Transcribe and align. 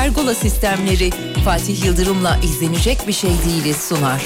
Pergola 0.00 0.34
sistemleri 0.34 1.10
Fatih 1.44 1.84
Yıldırım'la 1.84 2.38
izlenecek 2.44 3.08
bir 3.08 3.12
şey 3.12 3.30
değiliz 3.46 3.76
sunar. 3.76 4.22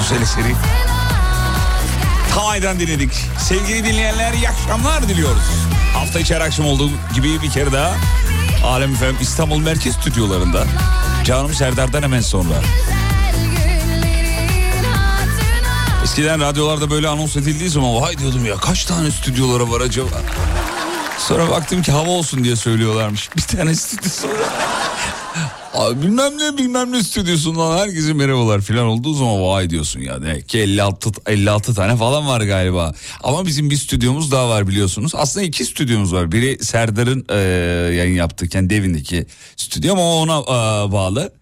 Güzel 0.00 0.22
eseri. 0.22 0.54
Hawaii'den 2.34 2.80
dinledik. 2.80 3.10
Sevgili 3.38 3.84
dinleyenler 3.84 4.32
iyi 4.32 4.48
akşamlar 4.48 5.08
diliyoruz. 5.08 5.42
Hafta 5.94 6.20
içi 6.20 6.34
her 6.34 6.40
akşam 6.40 6.66
olduğu 6.66 6.90
gibi 7.14 7.42
bir 7.42 7.50
kere 7.50 7.72
daha 7.72 7.96
Alem 8.64 8.92
Efem 8.92 9.16
İstanbul 9.20 9.58
Merkez 9.58 9.94
Stüdyolarında. 9.94 10.64
Canım 11.24 11.54
Serdar'dan 11.54 12.02
hemen 12.02 12.20
sonra. 12.20 12.54
Eskiden 16.04 16.40
radyolarda 16.40 16.90
böyle 16.90 17.08
anons 17.08 17.36
edildiği 17.36 17.70
zaman 17.70 17.94
vay 17.94 18.18
diyordum 18.18 18.46
ya 18.46 18.56
kaç 18.56 18.84
tane 18.84 19.10
stüdyolara 19.10 19.70
var 19.70 19.80
acaba? 19.80 20.22
Sonra 21.18 21.50
baktım 21.50 21.82
ki 21.82 21.92
hava 21.92 22.10
olsun 22.10 22.44
diye 22.44 22.56
söylüyorlarmış. 22.56 23.30
Bir 23.36 23.42
tane 23.42 23.74
stüdyo 23.74 24.10
sonra. 24.10 24.32
Bilmem 25.78 26.38
ne 26.38 26.58
bilmem 26.58 26.92
ne 26.92 27.02
stüdyosundan 27.02 27.78
herkese 27.78 28.12
merhabalar 28.12 28.60
falan 28.60 28.86
olduğu 28.86 29.14
zaman 29.14 29.42
vay 29.42 29.70
diyorsun 29.70 30.00
ya. 30.00 30.22
Demek 30.22 30.48
ki 30.48 30.58
56, 30.58 31.10
56 31.26 31.74
tane 31.74 31.96
falan 31.96 32.26
var 32.26 32.40
galiba. 32.40 32.94
Ama 33.22 33.46
bizim 33.46 33.70
bir 33.70 33.76
stüdyomuz 33.76 34.32
daha 34.32 34.48
var 34.48 34.68
biliyorsunuz. 34.68 35.12
Aslında 35.14 35.46
iki 35.46 35.64
stüdyomuz 35.64 36.12
var. 36.12 36.32
Biri 36.32 36.64
Serdar'ın 36.64 37.26
e, 37.28 37.36
yayın 37.96 38.14
yaptığı 38.14 38.48
kendi 38.48 38.74
evindeki 38.74 39.26
stüdyo 39.56 39.92
ama 39.92 40.14
ona 40.14 40.38
e, 40.38 40.92
bağlı. 40.92 41.32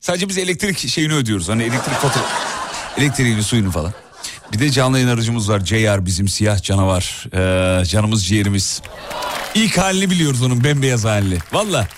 Sadece 0.00 0.28
biz 0.28 0.38
elektrik 0.38 0.88
şeyini 0.88 1.14
ödüyoruz. 1.14 1.48
Hani 1.48 1.62
elektrik 1.62 1.94
fatura, 1.94 2.24
elektriğini 2.98 3.42
suyunu 3.42 3.70
falan. 3.70 3.92
Bir 4.52 4.58
de 4.58 4.70
canlı 4.70 4.98
yayın 4.98 5.14
aracımız 5.14 5.50
var. 5.50 5.60
JR 5.60 6.06
bizim 6.06 6.28
siyah 6.28 6.62
canavar. 6.62 7.26
Ee, 7.34 7.84
canımız 7.84 8.26
ciğerimiz. 8.26 8.82
İlk 9.54 9.78
halini 9.78 10.10
biliyoruz 10.10 10.42
onun 10.42 10.64
bembeyaz 10.64 11.04
halini. 11.04 11.38
Valla. 11.52 11.88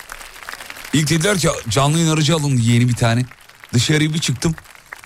İlk 0.93 1.09
dediler 1.09 1.37
ki 1.37 1.47
canlı 1.69 1.97
yayın 1.97 2.11
aracı 2.11 2.35
alın 2.35 2.57
yeni 2.57 2.89
bir 2.89 2.95
tane. 2.95 3.25
Dışarıya 3.73 4.13
bir 4.13 4.19
çıktım. 4.19 4.55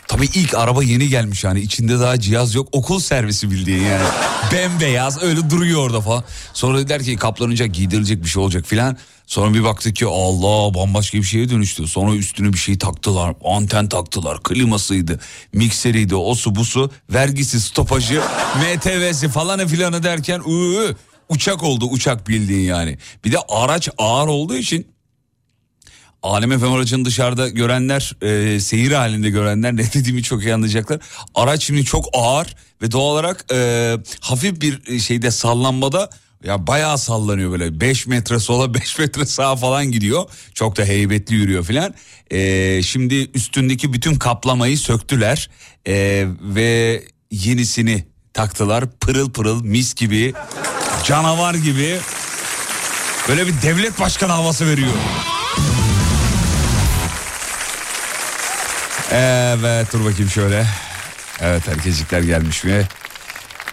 Tabii 0.08 0.26
ilk 0.26 0.54
araba 0.54 0.84
yeni 0.84 1.10
gelmiş 1.10 1.44
yani 1.44 1.60
içinde 1.60 2.00
daha 2.00 2.20
cihaz 2.20 2.56
yok 2.56 2.70
okul 2.72 3.00
servisi 3.00 3.52
bildiğin 3.52 3.84
yani. 3.84 4.04
Bembeyaz 4.54 5.24
öyle 5.24 5.50
duruyor 5.50 5.82
orada 5.82 6.02
falan. 6.02 6.24
Sonra 6.54 6.78
dediler 6.78 7.04
ki 7.04 7.16
kaplanacak 7.16 7.74
giydirilecek 7.74 8.24
bir 8.24 8.30
şey 8.30 8.44
olacak 8.44 8.66
filan. 8.66 8.98
Sonra 9.28 9.54
bir 9.54 9.64
baktık 9.64 9.96
ki 9.96 10.06
Allah 10.06 10.74
bambaşka 10.74 11.18
bir 11.18 11.24
şeye 11.24 11.50
dönüştü. 11.50 11.88
Sonra 11.88 12.16
üstüne 12.16 12.54
bir 12.54 12.58
şey 12.58 12.78
taktılar. 12.78 13.36
Anten 13.44 13.90
taktılar. 13.90 14.44
Klimasıydı. 14.44 15.20
Mikseriydi. 15.54 16.16
O 16.16 16.36
su 16.36 16.56
bu 16.56 16.66
su. 16.66 16.92
Vergisi 17.10 17.62
stopajı. 17.62 18.22
MTV'si 18.56 19.30
falan 19.30 19.68
filanı 19.68 20.04
derken 20.04 20.42
ıı, 20.50 20.96
uçak 21.30 21.64
oldu 21.64 21.86
uçak 21.86 22.28
bildiğin 22.28 22.68
yani. 22.68 22.98
Bir 23.26 23.32
de 23.32 23.38
araç 23.50 23.90
ağır 23.98 24.28
olduğu 24.28 24.56
için 24.56 24.88
Alem 26.24 26.60
FM 26.60 26.66
aracını 26.66 27.06
dışarıda 27.06 27.50
görenler, 27.50 28.16
e, 28.22 28.60
seyir 28.60 28.92
halinde 28.92 29.30
görenler 29.30 29.76
ne 29.78 29.94
dediğimi 29.94 30.24
çok 30.24 30.44
iyi 30.44 30.54
anlayacaklar. 30.54 31.00
Araç 31.36 31.64
şimdi 31.64 31.86
çok 31.86 32.06
ağır 32.14 32.56
ve 32.82 32.92
doğal 32.92 33.14
olarak 33.14 33.46
e, 33.54 33.98
hafif 34.20 34.62
bir 34.62 35.00
şeyde 35.00 35.32
sallanmada 35.32 36.10
ya 36.44 36.68
bayağı 36.68 36.98
sallanıyor 36.98 37.52
böyle 37.52 37.80
5 37.82 38.08
metre 38.08 38.40
sola 38.40 38.74
5 38.74 39.00
metre 39.00 39.26
sağa 39.26 39.56
falan 39.56 39.92
gidiyor. 39.92 40.26
Çok 40.54 40.78
da 40.78 40.84
heybetli 40.84 41.36
yürüyor 41.36 41.64
filan. 41.64 41.94
Ee, 42.32 42.82
şimdi 42.84 43.32
üstündeki 43.34 43.94
bütün 43.94 44.16
kaplamayı 44.16 44.78
söktüler 44.78 45.50
ee, 45.88 46.26
ve 46.42 47.04
yenisini 47.32 48.08
taktılar. 48.34 48.86
Pırıl 49.00 49.32
pırıl 49.32 49.64
mis 49.64 49.94
gibi 49.94 50.34
canavar 51.04 51.54
gibi 51.54 52.00
böyle 53.30 53.48
bir 53.48 53.62
devlet 53.62 54.00
başkanı 54.00 54.32
havası 54.32 54.68
veriyor. 54.68 54.94
Evet 59.12 59.94
dur 59.94 60.06
bakayım 60.06 60.30
şöyle. 60.30 60.66
Evet 61.42 61.70
erkecikler 61.70 62.22
gelmiş 62.22 62.64
mi? 62.64 62.88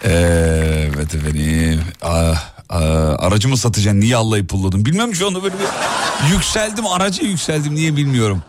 Evet 0.03 1.15
efendim. 1.15 1.81
Ah, 2.01 2.51
ah, 2.69 3.15
aracımı 3.19 3.57
satacaksın 3.57 3.99
niye 3.99 4.15
Allah'ı 4.15 4.47
pulladın? 4.47 4.85
Bilmem 4.85 5.15
şu 5.15 5.27
anda 5.27 5.43
böyle 5.43 5.55
bir 5.55 6.33
yükseldim 6.33 6.87
aracı 6.87 7.25
yükseldim 7.25 7.75
niye 7.75 7.95
bilmiyorum. 7.95 8.43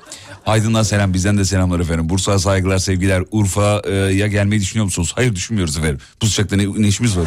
Aydın'dan 0.46 0.82
selam 0.82 1.14
bizden 1.14 1.38
de 1.38 1.44
selamlar 1.44 1.80
efendim. 1.80 2.08
Bursa'ya 2.08 2.38
saygılar 2.38 2.78
sevgiler. 2.78 3.22
Urfa'ya 3.30 4.26
gelmeyi 4.26 4.60
düşünüyor 4.60 4.84
musunuz? 4.84 5.12
Hayır 5.14 5.34
düşünmüyoruz 5.34 5.78
efendim. 5.78 5.98
Bu 6.22 6.26
sıcakta 6.26 6.56
ne, 6.56 6.82
ne 6.82 6.88
işimiz 6.88 7.18
var? 7.18 7.26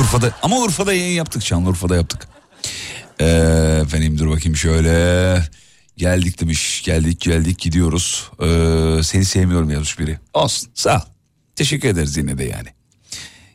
Urfa'da 0.00 0.30
ama 0.42 0.58
Urfa'da 0.58 0.92
yayın 0.92 1.16
yaptık 1.16 1.42
Şanlıurfa'da 1.42 1.96
yaptık. 1.96 2.28
Ee, 3.20 3.26
efendim 3.82 4.18
dur 4.18 4.30
bakayım 4.30 4.56
şöyle. 4.56 5.42
Geldik 5.98 6.40
demiş 6.40 6.82
geldik 6.82 7.20
geldik 7.20 7.58
gidiyoruz. 7.58 8.30
Ee, 8.42 9.02
seni 9.02 9.24
sevmiyorum 9.24 9.70
yazmış 9.70 9.98
biri. 9.98 10.18
Olsun 10.34 10.70
sağ. 10.74 11.06
Teşekkür 11.56 11.88
ederiz 11.88 12.16
yine 12.16 12.38
de 12.38 12.44
yani. 12.44 12.68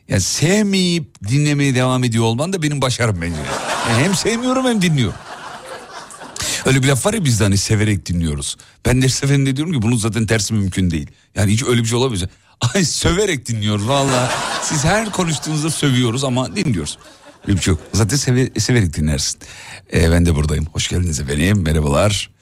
Ya 0.08 0.20
sevmeyip 0.20 1.28
dinlemeye 1.28 1.74
devam 1.74 2.04
ediyor 2.04 2.24
olman 2.24 2.52
da 2.52 2.62
benim 2.62 2.82
başarım 2.82 3.22
bence. 3.22 3.36
Yani 3.90 4.04
hem 4.04 4.14
sevmiyorum 4.14 4.64
hem 4.64 4.82
dinliyorum. 4.82 5.18
Öyle 6.66 6.82
bir 6.82 6.88
laf 6.88 7.06
var 7.06 7.14
ya 7.14 7.24
bizde 7.24 7.44
hani 7.44 7.58
severek 7.58 8.06
dinliyoruz. 8.06 8.56
Ben 8.86 9.02
de 9.02 9.08
seferinde 9.08 9.56
diyorum 9.56 9.72
ki 9.72 9.82
bunun 9.82 9.96
zaten 9.96 10.26
tersi 10.26 10.54
mümkün 10.54 10.90
değil. 10.90 11.10
Yani 11.34 11.52
hiç 11.52 11.62
öyle 11.62 11.80
bir 11.80 11.86
şey 11.86 11.98
olamaz. 11.98 12.22
Ay 12.74 12.84
söverek 12.84 13.48
dinliyoruz 13.48 13.88
valla. 13.88 14.32
Siz 14.62 14.84
her 14.84 15.10
konuştuğunuzda 15.10 15.70
sövüyoruz 15.70 16.24
ama 16.24 16.56
dinliyoruz. 16.56 16.98
Bir 17.48 17.60
şey 17.60 17.72
yok. 17.72 17.80
Zaten 17.92 18.16
seve, 18.16 18.50
severek 18.58 18.96
dinlersin. 18.96 19.40
Ee, 19.92 20.10
ben 20.10 20.26
de 20.26 20.34
buradayım. 20.34 20.66
Hoş 20.72 20.88
geldiniz 20.88 21.20
efendim. 21.20 21.62
Merhabalar. 21.62 22.33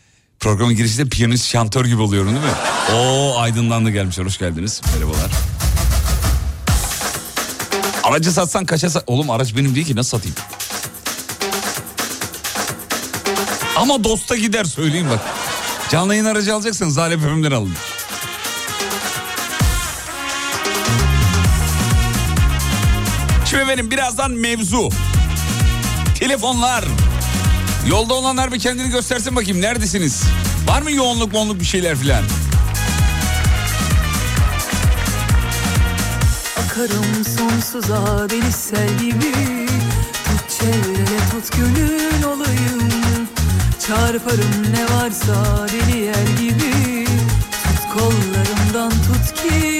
Programın 0.42 0.76
girişinde 0.76 1.08
piyanist 1.08 1.46
şantör 1.46 1.84
gibi 1.84 2.02
oluyorum 2.02 2.28
değil 2.30 2.44
mi? 2.44 2.52
Oo 2.96 3.38
aydınlandı 3.38 3.90
gelmişler. 3.90 4.24
Hoş 4.24 4.38
geldiniz. 4.38 4.82
Merhabalar. 4.94 5.30
Aracı 8.02 8.32
satsan 8.32 8.66
kaça 8.66 8.90
sat... 8.90 9.04
Oğlum 9.06 9.30
araç 9.30 9.56
benim 9.56 9.74
değil 9.74 9.86
ki 9.86 9.96
nasıl 9.96 10.18
satayım? 10.18 10.36
Ama 13.76 14.04
dosta 14.04 14.36
gider 14.36 14.64
söyleyeyim 14.64 15.06
bak. 15.10 15.20
Canlı 15.90 16.14
yayın 16.14 16.26
aracı 16.26 16.54
alacaksanız 16.54 16.94
Zalep 16.94 17.20
FM'den 17.20 17.50
alın. 17.50 17.74
Şimdi 23.44 23.68
benim 23.68 23.90
birazdan 23.90 24.30
mevzu. 24.30 24.90
Telefonlar. 26.18 26.84
Yolda 27.88 28.14
olanlar 28.14 28.52
bir 28.52 28.58
kendini 28.58 28.90
göstersin 28.90 29.37
bakayım 29.37 29.61
neredesiniz? 29.61 30.25
Var 30.69 30.82
mı 30.82 30.93
yoğunluk 30.93 31.32
moğunluk 31.32 31.61
bir 31.61 31.64
şeyler 31.64 31.96
filan? 31.96 32.23
Akarım 36.64 37.25
sonsuza 37.25 38.31
deli 38.31 38.52
sel 38.52 38.99
gibi 38.99 39.32
Tut 40.25 40.61
çevrene 40.61 41.19
tut 41.31 41.56
gönül 41.56 42.23
olayım 42.25 43.29
Çarparım 43.87 44.73
ne 44.75 44.96
varsa 44.96 45.67
deli 45.69 45.99
yer 45.99 46.26
gibi 46.40 47.06
Tut 47.50 47.93
kollarımdan 47.94 48.90
tut 48.90 49.43
ki 49.43 49.71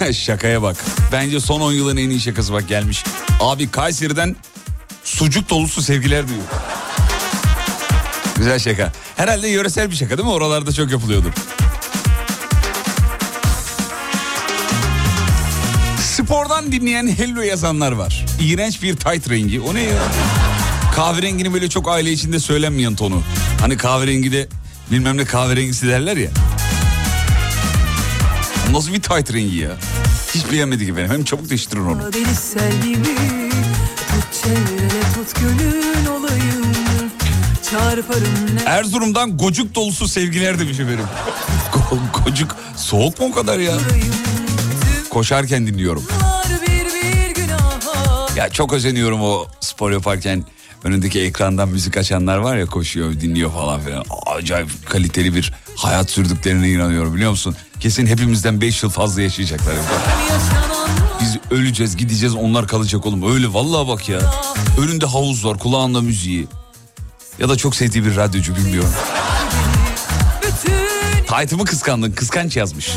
şakaya 0.12 0.62
bak. 0.62 0.76
Bence 1.12 1.40
son 1.40 1.60
10 1.60 1.72
yılın 1.72 1.96
en 1.96 2.10
iyi 2.10 2.20
şakası 2.20 2.52
bak 2.52 2.68
gelmiş. 2.68 3.04
Abi 3.40 3.70
Kayseri'den 3.70 4.36
sucuk 5.04 5.50
dolusu 5.50 5.82
sevgiler 5.82 6.28
diyor. 6.28 6.40
Güzel 8.36 8.58
şaka. 8.58 8.92
Herhalde 9.16 9.48
yöresel 9.48 9.90
bir 9.90 9.96
şaka 9.96 10.18
değil 10.18 10.28
mi? 10.28 10.34
Oralarda 10.34 10.72
çok 10.72 10.90
yapılıyordur. 10.90 11.30
Spordan 16.00 16.72
dinleyen 16.72 17.08
hello 17.16 17.40
yazanlar 17.40 17.92
var. 17.92 18.26
İğrenç 18.40 18.82
bir 18.82 18.96
tight 18.96 19.30
rengi. 19.30 19.60
O 19.60 19.74
ne 19.74 19.82
ya? 19.82 19.98
Kahverengini 20.94 21.52
böyle 21.54 21.68
çok 21.68 21.88
aile 21.88 22.12
içinde 22.12 22.38
söylenmeyen 22.38 22.96
tonu. 22.96 23.22
Hani 23.60 23.76
kahverengi 23.76 24.32
de 24.32 24.48
bilmem 24.90 25.16
ne 25.16 25.24
kahverengisi 25.24 25.88
derler 25.88 26.16
ya. 26.16 26.30
Nasıl 28.72 28.92
bir 28.92 29.02
tight 29.02 29.32
rengi 29.32 29.56
ya? 29.56 29.70
Hiç 30.34 30.52
beğenmedik 30.52 30.88
efendim. 30.88 31.10
Hem 31.10 31.24
çabuk 31.24 31.50
değiştirin 31.50 31.84
onu. 31.86 32.02
Erzurum'dan 38.66 39.36
gocuk 39.36 39.74
dolusu 39.74 40.08
sevgiler 40.08 40.58
demiş 40.58 40.80
efendim. 40.80 41.04
Go- 41.72 42.24
gocuk 42.24 42.56
soğuk 42.76 43.20
mu 43.20 43.26
o 43.26 43.32
kadar 43.32 43.58
ya? 43.58 43.72
Koşarken 45.10 45.66
dinliyorum. 45.66 46.04
Ya 48.36 48.48
çok 48.48 48.72
özeniyorum 48.72 49.20
o 49.22 49.46
spor 49.60 49.90
yaparken 49.92 50.44
önündeki 50.84 51.20
ekrandan 51.20 51.68
müzik 51.68 51.96
açanlar 51.96 52.38
var 52.38 52.56
ya 52.56 52.66
koşuyor 52.66 53.12
dinliyor 53.20 53.52
falan 53.52 53.80
filan. 53.80 54.04
Acayip 54.26 54.86
kaliteli 54.90 55.34
bir 55.34 55.52
hayat 55.76 56.10
sürdüklerine 56.10 56.68
inanıyorum 56.70 57.14
biliyor 57.14 57.30
musun? 57.30 57.56
Kesin 57.80 58.06
hepimizden 58.06 58.60
5 58.60 58.82
yıl 58.82 58.90
fazla 58.90 59.22
yaşayacaklar. 59.22 59.74
Biz 61.20 61.36
öleceğiz 61.50 61.96
gideceğiz 61.96 62.34
onlar 62.34 62.68
kalacak 62.68 63.06
oğlum. 63.06 63.32
Öyle 63.34 63.52
vallahi 63.52 63.88
bak 63.88 64.08
ya. 64.08 64.20
Önünde 64.78 65.06
havuz 65.06 65.44
var 65.44 65.58
kulağında 65.58 66.00
müziği. 66.00 66.46
Ya 67.38 67.48
da 67.48 67.56
çok 67.56 67.76
sevdiği 67.76 68.04
bir 68.04 68.16
radyocu 68.16 68.56
bilmiyorum. 68.56 68.92
Taytımı 71.26 71.64
kıskandın 71.64 72.12
kıskanç 72.12 72.56
yazmış. 72.56 72.90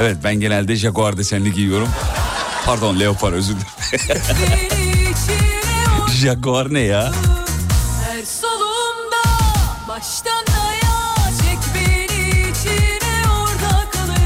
Evet 0.00 0.16
ben 0.24 0.34
genelde 0.34 0.76
Jaguar 0.76 1.16
desenli 1.16 1.52
giyiyorum. 1.52 1.88
Pardon 2.66 3.00
Leopar 3.00 3.32
özür 3.32 3.54
dilerim. 3.54 4.22
Jaguar 6.22 6.74
ne 6.74 6.80
ya? 6.80 7.12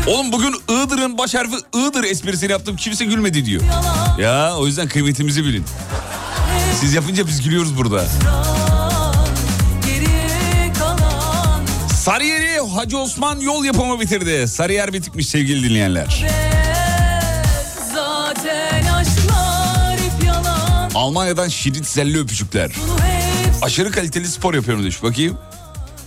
Oğlum 0.06 0.32
bugün 0.32 0.54
Iğdır'ın 0.68 1.18
baş 1.18 1.34
harfi 1.34 1.56
Iğdır 1.74 2.04
esprisini 2.04 2.52
yaptım 2.52 2.76
kimse 2.76 3.04
gülmedi 3.04 3.44
diyor. 3.44 3.62
Ya 4.18 4.56
o 4.56 4.66
yüzden 4.66 4.88
kıymetimizi 4.88 5.44
bilin. 5.44 5.64
Siz 6.80 6.94
yapınca 6.94 7.26
biz 7.26 7.42
gülüyoruz 7.42 7.76
burada. 7.76 8.04
Sarıyer'i 11.94 12.60
Hacı 12.74 12.98
Osman 12.98 13.40
yol 13.40 13.64
yapımı 13.64 14.00
bitirdi. 14.00 14.48
Sarıyer 14.48 14.92
bitikmiş 14.92 15.28
sevgili 15.28 15.68
dinleyenler. 15.68 16.24
Almanya'dan 20.94 21.48
şirin 21.48 21.82
zelli 21.82 22.20
öpücükler. 22.20 22.70
Aşırı 23.62 23.90
kaliteli 23.90 24.28
spor 24.28 24.54
yapıyorum 24.54 24.82
demiş. 24.82 25.02
Bakayım. 25.02 25.38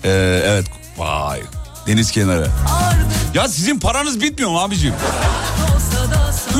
Ee, 0.03 0.41
evet. 0.45 0.65
Vay. 0.97 1.41
Deniz 1.87 2.11
kenarı. 2.11 2.47
ardın 2.69 3.22
Ya 3.33 3.47
sizin 3.47 3.79
paranız 3.79 4.21
bitmiyor 4.21 4.51
mu 4.51 4.59
abicim? 4.59 4.93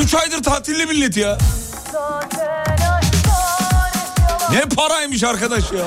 3 0.00 0.14
aydır 0.14 0.42
tatilli 0.42 0.86
millet 0.86 1.16
ya. 1.16 1.38
Ne 4.52 4.60
paraymış 4.60 5.24
arkadaş 5.24 5.64
ya. 5.72 5.84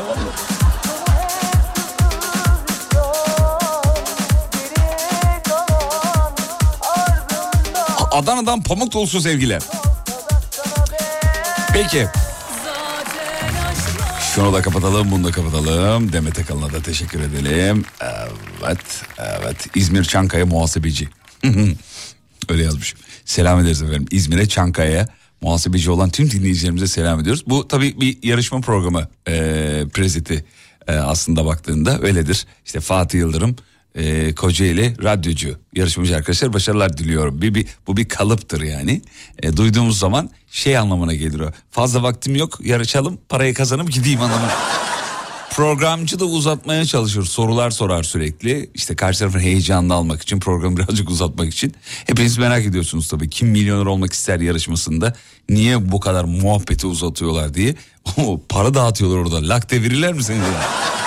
Adana'dan 8.11 8.61
pamuk 8.61 8.93
dolusu 8.93 9.21
sevgiler. 9.21 9.61
Peki. 11.73 12.07
Şunu 14.37 14.53
da 14.53 14.61
kapatalım, 14.61 15.11
bunu 15.11 15.23
da 15.23 15.31
kapatalım. 15.31 16.13
Demet 16.13 16.39
Akalın'a 16.39 16.73
da 16.73 16.81
teşekkür 16.81 17.19
edelim. 17.19 17.85
Evet, 18.63 19.03
evet. 19.17 19.67
İzmir 19.75 20.03
Çankaya 20.03 20.45
muhasebeci. 20.45 21.09
Öyle 22.49 22.63
yazmışım. 22.63 22.99
Selam 23.25 23.59
ederiz 23.59 23.81
efendim. 23.81 24.05
İzmir'e 24.11 24.47
Çankaya'ya 24.47 25.07
muhasebeci 25.41 25.91
olan 25.91 26.09
tüm 26.09 26.31
dinleyicilerimize 26.31 26.87
selam 26.87 27.19
ediyoruz. 27.19 27.43
Bu 27.47 27.67
tabii 27.67 28.01
bir 28.01 28.17
yarışma 28.23 28.61
programı 28.61 29.07
e, 29.27 29.33
preziti 29.93 30.45
e, 30.87 30.91
aslında 30.91 31.45
baktığında 31.45 31.99
öyledir. 32.01 32.45
İşte 32.65 32.79
Fatih 32.79 33.19
Yıldırım, 33.19 33.55
e, 33.97 34.35
Kocaeli 34.35 35.03
radyocu 35.03 35.57
yarışmacı 35.75 36.15
arkadaşlar 36.15 36.53
başarılar 36.53 36.97
diliyorum. 36.97 37.41
Bir, 37.41 37.55
bir, 37.55 37.67
bu 37.87 37.97
bir 37.97 38.09
kalıptır 38.09 38.61
yani. 38.61 39.01
E, 39.43 39.57
duyduğumuz 39.57 39.99
zaman 39.99 40.29
şey 40.51 40.77
anlamına 40.77 41.13
gelir 41.13 41.39
o. 41.39 41.51
Fazla 41.71 42.03
vaktim 42.03 42.35
yok 42.35 42.59
yarışalım 42.63 43.17
parayı 43.29 43.53
kazanıp 43.53 43.91
gideyim 43.91 44.21
anlamına. 44.21 44.51
Programcı 45.55 46.19
da 46.19 46.25
uzatmaya 46.25 46.85
çalışır. 46.85 47.25
Sorular 47.25 47.69
sorar 47.69 48.03
sürekli. 48.03 48.69
İşte 48.73 48.95
karşı 48.95 49.19
tarafın 49.19 49.39
heyecanını 49.39 49.93
almak 49.93 50.21
için 50.21 50.39
programı 50.39 50.77
birazcık 50.77 51.09
uzatmak 51.09 51.53
için. 51.53 51.73
Hepiniz 52.07 52.37
merak 52.37 52.65
ediyorsunuz 52.65 53.07
tabii. 53.07 53.29
Kim 53.29 53.49
milyoner 53.49 53.85
olmak 53.85 54.13
ister 54.13 54.39
yarışmasında 54.39 55.13
niye 55.49 55.91
bu 55.91 55.99
kadar 55.99 56.23
muhabbeti 56.23 56.87
uzatıyorlar 56.87 57.53
diye. 57.53 57.75
Para 58.49 58.73
dağıtıyorlar 58.73 59.17
orada. 59.17 59.49
Lak 59.49 59.71
devirirler 59.71 60.13
mi 60.13 60.23
seni? 60.23 60.41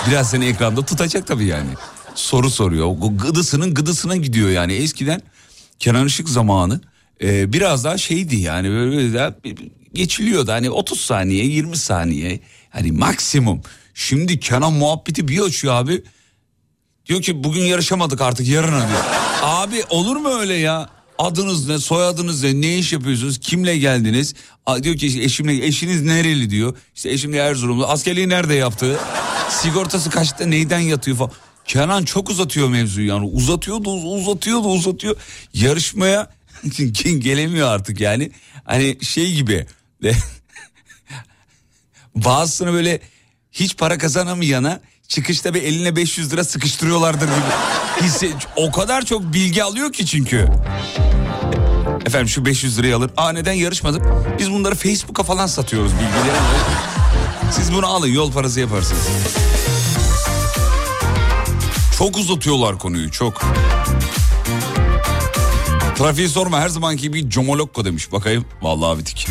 Biraz 0.07 0.29
seni 0.29 0.45
ekranda 0.45 0.85
tutacak 0.85 1.27
tabii 1.27 1.45
yani. 1.45 1.69
Soru 2.15 2.49
soruyor. 2.49 2.95
Gıdısının 3.25 3.73
gıdısına 3.73 4.15
gidiyor 4.15 4.49
yani. 4.49 4.73
Eskiden 4.73 5.21
Kenan 5.79 6.07
Işık 6.07 6.29
zamanı 6.29 6.81
e, 7.23 7.53
biraz 7.53 7.83
daha 7.83 7.97
şeydi 7.97 8.35
yani 8.35 8.69
böyle 8.69 9.13
daha 9.13 9.33
geçiliyordu. 9.93 10.51
Hani 10.51 10.69
30 10.69 11.01
saniye 11.01 11.45
20 11.45 11.77
saniye 11.77 12.39
hani 12.69 12.91
maksimum. 12.91 13.61
Şimdi 13.93 14.39
Kenan 14.39 14.73
muhabbeti 14.73 15.27
bir 15.27 15.39
açıyor 15.39 15.73
abi. 15.73 16.03
Diyor 17.05 17.21
ki 17.21 17.43
bugün 17.43 17.61
yarışamadık 17.61 18.21
artık 18.21 18.47
yarına 18.47 18.87
diyor. 18.87 18.99
Abi 19.43 19.83
olur 19.89 20.15
mu 20.15 20.29
öyle 20.29 20.53
ya? 20.53 20.89
Adınız 21.17 21.67
ne, 21.67 21.79
soyadınız 21.79 22.43
ne, 22.43 22.61
ne 22.61 22.77
iş 22.77 22.93
yapıyorsunuz, 22.93 23.39
kimle 23.39 23.77
geldiniz? 23.77 24.33
A, 24.65 24.83
diyor 24.83 24.95
ki 24.95 25.21
eşimle, 25.23 25.65
eşiniz 25.65 26.01
nereli 26.01 26.49
diyor. 26.49 26.75
İşte 26.95 27.09
eşim 27.11 27.33
de 27.33 27.37
Erzurumlu. 27.37 27.87
Askerliği 27.87 28.29
nerede 28.29 28.53
yaptı? 28.53 28.99
Sigortası 29.49 30.09
kaçta, 30.09 30.45
neyden 30.45 30.79
yatıyor 30.79 31.17
falan. 31.17 31.31
Kenan 31.65 32.03
çok 32.03 32.29
uzatıyor 32.29 32.69
mevzuyu 32.69 33.07
yani. 33.07 33.25
Uzatıyordu, 33.25 33.91
uzatıyordu, 33.91 34.67
uzatıyor. 34.67 35.15
Yarışmaya 35.53 36.29
gelemiyor 37.19 37.67
artık 37.67 37.99
yani. 38.01 38.31
Hani 38.65 38.97
şey 39.01 39.33
gibi. 39.33 39.67
Bazısını 42.15 42.73
böyle 42.73 43.01
hiç 43.51 43.77
para 43.77 43.97
kazanamayana 43.97 44.81
çıkışta 45.07 45.53
bir 45.53 45.63
eline 45.63 45.95
500 45.95 46.33
lira 46.33 46.43
sıkıştırıyorlardır 46.43 47.25
gibi. 47.25 48.01
Hisse, 48.01 48.29
o 48.55 48.71
kadar 48.71 49.05
çok 49.05 49.33
bilgi 49.33 49.63
alıyor 49.63 49.93
ki 49.93 50.05
çünkü. 50.05 50.47
Efendim 52.05 52.29
şu 52.29 52.45
500 52.45 52.79
lirayı 52.79 52.95
alır. 52.95 53.11
Aa 53.17 53.31
neden 53.31 53.53
yarışmadım? 53.53 54.25
Biz 54.39 54.51
bunları 54.51 54.75
Facebook'a 54.75 55.23
falan 55.23 55.47
satıyoruz 55.47 55.91
bilgileri. 55.93 56.37
Siz 57.51 57.73
bunu 57.73 57.87
alın 57.87 58.07
yol 58.07 58.31
parası 58.31 58.59
yaparsınız. 58.59 59.07
Çok 62.01 62.17
uzatıyorlar 62.17 62.79
konuyu 62.79 63.11
çok. 63.11 63.41
Trafiği 65.97 66.29
sorma 66.29 66.59
her 66.59 66.69
zamanki 66.69 67.01
gibi 67.01 67.29
Comolokko 67.29 67.85
demiş. 67.85 68.11
Bakayım 68.11 68.45
vallahi 68.61 68.99
bitik. 68.99 69.27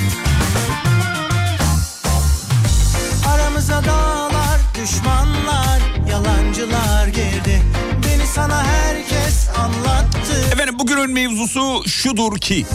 Aramıza 3.29 3.85
dağlar, 3.85 4.61
düşmanlar, 4.83 5.81
yalancılar 6.11 7.07
girdi. 7.07 7.63
Beni 8.07 8.27
sana 8.27 8.65
herkes 8.65 9.49
anlattı. 9.59 10.47
Efendim 10.53 10.79
bugünün 10.79 11.11
mevzusu 11.11 11.89
şudur 11.89 12.39
ki 12.39 12.67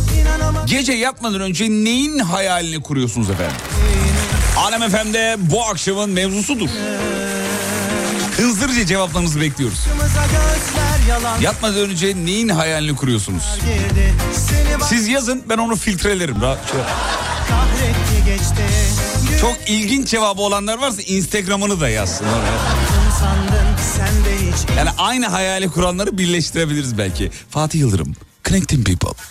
gece 0.65 0.93
yatmadan 0.93 1.41
önce 1.41 1.69
neyin 1.69 2.19
hayalini 2.19 2.81
kuruyorsunuz 2.83 3.29
efendim? 3.29 3.57
Alem 4.57 4.89
FM'de 4.89 5.35
bu 5.39 5.65
akşamın 5.65 6.09
mevzusudur. 6.09 6.69
Hızlıca 8.37 8.85
cevaplarınızı 8.85 9.41
bekliyoruz. 9.41 9.87
Yatmadan 11.41 11.79
önce 11.89 12.15
neyin 12.25 12.49
hayalini 12.49 12.95
kuruyorsunuz? 12.95 13.43
Siz 14.89 15.07
yazın 15.07 15.43
ben 15.49 15.57
onu 15.57 15.75
filtrelerim. 15.75 16.35
Şey-. 16.41 16.81
Çok 19.41 19.57
ilginç 19.67 20.07
cevabı 20.07 20.41
olanlar 20.41 20.77
varsa 20.77 21.01
Instagram'ını 21.01 21.79
da 21.79 21.89
yazsın 21.89 22.25
oraya. 22.25 22.35
Güvendim 22.37 23.11
sandın 23.19 23.77
sen 23.95 24.25
de 24.25 24.37
hiç 24.37 24.77
Yani 24.77 24.89
aynı 24.97 25.27
hayali 25.27 25.69
kuranları 25.69 26.17
birleştirebiliriz 26.17 26.97
belki. 26.97 27.31
Fatih 27.49 27.79
Yıldırım, 27.79 28.15
Connecting 28.45 28.87
People. 28.87 29.23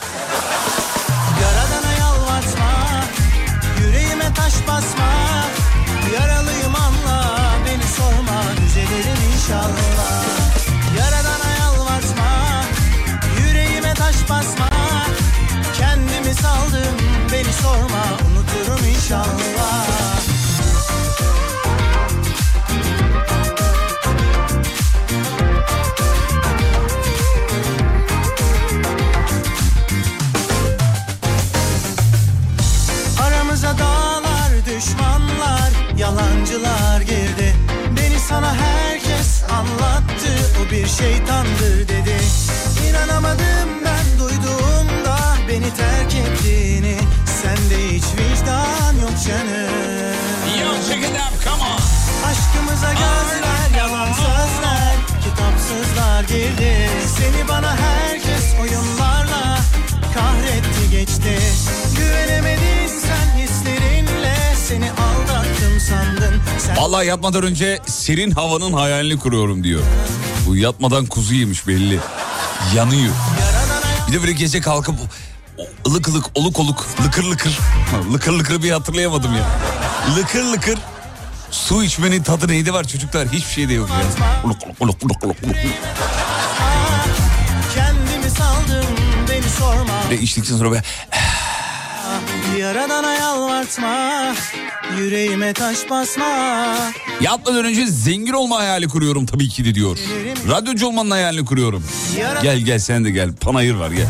İnşallah 19.04 19.84
Aramıza 33.20 33.78
dağlar, 33.78 34.50
düşmanlar, 34.66 35.70
yalancılar 35.98 37.00
girdi. 37.00 37.54
Beni 37.96 38.18
sana 38.28 38.54
herkes 38.54 39.42
anlattı, 39.50 40.30
o 40.60 40.70
bir 40.70 40.86
şeytandır 40.86 41.88
dedi. 41.88 42.16
İnanamadım 42.90 43.68
ben 43.84 44.18
duyduğumda 44.18 45.18
beni 45.48 45.74
terk 45.76 46.14
ettiğini. 46.14 46.98
Sende 47.44 47.88
hiç 47.92 48.04
vicdan 48.04 48.94
yok 49.02 49.12
canım. 49.28 49.74
Aşkımıza 52.26 52.92
gözler, 52.92 53.78
yalan 53.78 54.12
sözler, 54.12 54.94
kitapsızlar 55.24 56.22
girdi. 56.22 56.90
Seni 57.18 57.48
bana 57.48 57.76
herkes 57.76 58.54
oyunlarla 58.60 59.58
kahretti 60.14 60.90
geçti. 60.90 61.38
Güvenemedin 61.96 62.88
sen 62.88 63.38
hislerinle, 63.38 64.34
seni 64.68 64.90
aldattım 64.90 65.80
sandın. 65.80 66.40
Sen 66.58 66.76
Vallahi 66.76 67.06
yatmadan 67.06 67.42
önce 67.42 67.80
serin 67.86 68.30
havanın 68.30 68.72
hayalini 68.72 69.18
kuruyorum 69.18 69.64
diyor. 69.64 69.82
Bu 70.46 70.56
yatmadan 70.56 71.06
kuzu 71.06 71.34
yemiş 71.34 71.66
belli. 71.66 72.00
Yanıyor. 72.74 73.14
Bir 74.08 74.12
de 74.12 74.20
böyle 74.20 74.32
gece 74.32 74.60
kalkıp 74.60 74.94
ılık 75.86 76.08
ılık 76.08 76.24
oluk 76.34 76.60
oluk 76.60 76.86
lıkır 77.04 77.24
lıkır. 77.24 77.58
Lıkır 78.12 78.32
lıkır 78.32 78.62
bir 78.62 78.70
hatırlayamadım 78.70 79.34
ya. 79.36 79.44
Lıkır 80.16 80.44
lıkır. 80.44 80.78
Su 81.50 81.84
içmenin 81.84 82.22
tadı 82.22 82.48
neydi 82.48 82.72
var 82.72 82.84
çocuklar? 82.84 83.28
Hiçbir 83.28 83.52
şey 83.52 83.68
de 83.68 83.72
yok 83.74 83.88
ya. 83.90 83.96
Uluk 84.44 84.56
uluk 84.62 84.76
uluk 84.80 85.02
uluk 85.04 85.24
uluk 85.24 85.36
uluk. 85.44 85.56
kendimi 87.74 88.30
saldım, 88.30 88.84
beni 89.30 89.48
sorma. 89.58 90.10
Ve 90.10 90.18
içtikten 90.20 90.56
sonra 90.56 90.70
böyle 90.70 90.82
Yaradana 92.58 93.14
yalvartma 93.14 94.34
Yüreğime 94.98 95.52
taş 95.52 95.76
basma 95.90 96.26
Yatmadan 97.20 97.64
önce 97.64 97.86
zengin 97.86 98.32
olma 98.32 98.58
hayali 98.58 98.88
kuruyorum 98.88 99.26
tabii 99.26 99.48
ki 99.48 99.64
de 99.64 99.74
diyor. 99.74 99.98
Radyocu 100.48 100.86
olmanın 100.86 101.10
hayalini 101.10 101.44
kuruyorum. 101.44 101.84
Gel 102.42 102.58
gel 102.58 102.78
sen 102.78 103.04
de 103.04 103.10
gel. 103.10 103.32
Panayır 103.32 103.74
var 103.74 103.90
gel. 103.90 104.06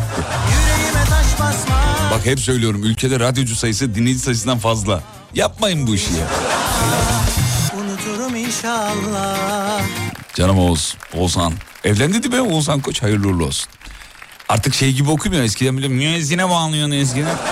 Bak 2.14 2.26
hep 2.26 2.40
söylüyorum 2.40 2.84
ülkede 2.84 3.20
radyocu 3.20 3.56
sayısı 3.56 3.94
dinleyici 3.94 4.20
sayısından 4.20 4.58
fazla. 4.58 5.02
Yapmayın 5.34 5.86
bu 5.86 5.94
işi 5.94 6.10
ya. 6.14 6.26
Unuturum 7.80 8.36
inşallah 8.36 9.82
Canım 10.34 10.58
Oğuz, 10.58 10.96
Oğuzhan. 11.14 11.52
Evlendi 11.84 12.22
değil 12.22 12.34
mi 12.34 12.40
Oğuzhan 12.40 12.80
Koç? 12.80 13.02
Hayırlı 13.02 13.28
uğurlu 13.28 13.46
olsun. 13.46 13.68
Artık 14.48 14.74
şey 14.74 14.92
gibi 14.92 15.10
okumuyor. 15.10 15.42
Eskiden 15.42 15.78
bile 15.78 15.88
müezzine 15.88 16.48
bağlıyorsun 16.48 16.92
eskiden. 16.92 17.36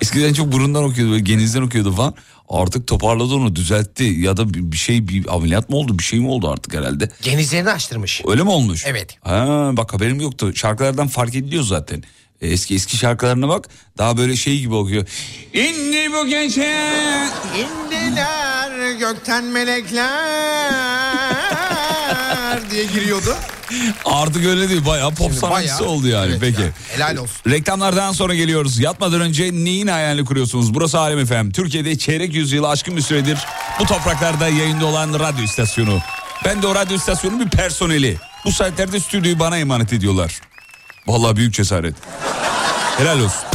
Eskiden 0.00 0.32
çok 0.32 0.52
burundan 0.52 0.84
okuyordu, 0.84 1.12
böyle 1.12 1.22
genizden 1.22 1.62
okuyordu 1.62 1.92
falan. 1.92 2.14
Artık 2.48 2.86
toparladı 2.86 3.34
onu, 3.34 3.56
düzeltti. 3.56 4.04
Ya 4.04 4.36
da 4.36 4.54
bir 4.54 4.72
bir 4.72 4.76
şey, 4.76 5.08
bir 5.08 5.34
ameliyat 5.34 5.70
mı 5.70 5.76
oldu, 5.76 5.98
bir 5.98 6.04
şey 6.04 6.20
mi 6.20 6.28
oldu 6.28 6.50
artık 6.50 6.74
herhalde? 6.74 7.10
Genizlerini 7.22 7.70
açtırmış. 7.70 8.22
Öyle 8.26 8.42
mi 8.42 8.50
olmuş? 8.50 8.84
Evet. 8.86 9.18
Ha, 9.22 9.70
bak 9.72 9.94
haberim 9.94 10.20
yoktu. 10.20 10.52
Şarkılardan 10.54 11.08
fark 11.08 11.34
ediliyor 11.34 11.62
zaten. 11.62 12.02
E, 12.46 12.52
Eski 12.52 12.74
eski 12.74 12.96
şarkılarına 12.96 13.48
bak. 13.48 13.68
Daha 13.98 14.16
böyle 14.16 14.36
şey 14.36 14.58
gibi 14.58 14.74
okuyor. 14.74 15.06
İndi 15.54 16.12
bu 16.12 16.26
gece. 16.26 16.76
İndiler 17.58 18.92
gökten 18.92 19.44
melekler 19.44 20.10
diye 22.70 22.84
giriyordu. 22.84 23.34
Artık 24.04 24.46
öyle 24.46 24.68
değil. 24.68 24.86
Bayağı 24.86 25.10
pop 25.10 25.18
Şimdi 25.26 25.36
sanatçısı 25.36 25.78
bayağı- 25.78 25.92
oldu 25.94 26.08
yani. 26.08 26.28
Evet 26.30 26.40
Peki. 26.40 26.62
ya, 26.62 26.68
helal 26.88 27.16
olsun. 27.16 27.36
Reklamlardan 27.50 28.12
sonra 28.12 28.34
geliyoruz. 28.34 28.78
Yatmadan 28.78 29.20
önce 29.20 29.50
neyin 29.52 29.86
hayalini 29.86 30.24
kuruyorsunuz? 30.24 30.74
Burası 30.74 30.98
Alem 30.98 31.18
efem. 31.18 31.50
Türkiye'de 31.52 31.98
çeyrek 31.98 32.34
yüzyılı 32.34 32.68
aşkın 32.68 32.96
bir 32.96 33.02
süredir 33.02 33.38
bu 33.80 33.84
topraklarda 33.86 34.48
yayında 34.48 34.86
olan 34.86 35.14
radyo 35.20 35.44
istasyonu. 35.44 35.98
Ben 36.44 36.62
de 36.62 36.66
o 36.66 36.74
radyo 36.74 36.96
istasyonunun 36.96 37.46
bir 37.46 37.50
personeli. 37.50 38.16
Bu 38.44 38.52
saatlerde 38.52 39.00
stüdyoyu 39.00 39.38
bana 39.38 39.58
emanet 39.58 39.92
ediyorlar. 39.92 40.40
Vallahi 41.06 41.36
büyük 41.36 41.54
cesaret. 41.54 41.94
Helal 42.98 43.20
olsun. 43.20 43.46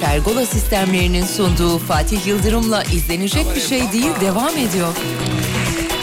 Pergola 0.00 0.46
sistemlerinin 0.46 1.24
sunduğu 1.24 1.78
Fatih 1.78 2.26
Yıldırım'la 2.26 2.82
izlenecek 2.84 3.46
bir 3.54 3.60
şey 3.60 3.92
değil 3.92 4.10
devam 4.20 4.56
ediyor. 4.56 4.88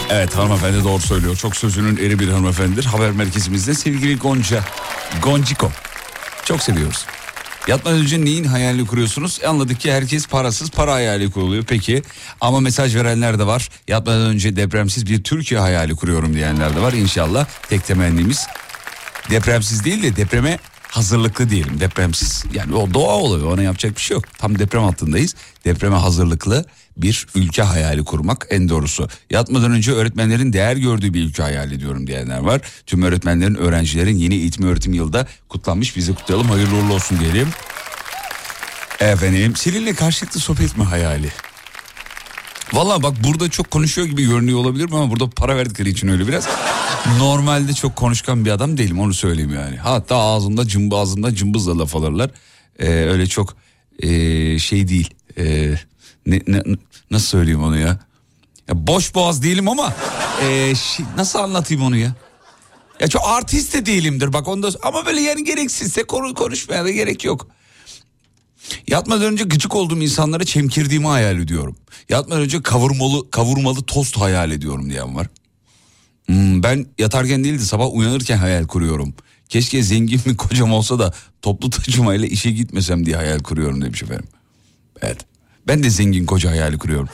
Evet 0.10 0.38
hanımefendi 0.38 0.84
doğru 0.84 1.02
söylüyor. 1.02 1.36
Çok 1.36 1.56
sözünün 1.56 1.98
eri 1.98 2.20
bir 2.20 2.30
hanımefendidir. 2.30 2.86
Haber 2.86 3.12
merkezimizde 3.12 3.74
sevgili 3.74 4.18
Gonca. 4.18 4.64
Gonciko. 5.24 5.72
Çok 6.46 6.62
seviyoruz. 6.64 7.06
Yatmadan 7.68 8.00
önce 8.00 8.26
neyin 8.26 8.44
hayalini 8.44 8.88
kuruyorsunuz? 8.88 9.40
E, 9.44 9.48
anladık 9.48 9.80
ki 9.80 9.92
herkes 9.92 10.28
parasız 10.28 10.70
para 10.72 10.94
hayali 10.94 11.32
kuruluyor. 11.32 11.64
Peki 11.64 12.02
ama 12.42 12.60
mesaj 12.60 12.96
verenler 12.96 13.40
de 13.40 13.48
var. 13.48 13.70
Yatmadan 13.88 14.22
önce 14.22 14.56
depremsiz 14.56 15.06
bir 15.06 15.24
Türkiye 15.24 15.60
hayali 15.60 15.96
kuruyorum 15.96 16.34
diyenler 16.34 16.76
de 16.76 16.82
var. 16.82 16.94
İnşallah 16.94 17.46
tek 17.70 17.86
temennimiz 17.86 18.48
depremsiz 19.30 19.86
değil 19.86 20.04
de 20.04 20.16
depreme 20.16 20.60
hazırlıklı 20.88 21.50
diyelim. 21.50 21.80
Depremsiz 21.80 22.44
yani 22.54 22.76
o 22.76 22.94
doğa 22.94 23.16
oluyor 23.16 23.54
ona 23.54 23.62
yapacak 23.62 23.96
bir 23.96 24.02
şey 24.02 24.16
yok. 24.16 24.24
Tam 24.38 24.60
deprem 24.60 24.84
hattındayız. 24.84 25.36
Depreme 25.66 25.96
hazırlıklı 25.96 26.66
bir 26.98 27.28
ülke 27.36 27.64
hayali 27.64 28.04
kurmak 28.04 28.48
en 28.50 28.70
doğrusu. 28.70 29.10
Yatmadan 29.30 29.72
önce 29.72 29.92
öğretmenlerin 29.92 30.54
değer 30.54 30.76
gördüğü 30.76 31.14
bir 31.14 31.24
ülke 31.24 31.44
hayal 31.44 31.72
ediyorum 31.72 32.08
diyenler 32.08 32.40
var. 32.40 32.62
Tüm 32.86 33.04
öğretmenlerin, 33.04 33.56
öğrencilerin 33.56 34.16
yeni 34.16 34.36
eğitim 34.36 34.68
öğretim 34.68 34.94
yılda 34.94 35.28
kutlanmış. 35.50 35.96
Biz 35.96 36.08
de 36.08 36.14
kutlayalım 36.14 36.50
hayırlı 36.50 36.76
uğurlu 36.76 36.94
olsun 36.94 37.20
diyelim. 37.20 37.48
Efendim 39.00 39.56
seninle 39.56 39.94
karşılıklı 39.94 40.40
sohbet 40.40 40.66
etme 40.66 40.84
hayali. 40.84 41.32
Valla 42.74 43.04
bak 43.04 43.14
burada 43.24 43.50
çok 43.50 43.72
konuşuyor 43.72 44.08
gibi 44.08 44.26
görünüyor 44.26 44.60
olabilirim 44.60 44.96
ama 44.96 45.12
burada 45.12 45.30
para 45.30 45.56
verdikleri 45.58 45.90
için 45.90 46.08
öyle 46.08 46.28
biraz. 46.28 46.48
Normalde 47.20 47.74
çok 47.74 47.96
konuşkan 47.96 48.46
bir 48.46 48.52
adam 48.52 48.78
değilim 48.78 49.00
onu 49.00 49.14
söyleyeyim 49.14 49.54
yani. 49.54 49.78
Hatta 49.78 50.16
ağzımda 50.16 50.68
cımbı 50.68 50.98
ağzımda 50.98 51.36
cımbızla 51.36 51.80
laf 51.80 51.96
alırlar. 51.96 52.30
Ee, 52.80 52.88
öyle 52.90 53.28
çok 53.28 53.56
ee, 54.00 54.60
şey 54.60 54.88
değil. 54.88 55.14
Ee, 55.38 55.76
ne, 56.26 56.42
ne- 56.48 56.64
nasıl 57.12 57.28
söyleyeyim 57.28 57.64
onu 57.64 57.78
ya? 57.78 58.00
ya 58.68 58.88
boş 58.88 59.16
boğaz 59.16 59.44
değilim 59.44 59.70
ama 59.70 59.94
ee, 60.44 60.76
şey- 60.76 61.06
nasıl 61.18 61.40
anlatayım 61.40 61.84
onu 61.84 61.98
ya? 61.98 62.16
Ya 63.00 63.08
çok 63.08 63.22
artist 63.28 63.74
de 63.74 63.86
değilimdir 63.86 64.34
bak 64.34 64.48
onda 64.48 64.70
ama 64.84 65.06
böyle 65.06 65.22
yani 65.22 65.44
gereksizse 65.44 66.04
konu 66.04 66.34
konuşmaya 66.34 66.84
da 66.86 66.92
gerek 66.92 67.26
yok. 67.26 67.48
Yatmadan 68.88 69.34
önce 69.34 69.44
gıcık 69.44 69.76
olduğum 69.76 70.02
insanlara 70.02 70.44
çemkirdiğimi 70.44 71.08
hayal 71.08 71.40
ediyorum. 71.40 71.76
Yatmadan 72.10 72.42
önce 72.42 72.62
kavurmalı 72.62 73.32
kavurmalı 73.32 73.82
tost 73.84 74.18
hayal 74.18 74.52
ediyorum 74.52 74.90
diyen 74.90 75.16
var. 75.16 75.28
Hmm, 76.26 76.64
ben 76.64 76.86
yatarken 76.98 77.44
değil 77.44 77.60
de 77.60 77.64
sabah 77.64 77.94
uyanırken 77.94 78.38
hayal 78.38 78.68
kuruyorum. 78.68 79.14
Keşke 79.50 79.84
zengin 79.84 80.22
bir 80.26 80.38
kocam 80.38 80.74
olsa 80.74 81.00
da 81.00 81.14
toplu 81.42 81.70
taşımayla 81.70 82.28
işe 82.28 82.52
gitmesem 82.52 83.06
diye 83.06 83.16
hayal 83.16 83.40
kuruyorum 83.40 83.82
demiş 83.82 84.04
efendim. 84.04 84.28
Evet. 85.02 85.26
Ben 85.68 85.84
de 85.84 85.90
zengin 85.90 86.26
koca 86.26 86.50
hayali 86.50 86.78
kuruyorum. 86.78 87.10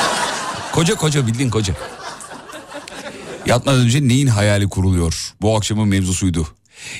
koca 0.72 0.94
koca 0.94 1.26
bildiğin 1.26 1.50
koca. 1.50 1.74
Yatmadan 3.46 3.80
önce 3.80 4.08
neyin 4.08 4.26
hayali 4.26 4.68
kuruluyor? 4.68 5.34
Bu 5.40 5.56
akşamın 5.56 5.88
mevzusuydu. 5.88 6.48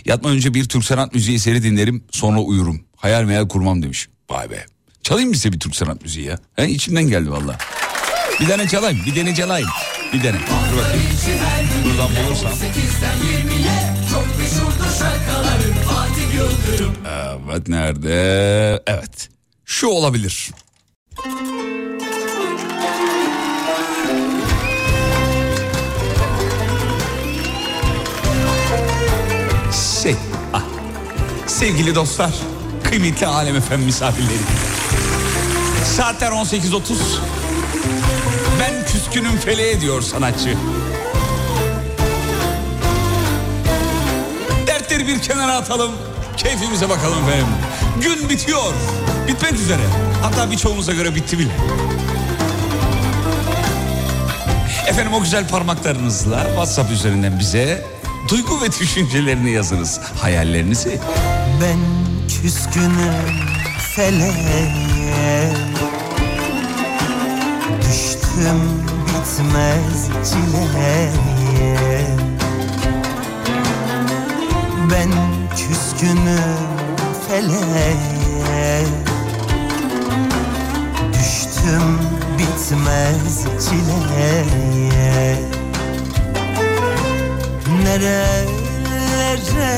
Yatmadan 0.05 0.37
önce 0.37 0.55
bir 0.55 0.65
Türk 0.65 0.85
sanat 0.85 1.15
müziği 1.15 1.37
eseri 1.37 1.63
dinlerim 1.63 2.05
sonra 2.11 2.41
uyurum. 2.41 2.88
Hayal 2.99 3.25
meyal 3.25 3.49
kurmam 3.49 3.83
demiş. 3.83 4.09
Vay 4.31 4.51
be. 4.51 4.67
Çalayım 5.03 5.29
mı 5.29 5.35
size 5.35 5.53
bir 5.53 5.61
Türk 5.61 5.77
sanat 5.77 6.03
müziği 6.03 6.27
ya? 6.27 6.39
He, 6.57 6.69
içimden 6.69 7.09
geldi 7.09 7.31
valla. 7.31 7.59
Bir 8.41 8.49
tane 8.49 8.69
çalayım, 8.69 9.01
bir 9.07 9.15
tane 9.15 9.35
çalayım. 9.35 9.69
Bir 10.13 10.23
tane. 10.23 10.37
Dur 10.73 10.79
bakayım. 10.79 11.03
Buradan 11.85 12.09
bulursam. 12.27 12.53
Evet 17.51 17.69
nerede? 17.69 18.83
Evet. 18.87 19.29
Şu 19.65 19.87
olabilir. 19.87 20.51
Şey, 30.03 30.17
ah. 30.53 30.63
sevgili 31.47 31.95
dostlar, 31.95 32.35
kıymetli 32.89 33.27
Alem 33.27 33.57
Efem 33.57 33.81
misafirleri. 33.81 34.39
Saatler 35.85 36.31
18.30. 36.31 36.95
Ben 38.61 38.87
küskünüm 38.87 39.37
feleğe 39.37 39.81
diyor 39.81 40.03
sanatçı. 40.03 40.57
Dertleri 44.67 45.07
bir 45.07 45.23
kenara 45.23 45.57
atalım. 45.57 45.93
Keyfimize 46.37 46.89
bakalım 46.89 47.19
efendim. 47.29 47.47
Gün 48.03 48.29
bitiyor. 48.29 48.75
Bitmek 49.29 49.53
üzere. 49.53 49.83
Hatta 50.23 50.51
birçoğumuza 50.51 50.93
göre 50.93 51.15
bitti 51.15 51.39
bile. 51.39 51.53
Efendim 54.89 55.15
o 55.15 55.21
güzel 55.21 55.49
parmaklarınızla 55.49 56.45
WhatsApp 56.47 56.91
üzerinden 56.93 57.39
bize 57.39 57.87
duygu 58.29 58.63
ve 58.63 58.73
düşüncelerini 58.81 59.51
yazınız. 59.51 60.01
Hayallerinizi. 60.21 61.01
Ben 61.63 62.08
küskünüm 62.43 63.15
feleğe 63.97 65.53
Düştüm 67.81 68.61
bitmez 69.07 70.09
çileye. 70.31 71.11
Ben 74.91 75.11
küskünüm 75.57 76.59
feleğe 77.29 78.87
Düştüm 81.13 81.99
bitmez 82.39 83.45
çileye. 83.69 84.45
Nerelere 87.85 89.73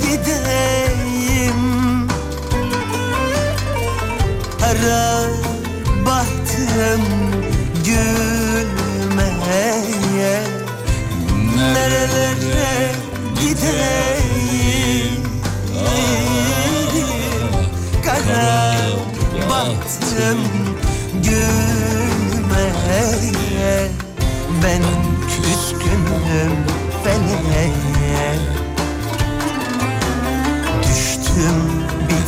gideyim 0.00 1.87
Ara 4.68 5.28
bahtım 6.06 7.02
gülmeye 7.84 9.16
Nerelere 11.56 12.92
gideyim? 13.40 15.22
Kara 18.04 18.76
bahtım 19.50 20.40
gülmeye 21.24 22.68
Ben 24.64 24.82
küskünüm 25.28 26.54
feleğe 27.04 28.38
Düştüm 30.82 31.77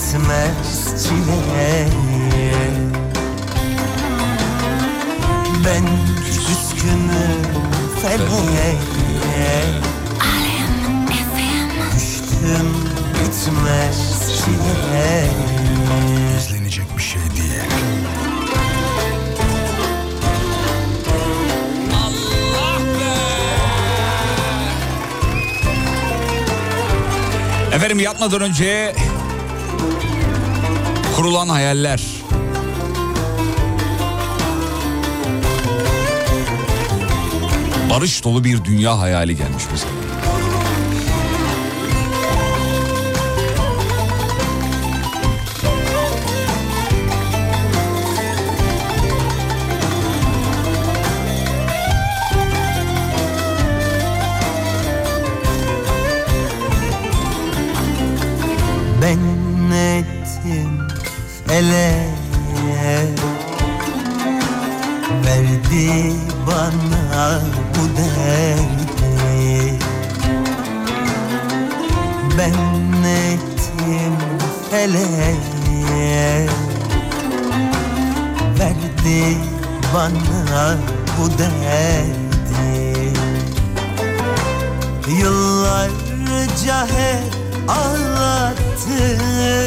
bitmez 0.01 1.05
çileye. 1.05 1.87
Ben 5.65 5.85
küskünüm 6.47 7.43
feleğe 8.03 8.75
Düştüm 11.97 12.69
bitmez 13.15 13.99
çileye. 14.45 15.31
İzlenecek 16.39 16.97
bir 16.97 17.03
şey 17.03 17.23
değil. 17.23 17.63
Efendim 27.73 27.99
yatmadan 28.01 28.41
önce 28.41 28.95
kurulan 31.21 31.49
hayaller. 31.49 32.03
Barış 37.91 38.25
dolu 38.25 38.45
bir 38.45 38.65
dünya 38.65 38.99
hayali 38.99 39.37
gelmiş 39.37 39.65
bize. 39.73 39.87
Ben 59.03 59.40
ele 61.53 62.11
Verdi 65.25 66.13
bana 66.47 67.41
bu 67.75 67.83
derdi. 67.97 69.79
Ben 72.39 72.55
ettim 73.05 74.17
ele 74.73 75.07
Verdi 78.59 79.37
bana 79.95 80.77
bu 81.19 81.39
derdi. 81.39 83.13
Yıllarca 85.09 86.87
hep 86.87 87.33
ağlattı 87.69 89.60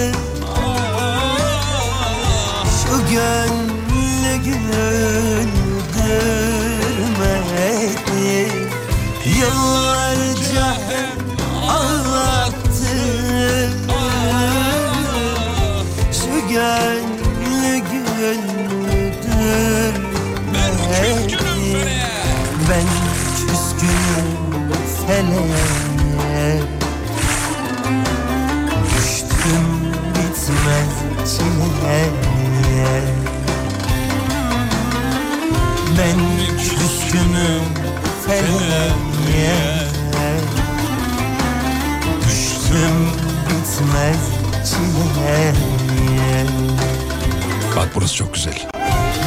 güzel. 48.46 48.68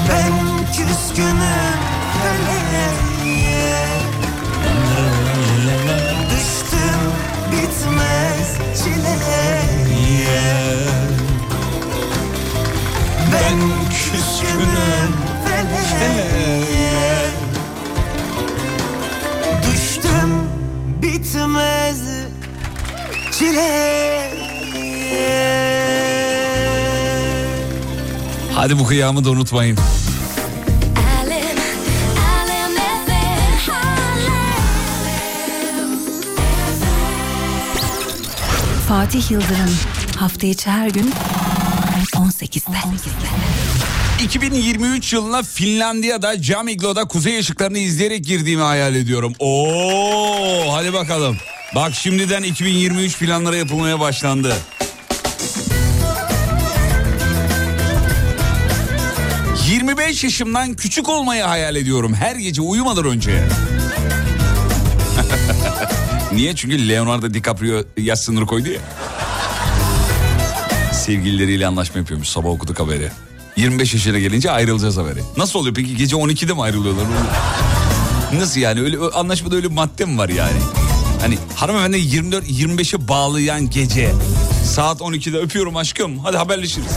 Ben 0.08 0.32
küskünüm 0.72 1.36
feleğe 2.22 2.88
Düştüm 6.30 7.00
bitmez 7.52 8.58
çileye 8.76 9.62
Ben 13.32 13.58
küskünüm 13.90 15.12
feleğe 15.44 17.30
Düştüm 19.62 20.30
bitmez 21.02 22.00
çileye 23.32 23.85
Hadi 28.66 28.78
bu 28.78 28.84
kıyamı 28.84 29.24
da 29.24 29.30
unutmayın. 29.30 29.78
Fatih 38.88 39.30
Yıldırım 39.30 39.76
hafta 40.16 40.46
içi 40.46 40.70
her 40.70 40.88
gün 40.90 41.12
18'de. 42.12 42.76
2023 44.24 45.12
yılına 45.12 45.42
Finlandiya'da 45.42 46.42
Cam 46.42 46.68
Iglo'da 46.68 47.04
kuzey 47.04 47.38
ışıklarını 47.38 47.78
izleyerek 47.78 48.24
girdiğimi 48.24 48.62
hayal 48.62 48.94
ediyorum. 48.94 49.32
Oo, 49.38 50.74
hadi 50.74 50.92
bakalım. 50.92 51.36
Bak 51.74 51.94
şimdiden 51.94 52.42
2023 52.42 53.18
planları 53.18 53.56
yapılmaya 53.56 54.00
başlandı. 54.00 54.56
...25 59.66 60.24
yaşımdan 60.24 60.74
küçük 60.74 61.08
olmayı 61.08 61.42
hayal 61.42 61.76
ediyorum 61.76 62.14
her 62.14 62.36
gece 62.36 62.62
uyumadan 62.62 63.04
önce. 63.04 63.44
Niye? 66.32 66.56
Çünkü 66.56 66.88
Leonardo 66.88 67.34
DiCaprio 67.34 67.82
yaş 67.96 68.18
sınırı 68.18 68.46
koydu 68.46 68.68
ya. 68.68 68.80
Sevgilileriyle 70.92 71.66
anlaşma 71.66 72.00
yapıyormuş 72.00 72.28
sabah 72.28 72.48
okuduk 72.50 72.80
haberi. 72.80 73.10
25 73.56 73.94
yaşına 73.94 74.18
gelince 74.18 74.50
ayrılacağız 74.50 74.96
haberi. 74.96 75.20
Nasıl 75.36 75.58
oluyor 75.58 75.74
peki 75.74 75.96
gece 75.96 76.16
12'de 76.16 76.52
mi 76.52 76.62
ayrılıyorlar? 76.62 77.04
Nasıl 78.34 78.60
yani 78.60 78.80
öyle 78.80 78.98
anlaşmada 78.98 79.56
öyle 79.56 79.68
madde 79.68 80.04
mi 80.04 80.18
var 80.18 80.28
yani? 80.28 80.58
Hani 81.20 81.38
hanımefendi 81.54 81.98
24 81.98 82.44
25'e 82.50 83.08
bağlayan 83.08 83.70
gece 83.70 84.12
saat 84.64 85.00
12'de 85.00 85.38
öpüyorum 85.38 85.76
aşkım 85.76 86.18
hadi 86.18 86.36
haberleşiriz. 86.36 86.92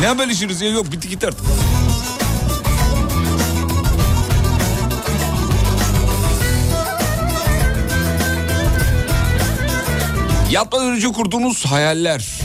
Ne 0.00 0.06
haberleşiriz 0.06 0.60
ya 0.60 0.68
yok 0.68 0.92
bitti 0.92 1.08
gitti 1.08 1.26
artık. 1.26 1.46
Yatmadan 10.50 10.86
önce 10.86 11.08
kurduğunuz 11.08 11.64
hayaller. 11.66 12.40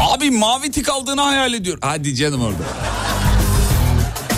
Abi 0.00 0.30
mavi 0.30 0.70
tik 0.70 0.88
aldığını 0.88 1.20
hayal 1.20 1.54
ediyor. 1.54 1.78
Hadi 1.80 2.14
canım 2.14 2.42
orada. 2.42 2.62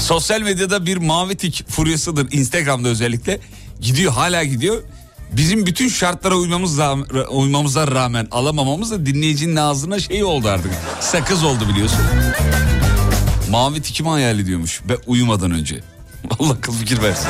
Sosyal 0.01 0.41
medyada 0.41 0.87
bir 0.87 0.97
mavi 0.97 1.37
tik 1.37 1.65
furyasıdır 1.69 2.33
Instagram'da 2.33 2.89
özellikle. 2.89 3.41
Gidiyor 3.81 4.13
hala 4.13 4.45
gidiyor. 4.45 4.83
Bizim 5.33 5.67
bütün 5.67 5.89
şartlara 5.89 6.35
uymamız 6.35 6.79
uymamıza 7.31 7.89
rağmen 7.89 8.29
alamamamız 8.31 8.91
da 8.91 9.07
dinleyicinin 9.07 9.57
ağzına 9.57 10.01
şey 10.01 10.25
oldu 10.25 10.49
artık. 10.49 10.73
Sakız 11.01 11.45
oldu 11.45 11.69
biliyorsun. 11.69 12.01
Mavi 13.51 13.83
tikimi 13.83 14.09
hayal 14.09 14.39
ediyormuş 14.39 14.81
ve 14.89 14.97
uyumadan 15.07 15.51
önce. 15.51 15.81
Allah 16.39 16.53
akıl 16.53 16.73
fikir 16.73 17.03
versin. 17.03 17.29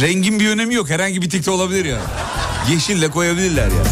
Rengin 0.00 0.40
bir 0.40 0.48
önemi 0.48 0.74
yok. 0.74 0.90
Herhangi 0.90 1.22
bir 1.22 1.30
tikte 1.30 1.50
olabilir 1.50 1.84
ya. 1.84 1.98
Yeşille 2.70 3.10
koyabilirler 3.10 3.66
ya. 3.66 3.84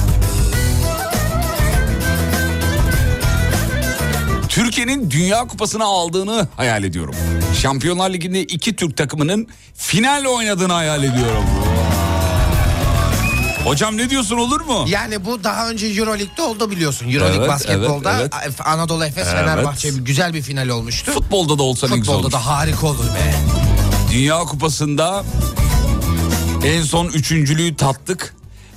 Türkiye'nin 4.49 5.11
Dünya 5.11 5.39
Kupası'nı 5.41 5.85
aldığını 5.85 6.49
hayal 6.57 6.85
ediyorum. 6.85 7.15
Şampiyonlar 7.63 8.11
Ligi'nde 8.11 8.43
iki 8.43 8.77
Türk 8.77 8.97
takımının 8.97 9.49
final 9.75 10.25
oynadığını 10.25 10.73
hayal 10.73 11.05
ediyorum. 11.05 11.45
Hocam 13.69 13.97
ne 13.97 14.11
diyorsun 14.11 14.39
olur 14.39 14.61
mu? 14.61 14.85
Yani 14.89 15.25
bu 15.25 15.45
daha 15.45 15.71
önce 15.71 15.87
Euroleague'de 15.87 16.43
oldu 16.43 16.71
biliyorsun. 16.71 17.09
Euroleague 17.09 17.39
Evet, 17.39 17.49
basketbolda 17.49 18.21
evet, 18.21 18.61
Anadolu 18.67 19.05
Efes 19.05 19.27
Evet. 19.27 19.37
Fenerbahçe 19.41 19.91
güzel 19.91 20.35
bir 20.35 20.43
final 20.43 20.69
olmuştu. 20.69 21.13
Futbolda 21.13 21.59
da 21.59 21.63
olsa 21.63 21.89
ne 21.89 21.97
güzel 21.97 22.05
Futbolda 22.15 22.27
olur. 22.27 22.33
da 22.33 22.47
harika 22.47 22.87
olur 22.87 23.05
be. 23.05 23.35
Dünya 24.13 24.39
Kupası'nda 24.39 25.25
en 26.65 26.83
son 26.83 27.07
üçüncülüğü 27.07 27.77
tattık 27.77 28.35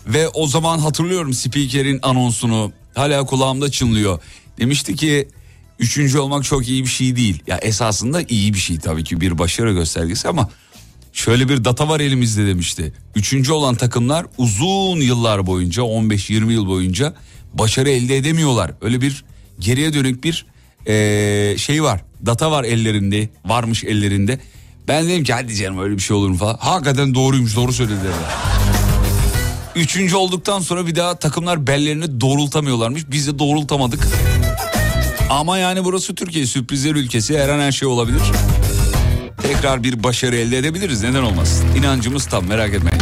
ve 0.07 0.27
o 0.29 0.47
zaman 0.47 0.79
hatırlıyorum 0.79 1.33
spikerin 1.33 1.99
anonsunu 2.01 2.71
hala 2.95 3.25
kulağımda 3.25 3.71
çınlıyor. 3.71 4.19
Demişti 4.59 4.95
ki 4.95 5.27
üçüncü 5.79 6.19
olmak 6.19 6.43
çok 6.43 6.67
iyi 6.67 6.83
bir 6.83 6.89
şey 6.89 7.15
değil. 7.15 7.43
Ya 7.47 7.57
esasında 7.57 8.21
iyi 8.21 8.53
bir 8.53 8.59
şey 8.59 8.79
tabii 8.79 9.03
ki 9.03 9.21
bir 9.21 9.37
başarı 9.37 9.73
göstergesi 9.73 10.27
ama 10.29 10.49
şöyle 11.13 11.49
bir 11.49 11.63
data 11.65 11.89
var 11.89 11.99
elimizde 11.99 12.47
demişti. 12.47 12.93
Üçüncü 13.15 13.51
olan 13.51 13.75
takımlar 13.75 14.25
uzun 14.37 15.01
yıllar 15.01 15.47
boyunca 15.47 15.83
15-20 15.83 16.51
yıl 16.51 16.67
boyunca 16.67 17.13
başarı 17.53 17.89
elde 17.89 18.17
edemiyorlar. 18.17 18.71
Öyle 18.81 19.01
bir 19.01 19.23
geriye 19.59 19.93
dönük 19.93 20.23
bir 20.23 20.45
eee, 20.87 21.55
şey 21.57 21.83
var. 21.83 22.01
Data 22.25 22.51
var 22.51 22.63
ellerinde 22.63 23.29
varmış 23.45 23.83
ellerinde. 23.83 24.39
Ben 24.87 25.09
dedim 25.09 25.23
ki 25.23 25.33
hadi 25.33 25.55
canım 25.55 25.79
öyle 25.79 25.95
bir 25.95 26.01
şey 26.01 26.15
olur 26.17 26.29
mu 26.29 26.37
falan. 26.37 26.57
Hakikaten 26.59 27.13
doğruymuş 27.15 27.55
doğru 27.55 27.73
söylediler. 27.73 28.11
Üçüncü 29.75 30.15
olduktan 30.15 30.59
sonra 30.59 30.87
bir 30.87 30.95
daha 30.95 31.15
takımlar 31.15 31.67
bellerini 31.67 32.21
doğrultamıyorlarmış. 32.21 33.11
Biz 33.11 33.27
de 33.27 33.39
doğrultamadık. 33.39 34.07
Ama 35.29 35.57
yani 35.57 35.83
burası 35.83 36.15
Türkiye 36.15 36.45
sürprizler 36.45 36.91
ülkesi 36.95 37.39
her 37.39 37.49
an 37.49 37.59
her 37.59 37.71
şey 37.71 37.87
olabilir. 37.87 38.21
Tekrar 39.61 39.83
bir 39.83 40.03
başarı 40.03 40.35
elde 40.35 40.57
edebiliriz 40.57 41.03
neden 41.03 41.21
olmasın. 41.21 41.67
İnancımız 41.75 42.25
tam 42.25 42.47
merak 42.47 42.73
etmeyin. 42.73 43.01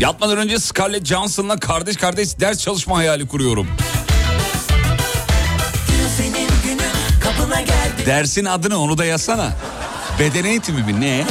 Yatmadan 0.00 0.38
önce 0.38 0.58
Scarlett 0.58 1.06
Johansson'la 1.06 1.60
kardeş 1.60 1.96
kardeş 1.96 2.40
ders 2.40 2.58
çalışma 2.58 2.96
hayali 2.96 3.28
kuruyorum. 3.28 3.66
Günün 6.64 8.06
Dersin 8.06 8.44
adını 8.44 8.78
onu 8.78 8.98
da 8.98 9.04
yazsana. 9.04 9.52
Beden 10.20 10.44
eğitimi 10.44 10.82
mi 10.82 11.00
ne? 11.00 11.24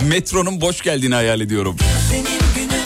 Metronun 0.00 0.60
boş 0.60 0.80
geldiğini 0.82 1.14
hayal 1.14 1.40
ediyorum. 1.40 1.76
Senin 2.10 2.24
günün 2.56 2.82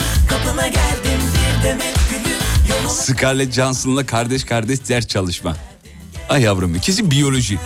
Scarlett 2.89 3.53
Johansson'la 3.53 4.05
kardeş 4.05 4.43
kardeş 4.43 4.89
ders 4.89 5.07
çalışma. 5.07 5.57
Ay 6.29 6.41
yavrum 6.41 6.79
kesin 6.79 7.11
biyoloji. 7.11 7.59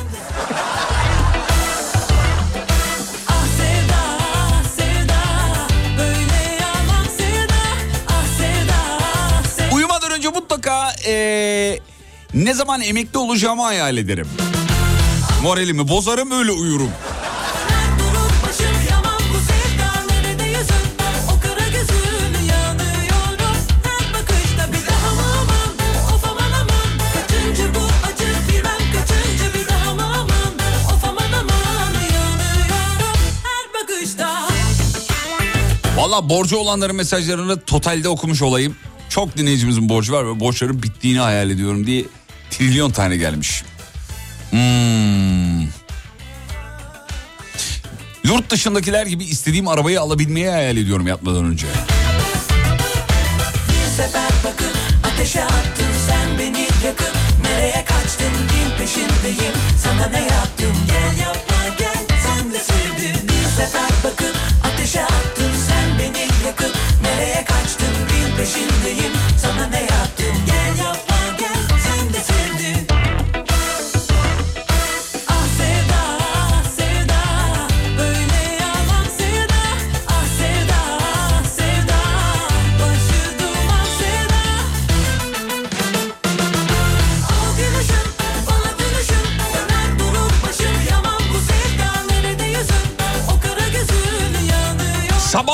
Ah 3.27 3.35
Ah 9.69 9.75
Uyumadan 9.75 10.11
önce 10.11 10.29
mutlaka 10.29 10.93
eee, 11.07 11.79
ne 12.33 12.53
zaman 12.53 12.81
emekli 12.81 13.17
olacağımı 13.19 13.61
hayal 13.63 13.97
ederim. 13.97 14.27
Moralimi 15.43 15.87
bozarım 15.87 16.31
öyle 16.31 16.51
uyurum. 16.51 16.89
Valla 36.11 36.29
borcu 36.29 36.57
olanların 36.57 36.95
mesajlarını 36.95 37.61
totalde 37.61 38.09
okumuş 38.09 38.41
olayım. 38.41 38.75
Çok 39.09 39.37
dinleyicimizin 39.37 39.89
borcu 39.89 40.13
var 40.13 40.27
ve 40.27 40.39
borçların 40.39 40.83
bittiğini 40.83 41.19
hayal 41.19 41.49
ediyorum 41.49 41.87
diye 41.87 42.05
trilyon 42.49 42.91
tane 42.91 43.17
gelmiş. 43.17 43.63
Hmm. 44.49 45.61
Yurt 48.23 48.49
dışındakiler 48.49 49.05
gibi 49.05 49.23
istediğim 49.23 49.67
arabayı 49.67 50.01
alabilmeyi 50.01 50.49
hayal 50.49 50.77
ediyorum 50.77 51.07
yatmadan 51.07 51.45
önce. 51.45 51.67
Sana 59.83 60.07
ne 60.07 60.19
yaptım 60.19 60.75
Gel 60.87 61.25
yapma 61.25 61.75
gel 61.79 62.19
sen 62.23 62.53
de 62.53 62.59
sevdin 62.59 63.27
Bir 63.27 63.63
sefer 63.63 63.90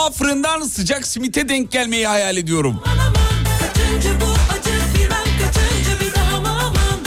Sabah 0.07 0.17
fırından 0.17 0.61
sıcak 0.61 1.07
simite 1.07 1.49
denk 1.49 1.71
gelmeyi 1.71 2.07
hayal 2.07 2.37
ediyorum. 2.37 2.83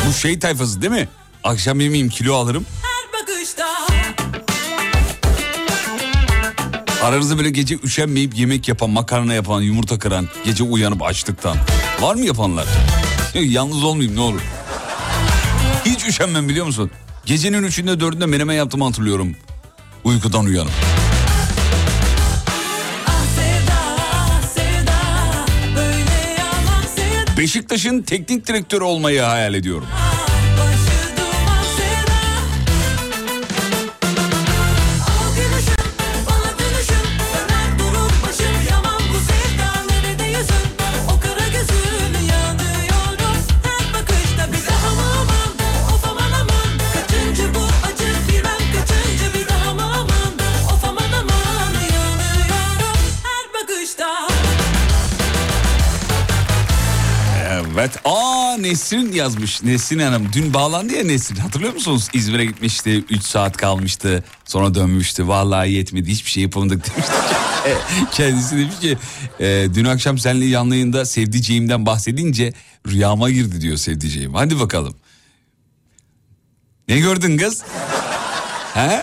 bu 0.09 0.13
şey 0.13 0.39
tayfası 0.39 0.83
değil 0.83 0.93
mi? 0.93 1.09
Akşam 1.45 1.81
yemeyeyim 1.81 2.09
kilo 2.09 2.35
alırım. 2.35 2.67
Aranızda 7.03 7.39
böyle 7.39 7.51
gece 7.51 7.79
üşenmeyip 7.85 8.39
yemek 8.39 8.69
yapan, 8.69 8.91
makarna 8.91 9.35
yapan, 9.35 9.61
yumurta 9.61 9.99
kıran, 9.99 10.29
gece 10.45 10.65
uyanıp 10.65 11.03
açlıktan. 11.03 11.57
Var 12.01 12.15
mı 12.15 12.27
yapanlar? 12.27 12.67
Yalnız 13.35 13.85
olmayayım 13.85 14.17
ne 14.17 14.21
olur. 14.21 14.41
Hiç 15.85 16.05
üşenmem 16.05 16.49
biliyor 16.49 16.67
musun? 16.67 16.91
Gecenin 17.25 17.63
üçünde 17.63 18.01
dördünde 18.01 18.27
menemen 18.27 18.55
yaptığımı 18.55 18.85
hatırlıyorum. 18.85 19.37
Uykudan 20.05 20.45
uyanıp. 20.45 20.89
Beşiktaş'ın 27.40 28.03
teknik 28.03 28.46
direktörü 28.46 28.85
olmayı 28.85 29.20
hayal 29.20 29.55
ediyorum. 29.55 29.88
Nesrin 58.71 59.13
yazmış. 59.13 59.63
Nesrin 59.63 59.99
Hanım 59.99 60.29
dün 60.33 60.55
bağlandı 60.55 60.93
ya 60.95 61.05
Nesrin. 61.05 61.37
Hatırlıyor 61.37 61.75
musunuz? 61.75 62.09
İzmir'e 62.13 62.45
gitmişti. 62.45 63.05
3 63.11 63.23
saat 63.23 63.57
kalmıştı. 63.57 64.25
Sonra 64.45 64.75
dönmüştü. 64.75 65.29
Vallahi 65.29 65.73
yetmedi. 65.73 66.11
Hiçbir 66.11 66.31
şey 66.31 66.43
yapamadık 66.43 66.87
demişti. 66.87 67.13
E, 67.67 67.75
Kendisi 68.13 68.57
demiş 68.57 68.79
ki 68.81 68.99
e, 69.41 69.67
dün 69.75 69.85
akşam 69.85 70.19
seninle 70.19 70.45
yanlı 70.45 70.75
yayında 70.75 71.05
sevdiceğimden 71.05 71.87
bahsedince 71.87 72.53
rüyama 72.89 73.31
girdi 73.31 73.61
diyor 73.61 73.77
sevdiceğim. 73.77 74.35
Hadi 74.35 74.61
bakalım. 74.61 74.97
Ne 76.89 76.99
gördün 76.99 77.37
kız? 77.39 77.63
He? 78.75 79.03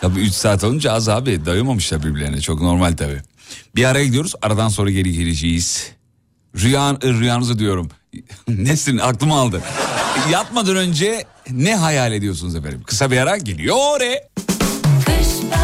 Tabii 0.00 0.20
3 0.20 0.32
saat 0.32 0.64
olunca 0.64 0.92
az 0.92 1.08
abi 1.08 1.46
doyamamışlar 1.46 2.02
birbirlerine 2.02 2.40
çok 2.40 2.60
normal 2.62 2.92
tabii. 2.96 3.20
Bir 3.76 3.84
araya 3.84 4.04
gidiyoruz 4.04 4.34
aradan 4.42 4.68
sonra 4.68 4.90
geri 4.90 5.12
geleceğiz. 5.12 5.90
Rüya, 6.56 6.98
rüyanızı 7.02 7.58
diyorum. 7.58 7.90
Nesrin 8.48 8.98
aklımı 8.98 9.34
aldı. 9.34 9.62
Yatmadan 10.30 10.76
önce 10.76 11.24
ne 11.50 11.76
hayal 11.76 12.12
ediyorsunuz 12.12 12.56
efendim? 12.56 12.82
Kısa 12.86 13.10
bir 13.10 13.18
ara 13.18 13.36
geliyor. 13.36 14.00
E. 14.00 14.28
İşte 15.20 15.56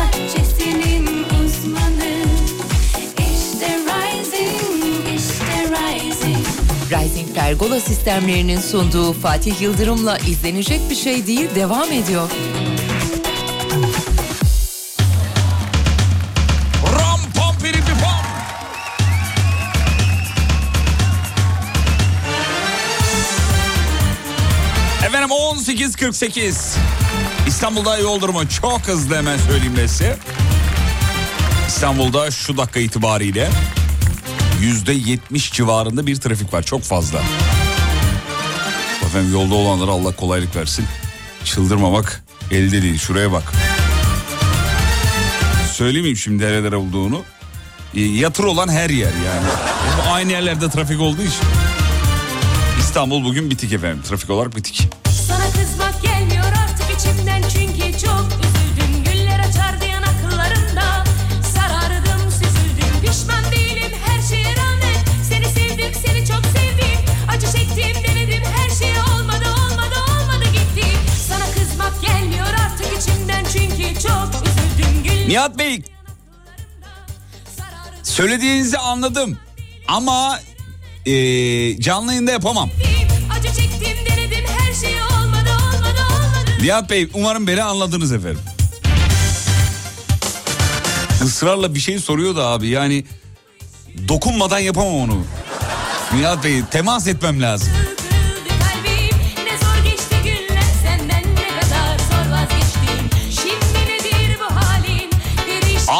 Rising 6.91 7.35
Pergola 7.35 7.81
sistemlerinin 7.81 8.61
sunduğu 8.61 9.13
Fatih 9.13 9.61
Yıldırım'la 9.61 10.19
izlenecek 10.19 10.81
bir 10.91 10.95
şey 10.95 11.27
değil 11.27 11.49
devam 11.55 11.93
ediyor. 11.93 12.29
18.48 25.83 26.77
İstanbul'da 27.47 27.99
yol 27.99 28.21
durumu 28.21 28.49
çok 28.49 28.81
hızlı 28.89 29.17
hemen 29.17 29.39
söyleyeyim 29.39 29.75
size. 29.77 30.19
İstanbul'da 31.69 32.31
şu 32.31 32.57
dakika 32.57 32.81
itibariyle 32.81 33.51
yüzde 34.61 34.93
yetmiş 34.93 35.53
civarında 35.53 36.07
bir 36.07 36.17
trafik 36.17 36.55
var 36.55 36.63
çok 36.63 36.83
fazla. 36.83 37.23
Efendim 39.05 39.33
yolda 39.33 39.55
olanlara 39.55 39.91
Allah 39.91 40.17
kolaylık 40.17 40.57
versin. 40.57 40.85
Çıldırmamak 41.45 42.25
elde 42.51 42.83
değil 42.83 42.99
şuraya 42.99 43.33
bak. 43.33 43.53
Söylemeyeyim 45.73 46.17
şimdi 46.17 46.45
nerelere 46.45 46.77
olduğunu. 46.77 47.23
E, 47.95 48.01
Yatır 48.01 48.45
olan 48.45 48.69
her 48.69 48.91
yer 48.91 49.13
yani. 49.27 49.47
Aynı 50.11 50.33
yerlerde 50.33 50.71
trafik 50.71 51.01
olduğu 51.01 51.23
için. 51.23 51.45
İstanbul 52.79 53.25
bugün 53.25 53.51
bitik 53.51 53.73
efendim. 53.73 54.03
Trafik 54.09 54.31
olarak 54.31 54.57
bitik. 54.57 55.02
Nihat 75.33 75.59
Bey 75.59 75.83
söylediğinizi 78.03 78.79
anladım. 78.79 79.39
Ama 79.89 80.41
e, 81.07 81.13
canlı 81.81 82.13
yayında 82.13 82.31
yapamam. 82.33 82.71
Çektim 83.43 83.81
denedim 83.81 84.45
şey 84.81 84.95
olmadı 84.95 85.51
olmadı 85.63 86.01
olmadı 86.13 86.51
Nihat 86.63 86.91
Bey 86.91 87.09
umarım 87.15 87.47
beni 87.47 87.63
anladınız 87.63 88.13
efendim. 88.13 88.41
Israrla 91.25 91.75
bir 91.75 91.81
şey 91.81 91.99
soruyor 91.99 92.37
da 92.37 92.47
abi 92.47 92.69
yani 92.69 93.05
dokunmadan 94.09 94.59
yapamam 94.59 94.95
onu. 94.95 95.25
Nihat 96.15 96.45
Bey 96.45 96.63
temas 96.71 97.07
etmem 97.07 97.43
lazım. 97.43 97.69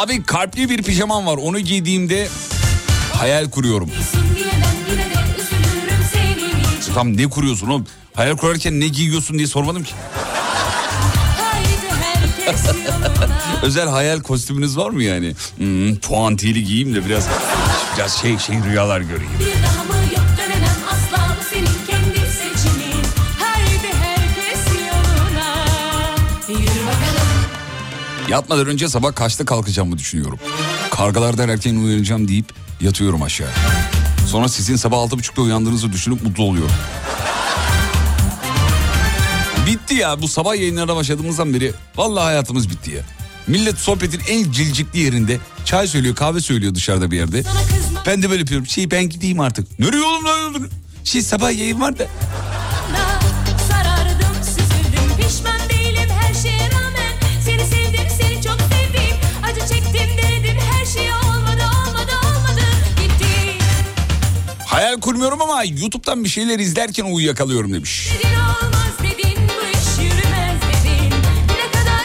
Abi 0.03 0.23
kalpli 0.23 0.69
bir 0.69 0.83
pijamam 0.83 1.25
var 1.25 1.37
onu 1.37 1.59
giydiğimde 1.59 2.27
hayal 3.13 3.49
kuruyorum. 3.49 3.89
Tam 6.93 7.17
ne 7.17 7.27
kuruyorsun 7.27 7.67
oğlum? 7.67 7.87
Hayal 8.13 8.37
kurarken 8.37 8.79
ne 8.79 8.87
giyiyorsun 8.87 9.37
diye 9.37 9.47
sormadım 9.47 9.83
ki. 9.83 9.93
Özel 13.63 13.89
hayal 13.89 14.19
kostümünüz 14.21 14.77
var 14.77 14.89
mı 14.89 15.03
yani? 15.03 15.33
Hmm, 15.57 15.95
puantiyeli 15.95 16.63
giyeyim 16.63 16.95
de 16.95 17.05
biraz 17.05 17.27
biraz 17.97 18.17
şey 18.21 18.37
şey 18.37 18.55
rüyalar 18.63 19.01
göreyim. 19.01 19.52
Yatmadan 28.33 28.67
önce 28.67 28.89
sabah 28.89 29.15
kaçta 29.15 29.45
kalkacağımı 29.45 29.97
düşünüyorum. 29.97 30.39
Kargalardan 30.91 31.49
erken 31.49 31.75
uyanacağım 31.75 32.27
deyip 32.27 32.53
yatıyorum 32.81 33.21
aşağı. 33.21 33.49
Sonra 34.27 34.47
sizin 34.47 34.75
sabah 34.75 34.97
altı 34.97 35.17
buçukta 35.17 35.41
uyandığınızı 35.41 35.93
düşünüp 35.93 36.23
mutlu 36.23 36.43
oluyorum. 36.43 36.71
Bitti 39.67 39.95
ya 39.95 40.21
bu 40.21 40.27
sabah 40.27 40.55
yayınlarına 40.55 40.95
başladığımızdan 40.95 41.53
beri 41.53 41.73
vallahi 41.95 42.23
hayatımız 42.23 42.69
bitti 42.69 42.91
ya. 42.91 43.01
Millet 43.47 43.77
sohbetin 43.77 44.21
en 44.29 44.51
cilcikli 44.51 44.99
yerinde 44.99 45.39
çay 45.65 45.87
söylüyor 45.87 46.15
kahve 46.15 46.41
söylüyor 46.41 46.75
dışarıda 46.75 47.11
bir 47.11 47.17
yerde. 47.17 47.43
Ben 48.05 48.23
de 48.23 48.29
böyle 48.29 48.39
yapıyorum. 48.39 48.67
Şey 48.67 48.91
ben 48.91 49.09
gideyim 49.09 49.39
artık. 49.39 49.79
Nereye 49.79 50.03
oğlum 50.03 50.25
lan? 50.25 50.69
Şey 51.03 51.21
sabah 51.21 51.57
yayın 51.57 51.81
var 51.81 51.99
da. 51.99 52.07
Hayal 64.83 64.99
kurmuyorum 64.99 65.41
ama 65.41 65.63
YouTube'dan 65.63 66.23
bir 66.23 66.29
şeyler 66.29 66.59
izlerken 66.59 67.03
uyuyakalıyorum 67.03 67.73
demiş. 67.73 68.09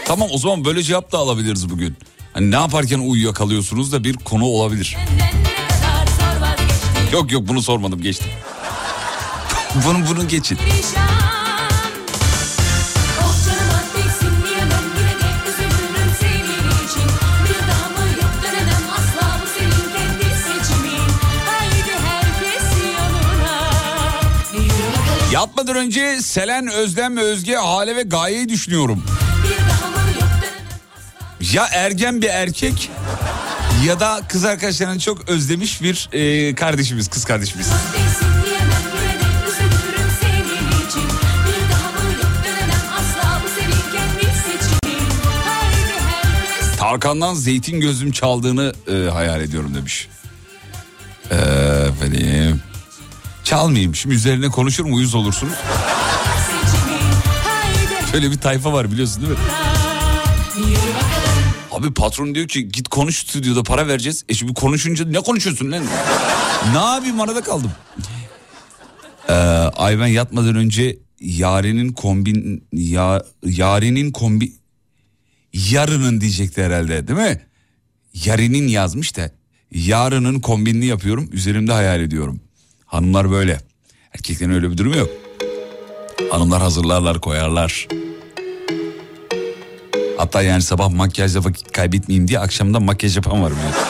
Tamam 0.06 0.28
o 0.32 0.38
zaman 0.38 0.64
böyle 0.64 0.82
cevap 0.82 1.12
da 1.12 1.18
alabiliriz 1.18 1.70
bugün. 1.70 1.96
Hani 2.32 2.50
ne 2.50 2.54
yaparken 2.54 2.98
uyuyakalıyorsunuz 2.98 3.92
da 3.92 4.04
bir 4.04 4.14
konu 4.14 4.44
olabilir. 4.44 4.96
Yok 7.12 7.32
yok 7.32 7.48
bunu 7.48 7.62
sormadım 7.62 8.02
geçtim. 8.02 8.30
bunu 9.86 9.98
bunu 10.10 10.28
geçin. 10.28 10.56
Perişan 10.56 11.27
bakalım 25.58 25.68
Yatmadan 25.68 25.86
önce 25.86 26.22
Selen, 26.22 26.68
Özlem 26.68 27.16
Özge, 27.16 27.56
Hale 27.56 27.96
ve 27.96 28.02
Gaye'yi 28.02 28.48
düşünüyorum. 28.48 29.02
Ya 31.52 31.66
ergen 31.72 32.22
bir 32.22 32.28
erkek 32.28 32.90
ya 33.86 34.00
da 34.00 34.20
kız 34.28 34.44
arkadaşlarını 34.44 34.98
çok 35.00 35.28
özlemiş 35.28 35.82
bir 35.82 36.08
e, 36.12 36.54
kardeşimiz, 36.54 37.08
kız 37.08 37.24
kardeşimiz. 37.24 37.68
Tarkan'dan 46.78 47.34
zeytin 47.34 47.80
gözüm 47.80 48.12
çaldığını 48.12 48.72
e, 48.88 49.10
hayal 49.10 49.40
ediyorum 49.40 49.74
demiş. 49.74 50.08
Efendim. 51.30 52.67
Çalmayayım. 53.48 53.94
Şimdi 53.94 54.14
üzerine 54.14 54.48
konuşurum 54.48 54.94
uyuz 54.94 55.14
olursunuz. 55.14 55.52
Böyle 58.12 58.30
bir 58.30 58.38
tayfa 58.38 58.72
var 58.72 58.92
biliyorsun 58.92 59.22
değil 59.22 59.32
mi? 59.32 59.38
Abi 61.72 61.94
patron 61.94 62.34
diyor 62.34 62.48
ki 62.48 62.68
git 62.68 62.88
konuş 62.88 63.16
stüdyoda 63.16 63.62
para 63.62 63.88
vereceğiz. 63.88 64.24
E 64.28 64.34
şimdi 64.34 64.54
konuşunca 64.54 65.04
ne 65.04 65.20
konuşuyorsun 65.20 65.72
lan? 65.72 65.84
ne 66.72 66.78
yapayım 66.78 67.20
arada 67.20 67.40
kaldım. 67.40 67.72
Ee, 69.28 69.32
ay 69.76 70.12
yatmadan 70.12 70.56
önce 70.56 70.98
yarenin 71.20 71.92
kombin 71.92 72.64
ya, 72.72 73.22
yarenin 73.44 74.12
kombi 74.12 74.52
yarının 75.52 76.20
diyecekti 76.20 76.64
herhalde 76.64 77.08
değil 77.08 77.18
mi? 77.18 77.40
Yarinin 78.14 78.68
yazmış 78.68 79.16
da 79.16 79.30
yarının 79.70 80.40
kombinini 80.40 80.86
yapıyorum 80.86 81.28
üzerimde 81.32 81.72
hayal 81.72 82.00
ediyorum. 82.00 82.40
Hanımlar 82.88 83.30
böyle. 83.30 83.60
Erkeklerin 84.14 84.52
öyle 84.52 84.70
bir 84.70 84.78
durumu 84.78 84.96
yok. 84.96 85.08
Hanımlar 86.30 86.62
hazırlarlar 86.62 87.20
koyarlar. 87.20 87.88
Hatta 90.16 90.42
yani 90.42 90.62
sabah 90.62 90.88
makyajla 90.88 91.44
vakit 91.44 91.72
kaybetmeyeyim 91.72 92.28
diye 92.28 92.38
akşamdan 92.38 92.82
makyaj 92.82 93.16
yapan 93.16 93.42
var 93.42 93.52
biliyorsun. 93.52 93.82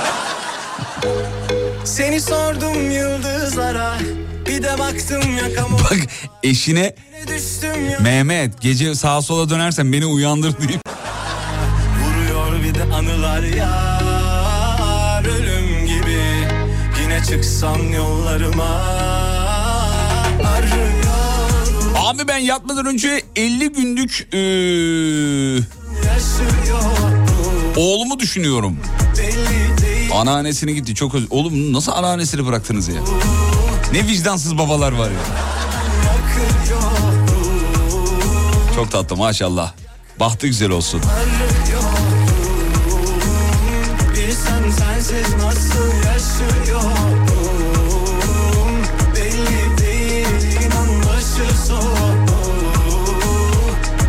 Seni 1.84 2.20
sordum 2.20 2.90
yıldızlara 2.90 3.98
Bir 4.46 4.62
de 4.62 4.78
baktım 4.78 5.36
yakama 5.36 5.78
Bak 5.90 5.98
eşine 6.42 6.94
ya 7.90 7.98
Mehmet 8.00 8.60
gece 8.60 8.94
sağa 8.94 9.22
sola 9.22 9.50
dönersen 9.50 9.92
beni 9.92 10.06
uyandır 10.06 10.58
deyip 10.58 10.80
Vuruyor 12.04 12.62
bir 12.62 12.74
de 12.74 12.94
anılar 12.94 13.42
yar 13.42 13.87
çıksam 17.28 17.92
yollarıma 17.92 18.80
Arıyorum 20.46 20.98
Abi 21.96 22.28
ben 22.28 22.38
yatmadan 22.38 22.86
önce 22.86 23.22
50 23.36 23.72
günlük 23.72 24.28
Yaşıyorum 26.06 27.28
oğlumu 27.76 28.18
düşünüyorum. 28.18 28.76
Anneannesine 30.14 30.72
gitti 30.72 30.94
çok 30.94 31.14
öz... 31.14 31.26
Oğlum 31.30 31.72
nasıl 31.72 31.92
anneannesini 31.92 32.46
bıraktınız 32.46 32.88
ya? 32.88 32.94
Ne 33.92 34.06
vicdansız 34.06 34.58
babalar 34.58 34.92
var 34.92 35.10
ya. 35.10 35.18
Çok 38.74 38.90
tatlı 38.90 39.16
maşallah. 39.16 39.72
Bahtı 40.20 40.46
güzel 40.46 40.70
olsun. 40.70 41.00
Bilsem 44.38 44.72
sensiz 44.72 45.34
nasıl 45.34 45.92
yaşıyorum 46.06 47.22
Belli 49.16 49.78
değil 49.78 50.62
inan 50.62 51.02
başı 51.02 51.72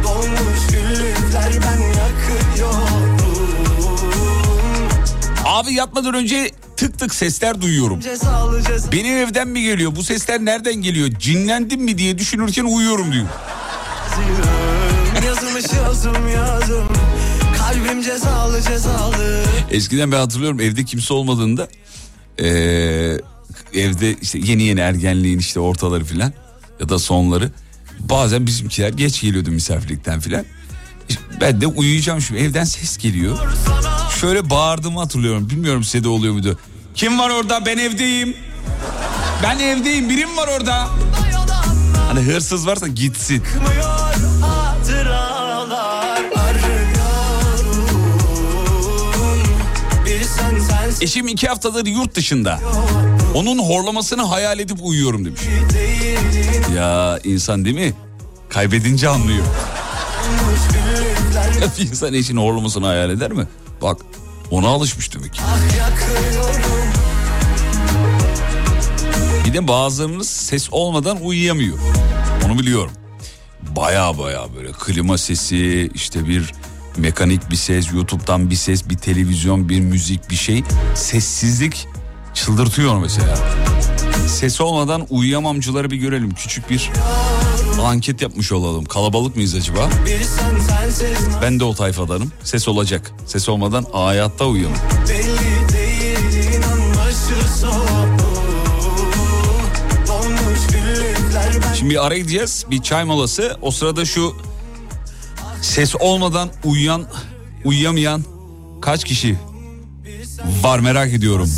Dolmuş 0.04 0.68
güllükler 0.72 1.54
ben 1.54 1.82
yakıyorum 1.82 3.18
Abi 5.46 5.74
yatmadan 5.74 6.14
önce 6.14 6.52
tık 6.78 7.00
tık 7.00 7.14
sesler 7.14 7.62
duyuyorum. 7.62 8.00
Cezalı 8.00 8.62
Benim 8.92 9.18
evden 9.18 9.48
mi 9.48 9.62
geliyor? 9.62 9.96
Bu 9.96 10.04
sesler 10.04 10.46
nereden 10.46 10.76
geliyor? 10.76 11.10
Cinlendim 11.20 11.82
mi 11.82 11.98
diye 11.98 12.18
düşünürken 12.18 12.64
uyuyorum 12.64 13.12
diyor. 13.12 13.26
Yazım 15.26 16.30
yazım 16.30 16.89
Kalbim 17.80 18.02
cezalı 18.02 18.62
cezalı 18.62 19.44
Eskiden 19.72 20.12
ben 20.12 20.18
hatırlıyorum 20.18 20.60
evde 20.60 20.86
kimse 20.86 21.14
olmadığında 21.14 21.68
eee, 22.40 23.22
evde 23.74 24.16
işte 24.22 24.40
yeni 24.44 24.64
yeni 24.64 24.80
ergenliğin 24.80 25.40
işte 25.40 25.60
ortaları 25.60 26.06
filan 26.06 26.34
ya 26.80 26.90
da 26.90 27.00
sonları 27.00 27.52
bazen 28.00 28.48
bizimkiler 28.48 28.90
geç 28.90 29.22
geliyordu 29.22 29.52
misafirlikten 29.52 30.20
filan. 30.20 30.46
Ben 31.42 31.62
de 31.62 31.68
uyuyacağım 31.68 32.22
şimdi 32.22 32.40
evden 32.42 32.64
ses 32.64 32.98
geliyor. 32.98 33.38
Şöyle 34.22 34.50
bağırdığımı 34.50 35.00
hatırlıyorum. 35.00 35.50
Bilmiyorum 35.50 35.84
size 35.84 36.04
de 36.04 36.08
oluyor 36.08 36.34
muydu? 36.34 36.60
Kim 36.96 37.20
var 37.20 37.30
orada? 37.30 37.66
Ben 37.66 37.78
evdeyim. 37.78 38.36
Ben 39.44 39.60
evdeyim. 39.60 40.10
Birim 40.10 40.38
var 40.38 40.48
orada. 40.58 40.88
Hani 42.08 42.20
hırsız 42.20 42.68
varsa 42.68 42.88
gitsin. 42.88 43.44
Eşim 51.02 51.28
iki 51.28 51.48
haftadır 51.48 51.86
yurt 51.86 52.16
dışında. 52.16 52.60
Onun 53.36 53.60
horlamasını 53.60 54.22
hayal 54.22 54.60
edip 54.60 54.78
uyuyorum 54.82 55.26
demiş. 55.26 55.42
Ya 56.76 57.20
insan 57.24 57.66
değil 57.66 57.76
mi? 57.76 57.94
Kaybedince 58.50 59.10
anlıyor. 59.10 59.46
Bir 61.80 61.90
insan 61.90 62.14
eşinin 62.14 62.42
horlamasını 62.42 62.86
hayal 62.86 63.10
eder 63.10 63.32
mi? 63.32 63.48
Bak 63.82 63.98
ona 64.52 64.68
alışmış 64.68 65.16
demek 65.16 65.34
ki. 65.34 65.42
Bir 69.46 69.54
de 69.54 69.68
bazılarınız 69.68 70.30
ses 70.30 70.68
olmadan 70.72 71.22
uyuyamıyor. 71.22 71.78
Onu 72.46 72.60
biliyorum. 72.60 72.92
Baya 73.76 74.18
baya 74.18 74.56
böyle 74.56 74.72
klima 74.72 75.18
sesi 75.18 75.90
işte 75.94 76.28
bir 76.28 76.54
mekanik 76.98 77.52
bir 77.52 77.56
ses 77.56 77.94
YouTube'dan 77.94 78.50
bir 78.50 78.56
ses 78.56 78.90
bir 78.90 78.98
televizyon 78.98 79.70
bir 79.70 79.80
müzik 79.80 80.30
bir 80.30 80.36
şey 80.36 80.64
sessizlik 80.96 81.88
çıldırtıyor 82.34 83.00
mesela. 83.00 83.38
Ses 84.28 84.62
olmadan 84.62 85.08
uyuyamamcıları 85.10 85.92
bir 85.92 85.98
görelim 85.98 86.34
küçük 86.34 86.70
bir 86.70 86.90
anket 87.84 88.22
yapmış 88.22 88.52
olalım. 88.52 88.86
Kalabalık 88.86 89.36
mıyız 89.36 89.56
acaba? 89.56 89.90
Ben 91.42 91.60
de 91.60 91.64
o 91.64 91.74
tayfadanım. 91.74 92.32
Ses 92.44 92.68
olacak. 92.68 93.12
Ses 93.26 93.50
olmadan 93.50 93.86
hayatta 93.92 94.46
uyuyamam. 94.46 94.78
Şimdi 101.76 101.92
bir 101.92 102.06
ara 102.06 102.18
gideceğiz. 102.18 102.66
Bir 102.72 102.82
çay 102.82 103.04
molası. 103.04 103.58
O 103.62 103.72
sırada 103.72 104.06
şu 104.06 104.36
ses 105.62 105.96
olmadan 106.00 106.50
uyuyan, 106.64 107.06
uyuyamayan 107.66 108.24
kaç 108.82 109.04
kişi 109.04 109.38
var 110.64 110.80
merak 110.80 111.14
ediyorum. 111.14 111.50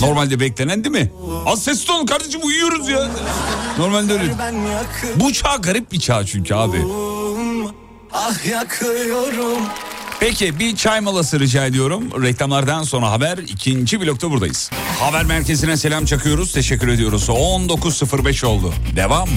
Normalde 0.00 0.40
beklenen 0.40 0.84
değil 0.84 0.94
mi? 1.04 1.12
Az 1.46 1.62
sesli 1.62 1.92
olun 1.92 2.06
kardeşim 2.06 2.40
uyuyoruz 2.44 2.88
ya. 2.88 3.10
Normalde 3.78 4.12
öyle. 4.12 4.34
Bu 5.16 5.32
çağ 5.32 5.56
garip 5.56 5.92
bir 5.92 6.00
çağ 6.00 6.26
çünkü 6.26 6.54
abi. 6.54 6.82
Ah 8.12 8.46
yakıyorum 8.46 9.58
Peki 10.24 10.58
bir 10.58 10.76
çay 10.76 11.00
molası 11.00 11.40
rica 11.40 11.66
ediyorum. 11.66 12.22
Reklamlardan 12.22 12.82
sonra 12.82 13.10
haber 13.10 13.38
ikinci 13.38 14.00
blokta 14.00 14.30
buradayız. 14.30 14.70
Haber 15.00 15.24
merkezine 15.24 15.76
selam 15.76 16.04
çakıyoruz. 16.04 16.52
Teşekkür 16.52 16.88
ediyoruz. 16.88 17.28
19.05 17.28 18.46
oldu. 18.46 18.74
Devam. 18.96 19.28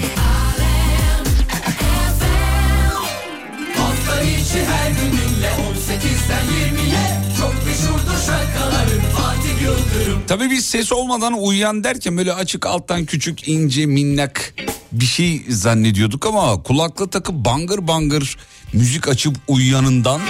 Hafta 3.77 4.21
içi 4.21 4.65
her 4.65 4.89
gününle 4.89 5.47
18'den 5.47 6.45
20'ye 6.75 7.21
Çok 7.37 7.65
meşhurdur 7.65 8.25
şarkıların 8.27 9.01
Fatih 9.17 9.61
Yıldırım 9.61 10.21
Tabii 10.27 10.49
biz 10.49 10.65
ses 10.65 10.91
olmadan 10.91 11.33
uyuyan 11.33 11.83
derken 11.83 12.17
böyle 12.17 12.33
açık 12.33 12.65
alttan 12.65 13.05
küçük 13.05 13.47
ince 13.47 13.85
minnak 13.85 14.53
bir 14.99 15.05
şey 15.05 15.45
zannediyorduk 15.49 16.25
ama 16.25 16.63
kulaklığı 16.63 17.09
takıp 17.09 17.35
bangır 17.35 17.87
bangır 17.87 18.37
müzik 18.73 19.07
açıp 19.07 19.35
uyuyanından 19.47 20.21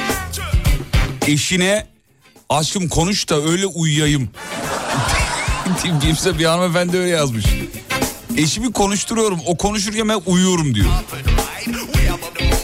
eşine 1.28 1.88
aşkım 2.50 2.88
konuş 2.90 3.30
da 3.30 3.42
öyle 3.42 3.66
uyuyayım. 3.66 4.30
Kimse 6.02 6.40
bir 6.40 6.46
hanımefendi 6.46 6.98
öyle 6.98 7.10
yazmış. 7.10 7.46
Eşimi 8.38 8.72
konuşturuyorum 8.72 9.40
o 9.46 9.58
konuşurken 9.58 10.10
ben 10.10 10.22
uyuyorum 10.26 10.76
diyor. 10.76 10.90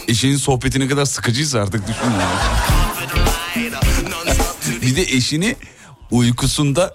Eşinin 0.08 0.36
sohbeti 0.36 0.80
ne 0.80 0.88
kadar 0.88 1.04
sıkıcıysa 1.04 1.60
artık 1.60 1.88
düşün 1.88 2.10
yani. 2.20 2.40
bir 4.82 4.96
de 4.96 5.02
eşini 5.02 5.56
uykusunda 6.10 6.94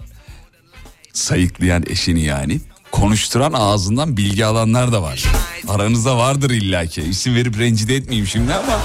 sayıklayan 1.13 1.83
eşini 1.87 2.23
yani 2.23 2.59
konuşturan 2.91 3.53
ağzından 3.53 4.17
bilgi 4.17 4.45
alanlar 4.45 4.91
da 4.91 5.01
var. 5.01 5.23
Aranızda 5.67 6.17
vardır 6.17 6.49
illaki. 6.49 7.01
İsim 7.01 7.35
verip 7.35 7.59
rencide 7.59 7.95
etmeyeyim 7.95 8.27
şimdi 8.27 8.53
ama. 8.53 8.79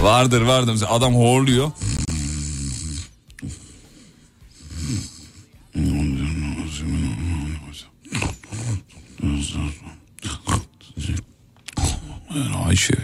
Vardır 0.00 0.42
vardır. 0.42 0.72
Mesela 0.72 0.92
adam 0.92 1.14
horluyor. 1.14 1.70
Ayşe. 12.66 12.94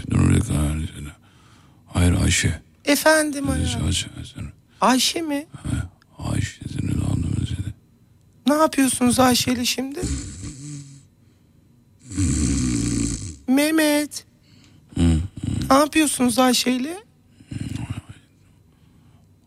Hayır 1.93 2.15
Ayşe. 2.23 2.61
Efendim 2.85 3.51
Ayşe. 3.51 3.79
Ayşe, 4.81 5.23
mi? 5.23 5.47
Ayşe. 6.19 6.61
Ne 8.47 8.55
yapıyorsunuz 8.55 9.19
Ayşe'yle 9.21 9.65
şimdi? 9.65 10.01
Mehmet. 13.49 14.25
Ne 15.71 15.77
yapıyorsunuz 15.77 16.39
Ayşe'yle? 16.39 16.97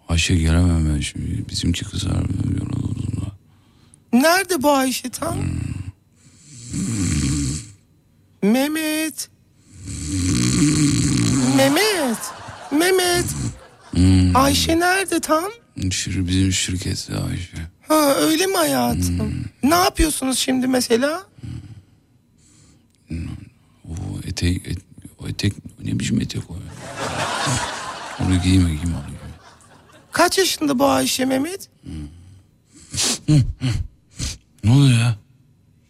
Ayşe 0.10 0.36
gelemem 0.36 0.94
ben 0.96 1.00
şimdi. 1.00 1.46
Bizimki 1.50 1.86
kızar. 1.86 2.24
Nerede 4.14 4.64
bu 4.64 4.72
Ayşe 4.72 5.10
tam? 5.10 5.38
Mehmet. 8.42 9.30
Mehmet. 11.58 12.18
Mehmet. 12.72 13.26
Ayşe 14.36 14.80
nerede 14.80 15.20
tam? 15.20 15.52
Şir, 15.92 16.28
bizim 16.28 16.52
şirkette 16.52 17.16
Ayşe. 17.18 17.58
Ha 17.88 18.16
öyle 18.16 18.46
mi 18.48 18.56
hayatım? 18.56 19.46
Ne 19.64 19.76
yapıyorsunuz 19.76 20.40
şimdi 20.40 20.68
mesela? 20.68 21.24
O 23.90 23.94
etek, 24.28 24.68
et, 24.68 24.78
o 25.20 25.28
etek 25.28 25.54
ne 25.84 26.00
biçim 26.00 26.22
etek 26.22 26.52
o 26.52 26.54
ya? 26.54 26.60
Onu 28.26 28.42
giyme 28.42 28.70
giyme 28.70 28.96
onu 28.98 29.06
giyme. 29.06 29.20
Kaç 30.12 30.38
yaşında 30.38 30.80
bu 30.80 30.86
Ayşe 30.86 31.26
Mehmet? 31.26 31.70
Ne 34.64 34.72
oluyor 34.74 35.00
ya? 35.00 35.16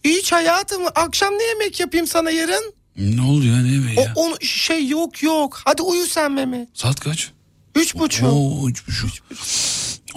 Hiç 0.04 0.32
hayatım. 0.32 0.82
Akşam 0.96 1.34
ne 1.34 1.44
yemek 1.44 1.80
yapayım 1.80 2.08
sana 2.08 2.32
yarın? 2.32 2.74
Ne 2.98 3.22
oldu 3.22 3.46
ya 3.46 3.62
ne 3.62 3.72
yemeği 3.72 3.98
O, 4.00 4.02
ya? 4.02 4.14
onu 4.16 4.42
şey 4.42 4.88
yok 4.88 5.24
yok. 5.24 5.62
Hadi 5.66 5.82
uyu 5.82 6.06
sen 6.08 6.32
Mehmet. 6.32 6.70
Saat 6.74 7.00
kaç? 7.00 7.32
Üç 7.76 7.96
buçuk. 7.96 8.26
Oo 8.34 8.70
üç 8.70 8.88
buçuk. 8.88 9.10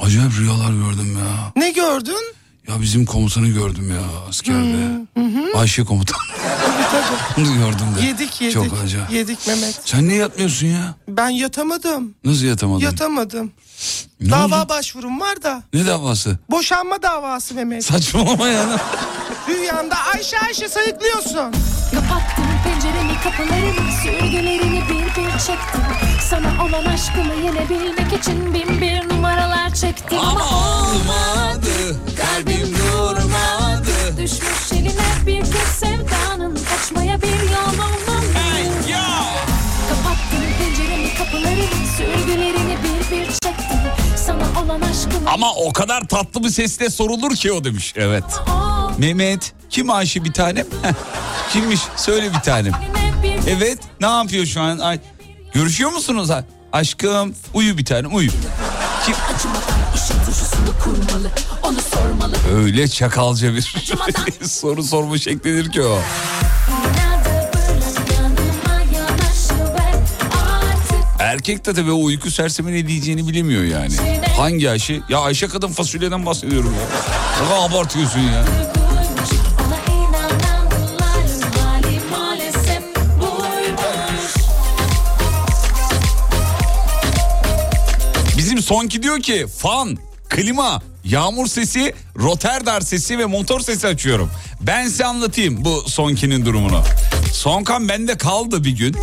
Acayip 0.02 0.32
rüyalar 0.38 0.72
gördüm 0.72 1.18
ya. 1.18 1.52
Ne 1.56 1.70
gördün? 1.70 2.34
Ya 2.68 2.80
bizim 2.80 3.06
komutanı 3.06 3.46
gördüm 3.46 3.90
ya 3.90 4.28
askerde. 4.28 5.06
Ayşe 5.58 5.84
komutan. 5.84 6.18
Onu 7.38 7.54
gördüm 7.54 7.86
de. 8.00 8.06
Yedik 8.06 8.40
yedik. 8.40 8.54
Çok 8.54 8.66
acayip. 8.84 9.10
Yedik 9.10 9.46
Mehmet. 9.46 9.80
Sen 9.84 10.08
niye 10.08 10.18
yatmıyorsun 10.18 10.66
ya? 10.66 10.94
Ben 11.08 11.28
yatamadım. 11.28 12.14
Nasıl 12.24 12.44
yatamadın? 12.44 12.84
Yatamadım. 12.84 13.52
Ne 14.20 14.30
Dava 14.30 14.62
oldu? 14.62 14.68
başvurum 14.68 15.20
var 15.20 15.42
da. 15.42 15.62
Ne 15.72 15.86
davası? 15.86 16.38
Boşanma 16.50 17.02
davası 17.02 17.54
Mehmet. 17.54 17.84
Saçmalama 17.84 18.48
ya. 18.48 18.66
Rüyamda 19.48 19.96
Ayşe 20.14 20.38
Ayşe 20.38 20.68
sayıklıyorsun. 20.68 21.52
Kapattım 21.94 22.44
penceremi 22.80 23.20
kapılarını 23.24 23.92
Sürgülerini 24.02 24.82
bir 24.88 25.22
bir 25.22 25.30
çektim. 25.38 25.82
Sana 26.20 26.64
olan 26.64 26.84
aşkımı 26.84 27.34
yenebilmek 27.34 28.12
için 28.12 28.54
Bin 28.54 28.80
bir 28.80 29.08
numaralar 29.14 29.74
çektim. 29.74 30.18
Ama 30.18 30.44
olmadı 30.44 31.96
Kalbim 32.16 32.74
durmadı. 32.78 34.16
Düşmüş 34.16 34.72
eline 34.72 35.26
bir 35.26 35.40
kez 35.40 35.68
sevdanın 35.78 36.09
Ama 45.26 45.54
o 45.54 45.72
kadar 45.72 46.08
tatlı 46.08 46.44
bir 46.44 46.50
sesle 46.50 46.90
sorulur 46.90 47.36
ki 47.36 47.52
o 47.52 47.64
demiş. 47.64 47.92
Evet. 47.96 48.24
Mehmet 48.98 49.52
kim 49.70 49.90
Ayşe 49.90 50.24
bir 50.24 50.32
tanem? 50.32 50.66
Kimmiş? 51.52 51.80
Söyle 51.96 52.30
bir 52.34 52.40
tanem. 52.40 52.72
Evet. 53.48 53.78
Ne 54.00 54.06
yapıyor 54.06 54.46
şu 54.46 54.60
an? 54.60 54.78
Ay, 54.78 54.98
görüşüyor 55.52 55.92
musunuz? 55.92 56.30
Aşkım 56.72 57.34
uyu 57.54 57.78
bir 57.78 57.84
tanem 57.84 58.16
uyu. 58.16 58.30
Kim? 59.06 59.14
Öyle 62.54 62.88
çakalca 62.88 63.54
bir 63.54 63.74
soru 64.48 64.82
sorma 64.82 65.18
şeklidir 65.18 65.72
ki 65.72 65.82
o. 65.82 65.98
Erkek 71.30 71.66
de 71.66 71.72
tabii 71.74 71.92
o 71.92 72.04
uyku 72.04 72.30
sersemi 72.30 72.72
ne 72.72 72.88
diyeceğini 72.88 73.28
bilemiyor 73.28 73.62
yani. 73.64 73.94
Hangi 74.36 74.70
Ayşe? 74.70 75.00
Ya 75.08 75.18
Ayşe 75.18 75.48
kadın 75.48 75.68
fasulyeden 75.68 76.26
bahsediyorum 76.26 76.74
ya. 76.74 76.86
Ne 77.42 77.48
kadar 77.48 77.68
abartıyorsun 77.70 78.20
ya. 78.20 78.44
Bizim 88.38 88.62
sonki 88.62 89.02
diyor 89.02 89.20
ki 89.20 89.46
fan, 89.58 89.98
klima, 90.28 90.82
yağmur 91.04 91.46
sesi, 91.46 91.94
roterdar 92.18 92.80
sesi 92.80 93.18
ve 93.18 93.26
motor 93.26 93.60
sesi 93.60 93.86
açıyorum. 93.86 94.30
Ben 94.60 94.84
size 94.88 95.04
anlatayım 95.04 95.64
bu 95.64 95.84
sonkinin 95.86 96.46
durumunu. 96.46 96.82
Sonkan 97.32 97.88
bende 97.88 98.18
kaldı 98.18 98.64
bir 98.64 98.76
gün. 98.76 98.96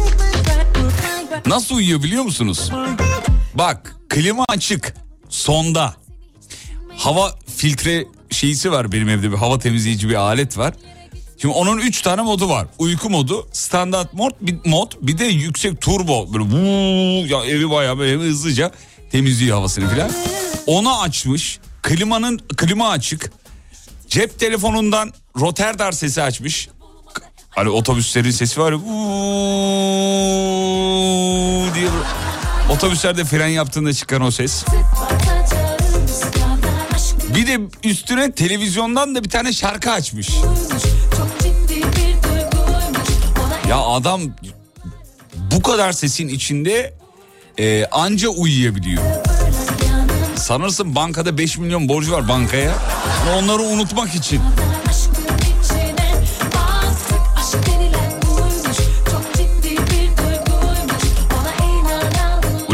Nasıl 1.46 1.76
uyuyor 1.76 2.04
biliyor 2.04 2.24
musunuz? 2.24 2.72
Bak 3.54 3.96
klima 4.10 4.46
açık 4.50 4.94
sonda. 5.30 5.96
Hava 6.98 7.36
filtre 7.58 8.06
şeysi 8.32 8.72
var 8.72 8.92
benim 8.92 9.10
evde 9.10 9.32
bir 9.32 9.38
hava 9.38 9.60
temizleyici 9.60 10.10
bir 10.10 10.16
alet 10.16 10.58
var. 10.58 10.74
Şimdi 11.42 11.54
onun 11.54 11.78
3 11.78 12.02
tane 12.02 12.22
modu 12.22 12.50
var. 12.50 12.68
Uyku 12.80 13.10
modu, 13.10 13.48
standart 13.54 14.14
mod, 14.14 14.32
bir 14.42 14.56
mod, 14.66 14.92
bir 15.02 15.18
de 15.18 15.26
yüksek 15.26 15.82
turbo. 15.82 16.34
Böyle 16.34 16.44
vuuu, 16.46 17.28
ya 17.28 17.46
evi 17.46 17.70
bayağı 17.70 17.98
böyle 17.98 18.18
hızlıca 18.24 18.72
temizliyor 19.12 19.58
havasını 19.58 19.90
filan. 19.90 20.12
Onu 20.68 21.02
açmış. 21.02 21.60
Klimanın 21.82 22.38
klima 22.38 22.90
açık. 22.90 23.32
Cep 24.08 24.40
telefonundan 24.40 25.14
roterdar 25.40 25.92
sesi 25.92 26.22
açmış. 26.22 26.70
Hani 27.58 27.70
otobüslerin 27.70 28.32
sesi 28.32 28.62
var 28.62 28.72
ya. 28.72 28.80
diye. 31.76 31.90
Otobüslerde 32.70 33.26
fren 33.26 33.48
yaptığında 33.48 33.94
çıkan 33.94 34.22
o 34.22 34.32
ses. 34.32 34.66
Bir 37.36 37.48
de 37.48 37.60
üstüne 37.84 38.32
televizyondan 38.32 39.16
da 39.16 39.24
bir 39.24 39.30
tane 39.30 39.54
şarkı 39.54 39.92
açmış. 39.92 40.30
Ya 43.70 43.78
adam 43.78 44.22
bu 45.52 45.62
kadar 45.62 45.92
sesin 45.92 46.28
içinde 46.28 46.94
e, 47.60 47.86
anca 47.86 48.30
uyuyabiliyor. 48.30 49.04
Sanırsın 50.36 50.96
bankada 50.96 51.38
5 51.38 51.58
milyon 51.58 51.90
borcu 51.90 52.12
var 52.12 52.28
bankaya. 52.28 52.74
Onları 53.38 53.62
unutmak 53.62 54.16
için. 54.16 54.42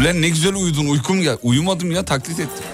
Ulan 0.04 0.22
ne 0.22 0.30
güzel 0.30 0.56
uyudun 0.56 0.86
uykum 0.86 1.22
gel. 1.22 1.38
Uyumadım 1.44 1.92
ya 1.92 2.06
taklit 2.06 2.40
ettim. 2.40 2.66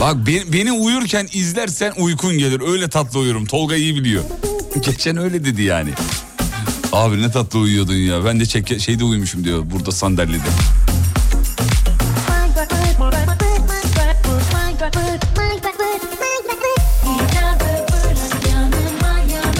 Bak 0.00 0.26
be- 0.26 0.52
beni 0.52 0.72
uyurken 0.72 1.28
izlersen 1.32 1.92
uykun 1.98 2.38
gelir. 2.38 2.60
Öyle 2.72 2.88
tatlı 2.88 3.18
uyurum. 3.18 3.46
Tolga 3.46 3.76
iyi 3.76 3.94
biliyor. 3.94 4.24
Geçen 4.80 5.16
öyle 5.16 5.44
dedi 5.44 5.62
yani. 5.62 5.90
Abi 6.92 7.22
ne 7.22 7.30
tatlı 7.30 7.58
uyuyordun 7.58 7.94
ya. 7.94 8.24
Ben 8.24 8.40
de 8.40 8.46
çek 8.46 8.80
şeyde 8.80 9.04
uyumuşum 9.04 9.44
diyor 9.44 9.62
burada 9.70 9.92
sandalyede. 9.92 10.48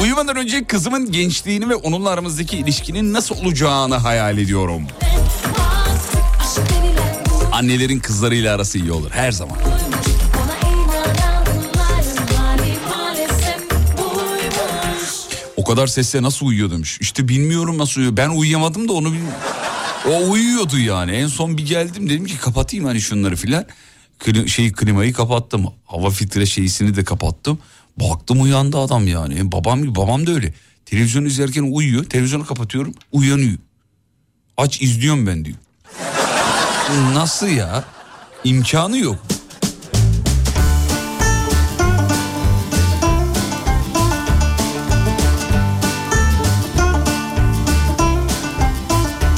Uyumadan 0.03 0.37
önce 0.37 0.65
kızımın 0.65 1.13
gençliğini 1.13 1.69
ve 1.69 1.75
onunla 1.75 2.11
aramızdaki 2.11 2.57
ilişkinin 2.57 3.13
nasıl 3.13 3.35
olacağını 3.37 3.97
hayal 3.97 4.39
ediyorum. 4.39 4.83
Annelerin 7.63 7.99
kızlarıyla 7.99 8.55
arası 8.55 8.79
iyi 8.79 8.93
olur 8.93 9.11
her 9.11 9.33
zaman. 9.33 9.59
O 15.57 15.65
kadar 15.65 15.87
sesle 15.87 16.23
nasıl 16.23 16.47
uyuyor 16.47 16.71
demiş. 16.71 16.99
İşte 17.01 17.29
bilmiyorum 17.29 17.79
nasıl 17.79 18.01
uyuyor. 18.01 18.17
Ben 18.17 18.29
uyuyamadım 18.29 18.89
da 18.89 18.93
onu 18.93 19.13
bilmiyorum. 19.13 19.39
O 20.09 20.31
uyuyordu 20.31 20.79
yani. 20.79 21.11
En 21.13 21.27
son 21.27 21.59
bir 21.59 21.67
geldim 21.67 22.11
dedim 22.11 22.25
ki 22.25 22.39
kapatayım 22.39 22.87
hani 22.87 23.01
şunları 23.01 23.37
filan. 23.37 23.65
Kli, 24.19 24.49
şey 24.49 24.73
klimayı 24.73 25.13
kapattım. 25.13 25.67
Hava 25.85 26.11
filtre 26.11 26.47
şeysini 26.47 26.97
de 26.97 27.05
kapattım. 27.05 27.59
Baktım 27.97 28.43
uyandı 28.43 28.79
adam 28.79 29.07
yani. 29.07 29.53
Babam 29.53 29.83
gibi 29.83 29.95
babam 29.95 30.27
da 30.27 30.31
öyle. 30.31 30.55
Televizyon 30.87 31.25
izlerken 31.25 31.63
uyuyor. 31.73 32.05
Televizyonu 32.05 32.47
kapatıyorum. 32.47 32.95
Uyanıyor. 33.13 33.59
Aç 34.57 34.83
izliyorum 34.83 35.27
ben 35.27 35.45
diyor. 35.45 35.57
Nasıl 37.15 37.47
ya? 37.47 37.85
İmkanı 38.45 38.99
yok. 38.99 39.17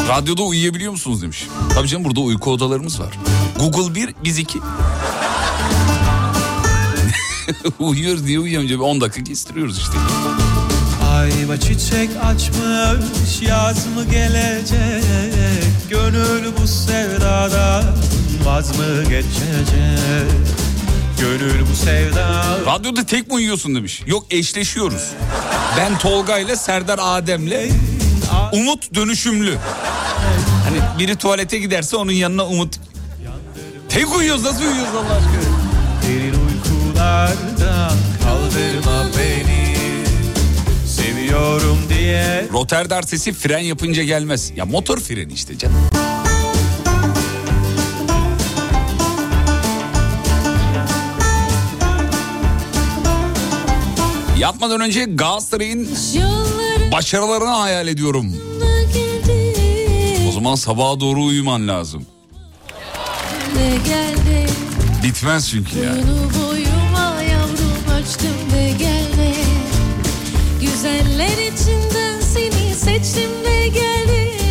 Radyoda 0.08 0.42
uyuyabiliyor 0.42 0.92
musunuz 0.92 1.22
demiş. 1.22 1.46
Tabii 1.74 1.88
canım 1.88 2.04
burada 2.04 2.20
uyku 2.20 2.50
odalarımız 2.50 3.00
var. 3.00 3.18
Google 3.58 3.94
1, 3.94 4.14
biz 4.24 4.38
2. 4.38 4.58
Uyuyor 7.78 8.26
diye 8.26 8.38
uyuyamayınca 8.38 8.74
bir 8.74 8.80
10 8.80 9.00
dakika 9.00 9.24
kestiriyoruz 9.24 9.78
işte. 9.78 9.92
Ayva 11.10 11.60
çiçek 11.60 12.10
açmış 12.24 13.42
yaz 13.48 13.86
mı 13.86 14.04
gelecek 14.04 15.04
Gönül 15.90 16.44
bu 16.62 16.66
sevdadan 16.66 17.84
vaz 18.44 18.78
mı 18.78 19.02
geçecek 19.02 20.30
Gönül 21.20 21.60
bu 21.72 21.76
sevda 21.76 22.44
Radyoda 22.66 23.06
tek 23.06 23.26
mi 23.28 23.34
uyuyorsun 23.34 23.74
demiş. 23.74 24.02
Yok 24.06 24.26
eşleşiyoruz. 24.30 25.10
Ben 25.78 25.98
Tolga 25.98 26.38
ile 26.38 26.56
Serdar 26.56 26.98
Adem'le 27.02 27.70
Umut 28.52 28.94
dönüşümlü. 28.94 29.56
Hani 30.64 30.98
biri 30.98 31.16
tuvalete 31.16 31.58
giderse 31.58 31.96
onun 31.96 32.12
yanına 32.12 32.46
Umut. 32.46 32.74
Tek 33.88 34.16
uyuyoruz 34.16 34.44
nasıl 34.44 34.60
uyuyoruz 34.60 34.94
Allah 34.94 35.16
aşkına? 35.16 35.54
Derin 36.08 36.34
uykulardan 36.46 37.96
kaldırma 38.24 39.06
beni 39.18 39.53
Seviyorum 41.34 41.78
diye 41.88 42.48
Roterdar 42.52 43.02
sesi 43.02 43.32
fren 43.32 43.58
yapınca 43.58 44.02
gelmez. 44.02 44.52
Ya 44.56 44.64
motor 44.64 45.00
freni 45.00 45.32
işte 45.32 45.58
canım. 45.58 45.76
Yatmadan 54.38 54.80
önce 54.80 55.04
Galatasaray'ın 55.04 55.88
başarılarını 56.92 57.48
hayal 57.48 57.88
ediyorum. 57.88 58.36
O 60.28 60.32
zaman 60.32 60.54
sabaha 60.54 61.00
doğru 61.00 61.24
uyuman 61.24 61.68
lazım. 61.68 62.06
Bitmez 65.02 65.50
çünkü 65.50 65.78
ya. 65.78 65.94
Güzeller 70.84 71.52
içinden 71.52 72.20
seni 72.20 72.74
seçtim 72.74 73.30
ve 73.44 73.68
geldim 73.68 74.43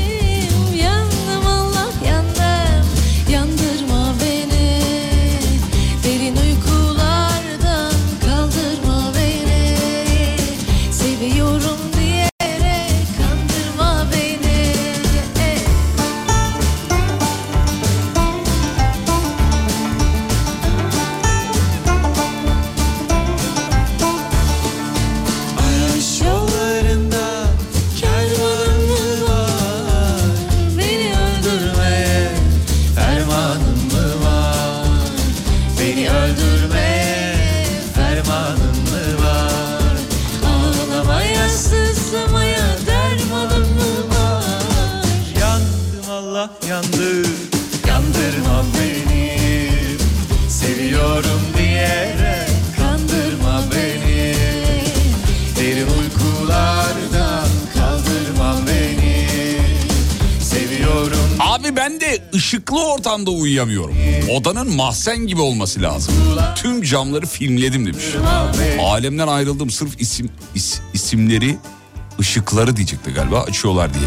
ışıklı 62.53 62.87
ortamda 62.93 63.31
uyuyamıyorum. 63.31 63.95
Odanın 64.31 64.75
mahzen 64.75 65.17
gibi 65.27 65.41
olması 65.41 65.81
lazım. 65.81 66.13
Tüm 66.55 66.81
camları 66.83 67.25
filmledim 67.25 67.85
demiş. 67.85 68.03
Alemden 68.81 69.27
ayrıldım 69.27 69.69
sırf 69.69 70.01
isim 70.01 70.29
is- 70.55 70.79
isimleri 70.93 71.57
ışıkları 72.19 72.77
diyecekti 72.77 73.11
galiba 73.13 73.39
açıyorlar 73.41 73.93
diye. 73.93 74.03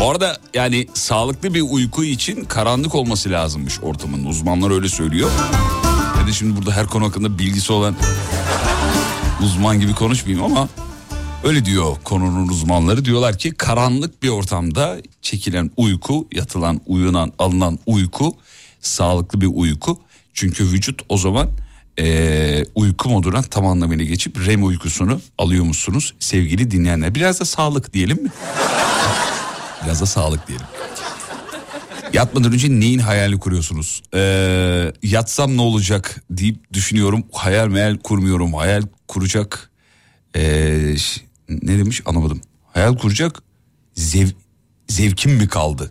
Bu 0.00 0.10
arada 0.10 0.36
yani 0.54 0.88
sağlıklı 0.94 1.54
bir 1.54 1.62
uyku 1.62 2.04
için 2.04 2.44
karanlık 2.44 2.94
olması 2.94 3.30
lazımmış 3.30 3.80
ortamın. 3.82 4.24
Uzmanlar 4.24 4.70
öyle 4.70 4.88
söylüyor. 4.88 5.30
Ben 6.20 6.26
de 6.26 6.32
şimdi 6.32 6.56
burada 6.56 6.72
her 6.72 6.86
konu 6.86 7.04
hakkında 7.08 7.38
bilgisi 7.38 7.72
olan 7.72 7.96
uzman 9.42 9.80
gibi 9.80 9.94
konuşmayayım 9.94 10.44
ama 10.44 10.68
öyle 11.44 11.64
diyor 11.64 11.96
konunun 12.04 12.48
uzmanları. 12.48 13.04
Diyorlar 13.04 13.38
ki 13.38 13.50
karanlık 13.50 14.22
bir 14.22 14.28
ortamda 14.28 14.96
çekilen 15.22 15.70
uyku, 15.76 16.28
yatılan, 16.32 16.80
uyunan, 16.86 17.32
alınan 17.38 17.78
uyku 17.86 18.36
sağlıklı 18.80 19.40
bir 19.40 19.50
uyku. 19.54 20.00
Çünkü 20.34 20.64
vücut 20.64 21.00
o 21.08 21.18
zaman 21.18 21.48
eee, 21.98 22.64
uyku 22.74 23.08
moduna 23.08 23.42
tam 23.42 23.66
anlamıyla 23.66 24.04
geçip 24.04 24.46
REM 24.46 24.64
uykusunu 24.64 25.20
alıyor 25.38 25.64
musunuz 25.64 26.14
sevgili 26.18 26.70
dinleyenler? 26.70 27.14
Biraz 27.14 27.40
da 27.40 27.44
sağlık 27.44 27.92
diyelim 27.92 28.22
mi? 28.22 28.30
Biraz 29.84 30.00
da 30.00 30.06
sağlık 30.06 30.48
diyelim. 30.48 30.66
Yatmadan 32.12 32.52
önce 32.52 32.70
neyin 32.70 32.98
hayalini 32.98 33.40
kuruyorsunuz? 33.40 34.02
Ee, 34.14 34.92
yatsam 35.02 35.56
ne 35.56 35.60
olacak 35.60 36.24
deyip 36.30 36.72
düşünüyorum. 36.72 37.24
Hayal 37.32 37.68
meyal 37.68 37.96
kurmuyorum. 37.96 38.54
Hayal 38.54 38.82
kuracak... 39.08 39.70
ee, 40.36 40.94
ne 41.48 41.78
demiş 41.78 42.02
anlamadım. 42.04 42.40
Hayal 42.72 42.96
kuracak 42.96 43.42
zev, 43.94 44.28
zevkim 44.88 45.32
mi 45.32 45.48
kaldı? 45.48 45.90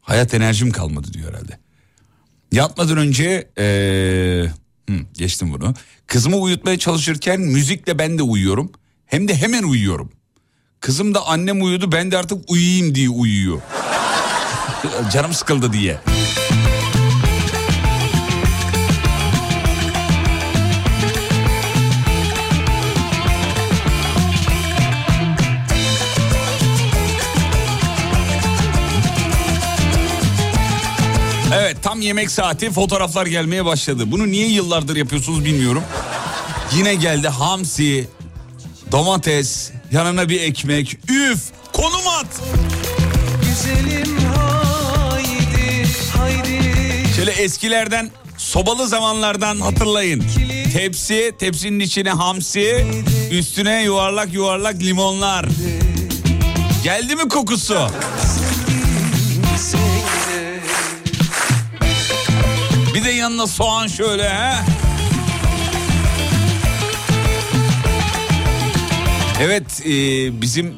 Hayat 0.00 0.34
enerjim 0.34 0.70
kalmadı 0.70 1.12
diyor 1.12 1.30
herhalde. 1.32 1.58
Yatmadan 2.52 2.98
önce 2.98 3.50
ee, 3.58 4.46
hı, 4.88 4.96
geçtim 5.12 5.52
bunu. 5.52 5.74
Kızımı 6.06 6.36
uyutmaya 6.36 6.78
çalışırken 6.78 7.40
müzikle 7.40 7.98
ben 7.98 8.18
de 8.18 8.22
uyuyorum. 8.22 8.72
Hem 9.06 9.28
de 9.28 9.34
hemen 9.36 9.62
uyuyorum. 9.62 10.12
Kızım 10.80 11.14
da 11.14 11.26
annem 11.26 11.62
uyudu 11.62 11.92
ben 11.92 12.10
de 12.10 12.18
artık 12.18 12.50
uyuyayım 12.50 12.94
diye 12.94 13.08
uyuyor. 13.08 13.60
Canım 15.12 15.32
sıkıldı 15.32 15.72
diye. 15.72 16.00
Evet 31.76 31.84
tam 31.84 32.00
yemek 32.00 32.30
saati 32.30 32.70
fotoğraflar 32.70 33.26
gelmeye 33.26 33.64
başladı. 33.64 34.02
Bunu 34.06 34.30
niye 34.30 34.48
yıllardır 34.48 34.96
yapıyorsunuz 34.96 35.44
bilmiyorum. 35.44 35.82
Yine 36.74 36.94
geldi 36.94 37.28
hamsi, 37.28 38.08
domates, 38.92 39.70
yanına 39.92 40.28
bir 40.28 40.40
ekmek. 40.40 40.98
Üf 41.08 41.40
konum 41.72 42.08
at. 42.20 42.26
Güzelim 43.42 44.16
haydi 44.18 45.86
haydi 46.16 47.14
Şöyle 47.16 47.30
eskilerden 47.30 48.10
sobalı 48.38 48.88
zamanlardan 48.88 49.60
hatırlayın. 49.60 50.24
Tepsi, 50.72 51.32
tepsinin 51.38 51.80
içine 51.80 52.10
hamsi, 52.10 52.86
üstüne 53.30 53.82
yuvarlak 53.82 54.32
yuvarlak 54.32 54.74
limonlar. 54.80 55.46
Geldi 56.84 57.16
mi 57.16 57.28
kokusu? 57.28 57.88
Bir 62.96 63.04
de 63.04 63.10
yanına 63.10 63.46
soğan 63.46 63.86
şöyle 63.86 64.28
he. 64.28 64.54
Evet 69.40 69.82
e, 69.86 69.90
bizim 70.42 70.74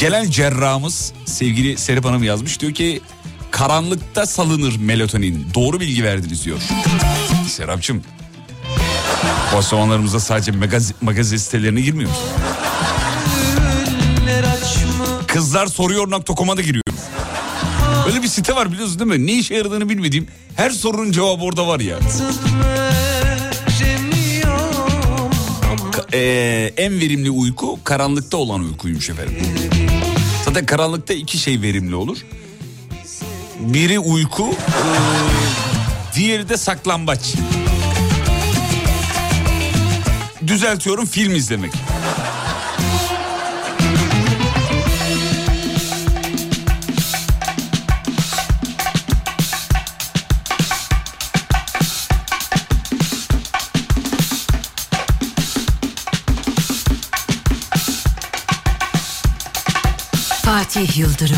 gelen 0.00 0.30
cerrahımız 0.30 1.12
sevgili 1.24 1.78
Serap 1.78 2.04
Hanım 2.04 2.22
yazmış. 2.22 2.60
Diyor 2.60 2.74
ki 2.74 3.00
karanlıkta 3.50 4.26
salınır 4.26 4.76
melatonin. 4.76 5.46
Doğru 5.54 5.80
bilgi 5.80 6.04
verdiniz 6.04 6.44
diyor. 6.44 6.58
Serapçım 7.48 8.02
boş 9.54 9.64
zamanlarımızda 9.64 10.20
sadece 10.20 10.52
magaz 10.52 10.92
magazin 11.00 11.36
sitelerine 11.36 11.80
girmiyor 11.80 12.10
musun? 12.10 12.28
Güller 14.16 14.44
açma 14.44 15.26
Kızlar 15.26 15.66
soruyor.com'a 15.66 16.56
da 16.56 16.60
giriyorum. 16.60 16.87
Böyle 18.08 18.22
bir 18.22 18.28
site 18.28 18.56
var 18.56 18.72
biliyorsun 18.72 18.98
değil 18.98 19.20
mi? 19.20 19.26
Ne 19.26 19.32
işe 19.32 19.54
yaradığını 19.54 19.88
bilmediğim 19.88 20.26
her 20.56 20.70
sorunun 20.70 21.12
cevabı 21.12 21.44
orada 21.44 21.66
var 21.66 21.80
ya. 21.80 21.98
ee, 26.12 26.72
en 26.76 27.00
verimli 27.00 27.30
uyku 27.30 27.78
karanlıkta 27.84 28.36
olan 28.36 28.60
uykuymuş 28.60 29.10
efendim. 29.10 29.36
Zaten 30.44 30.66
karanlıkta 30.66 31.14
iki 31.14 31.38
şey 31.38 31.62
verimli 31.62 31.94
olur. 31.94 32.18
Biri 33.60 33.98
uyku, 33.98 34.54
diğeri 36.14 36.48
de 36.48 36.56
saklambaç. 36.56 37.34
Düzeltiyorum 40.46 41.06
film 41.06 41.34
izlemek. 41.34 41.72
Fatih 60.48 60.98
Yıldırım. 60.98 61.36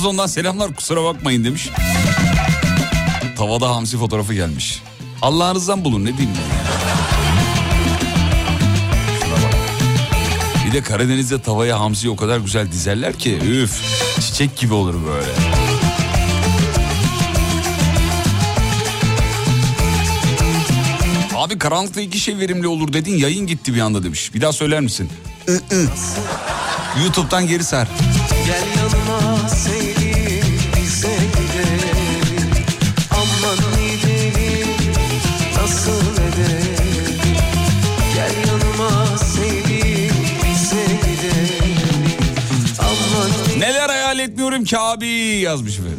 Trabzon'dan 0.00 0.26
selamlar 0.26 0.74
kusura 0.74 1.04
bakmayın 1.04 1.44
demiş. 1.44 1.70
Tavada 3.36 3.68
hamsi 3.68 3.98
fotoğrafı 3.98 4.34
gelmiş. 4.34 4.82
Allah'ınızdan 5.22 5.84
bulun 5.84 6.04
ne 6.04 6.16
diyeyim. 6.16 6.36
Bir 10.66 10.72
de 10.72 10.82
Karadeniz'de 10.82 11.42
tavaya 11.42 11.80
hamsiyi 11.80 12.12
o 12.12 12.16
kadar 12.16 12.38
güzel 12.38 12.72
dizerler 12.72 13.18
ki 13.18 13.38
üf 13.38 13.82
çiçek 14.20 14.56
gibi 14.56 14.74
olur 14.74 14.94
böyle. 15.06 15.32
Abi 21.36 21.58
karanlıkta 21.58 22.00
iki 22.00 22.20
şey 22.20 22.38
verimli 22.38 22.66
olur 22.66 22.92
dedin 22.92 23.16
yayın 23.16 23.46
gitti 23.46 23.74
bir 23.74 23.80
anda 23.80 24.02
demiş. 24.02 24.34
Bir 24.34 24.40
daha 24.40 24.52
söyler 24.52 24.80
misin? 24.80 25.10
I, 25.48 25.52
ı. 25.52 25.86
YouTube'dan 27.02 27.46
geri 27.46 27.64
sar. 27.64 27.88
Gel 28.46 28.62
yanıma 28.76 29.48
etmiyorum 44.70 44.98
ki 44.98 45.06
abi 45.06 45.06
yazmış 45.42 45.78
efendim. 45.78 45.98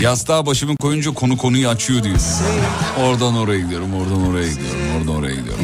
Yastığa 0.00 0.46
başımı 0.46 0.76
koyunca 0.76 1.10
konu 1.14 1.36
konuyu 1.36 1.68
açıyor 1.68 2.02
diyor. 2.04 2.16
Oradan 2.98 3.36
oraya 3.36 3.60
gidiyorum, 3.60 3.94
oradan 3.94 4.28
oraya 4.28 4.48
gidiyorum, 4.48 4.80
oradan 4.96 5.14
oraya 5.16 5.34
gidiyorum. 5.34 5.60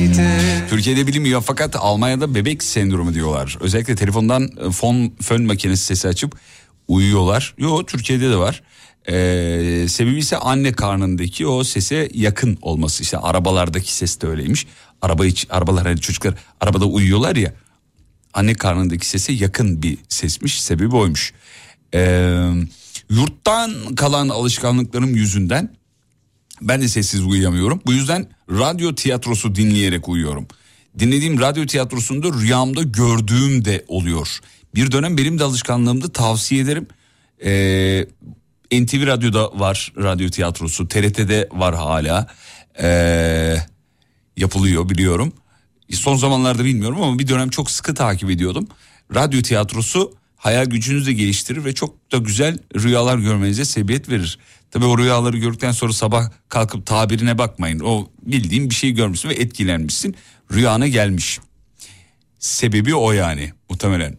Türkiye'de 0.68 1.07
bilinmiyor 1.07 1.42
fakat 1.46 1.76
Almanya'da 1.76 2.34
bebek 2.34 2.62
sendromu 2.62 3.14
diyorlar. 3.14 3.57
Özellikle 3.61 3.96
telefondan 3.96 4.42
e, 4.42 4.70
fon 4.70 5.12
fön 5.22 5.46
makinesi 5.46 5.84
sesi 5.84 6.09
açıp 6.09 6.34
uyuyorlar. 6.88 7.55
Yo 7.59 7.84
Türkiye'de 7.86 8.30
de 8.30 8.36
var. 8.36 8.62
Ee, 9.09 9.86
sebebi 9.88 10.18
ise 10.18 10.36
anne 10.36 10.72
karnındaki 10.72 11.46
o 11.46 11.64
sese 11.64 12.09
yakın 12.14 12.59
olması. 12.62 13.03
İşte 13.03 13.18
arabalardaki 13.18 13.94
ses 13.94 14.20
de 14.20 14.26
öyleymiş. 14.26 14.66
Araba 15.03 15.24
hiç, 15.24 15.46
arabalar 15.51 15.86
hani 15.86 16.01
çocuklar 16.01 16.34
arabada 16.61 16.84
uyuyorlar 16.84 17.36
ya. 17.36 17.53
Anne 18.34 18.55
karnındaki 18.55 19.07
sese 19.07 19.32
yakın 19.32 19.82
bir 19.82 19.98
sesmiş. 20.09 20.62
Sebebi 20.62 20.96
oymuş. 20.96 21.32
Ee, 21.95 22.51
yurttan 23.11 23.95
kalan 23.95 24.28
alışkanlıklarım 24.28 25.14
yüzünden 25.14 25.74
ben 26.62 26.80
de 26.80 26.88
sessiz 26.88 27.24
uyuyamıyorum. 27.24 27.80
Bu 27.86 27.93
yüzden 27.93 28.26
radyo 28.51 28.95
tiyatrosu 28.95 29.55
dinleyerek 29.55 30.09
uyuyorum. 30.09 30.49
Dinlediğim 30.99 31.41
radyo 31.41 31.66
tiyatrosunda 31.66 32.28
rüyamda 32.41 32.82
gördüğüm 32.82 33.64
de 33.64 33.84
oluyor. 33.88 34.38
Bir 34.74 34.93
dönem 34.93 35.18
benim 35.18 35.38
de 35.38 35.45
alışkanlığımdı 35.45 36.09
tavsiye 36.09 36.62
ederim. 36.62 36.86
Ee, 37.45 38.07
NTV 38.72 39.07
Radyo'da 39.07 39.61
var 39.61 39.93
radyo 39.99 40.28
tiyatrosu. 40.28 40.88
TRT'de 40.88 41.49
var 41.53 41.74
hala. 41.74 42.26
Ee, 42.82 43.57
yapılıyor 44.36 44.88
biliyorum. 44.88 45.32
Son 45.91 46.16
zamanlarda 46.16 46.64
bilmiyorum 46.64 47.03
ama 47.03 47.18
bir 47.18 47.28
dönem 47.28 47.51
çok 47.51 47.70
sıkı 47.70 47.95
takip 47.95 48.30
ediyordum. 48.30 48.68
Radyo 49.14 49.43
tiyatrosu 49.43 50.19
hayal 50.41 50.66
gücünüzü 50.66 51.07
de 51.07 51.12
geliştirir 51.12 51.64
ve 51.64 51.74
çok 51.74 52.12
da 52.12 52.18
güzel 52.18 52.59
rüyalar 52.76 53.18
görmenize 53.18 53.64
sebebiyet 53.64 54.09
verir. 54.09 54.38
Tabii 54.70 54.84
o 54.84 54.99
rüyaları 54.99 55.38
gördükten 55.38 55.72
sonra 55.72 55.93
sabah 55.93 56.30
kalkıp 56.49 56.86
tabirine 56.86 57.38
bakmayın. 57.38 57.80
O 57.80 58.11
bildiğin 58.22 58.70
bir 58.70 58.74
şey 58.74 58.91
görmüşsün 58.91 59.28
ve 59.28 59.34
etkilenmişsin. 59.34 60.16
Rüyana 60.53 60.88
gelmiş. 60.88 61.38
Sebebi 62.38 62.95
o 62.95 63.12
yani 63.12 63.53
muhtemelen. 63.70 64.18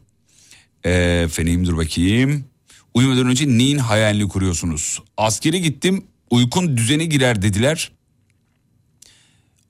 Efendim 0.83 1.65
dur 1.65 1.77
bakayım. 1.77 2.45
Uyumadan 2.93 3.27
önce 3.27 3.47
neyin 3.47 3.77
hayalini 3.77 4.27
kuruyorsunuz? 4.27 5.01
Askere 5.17 5.59
gittim 5.59 6.03
uykun 6.29 6.77
düzene 6.77 7.05
girer 7.05 7.41
dediler. 7.41 7.91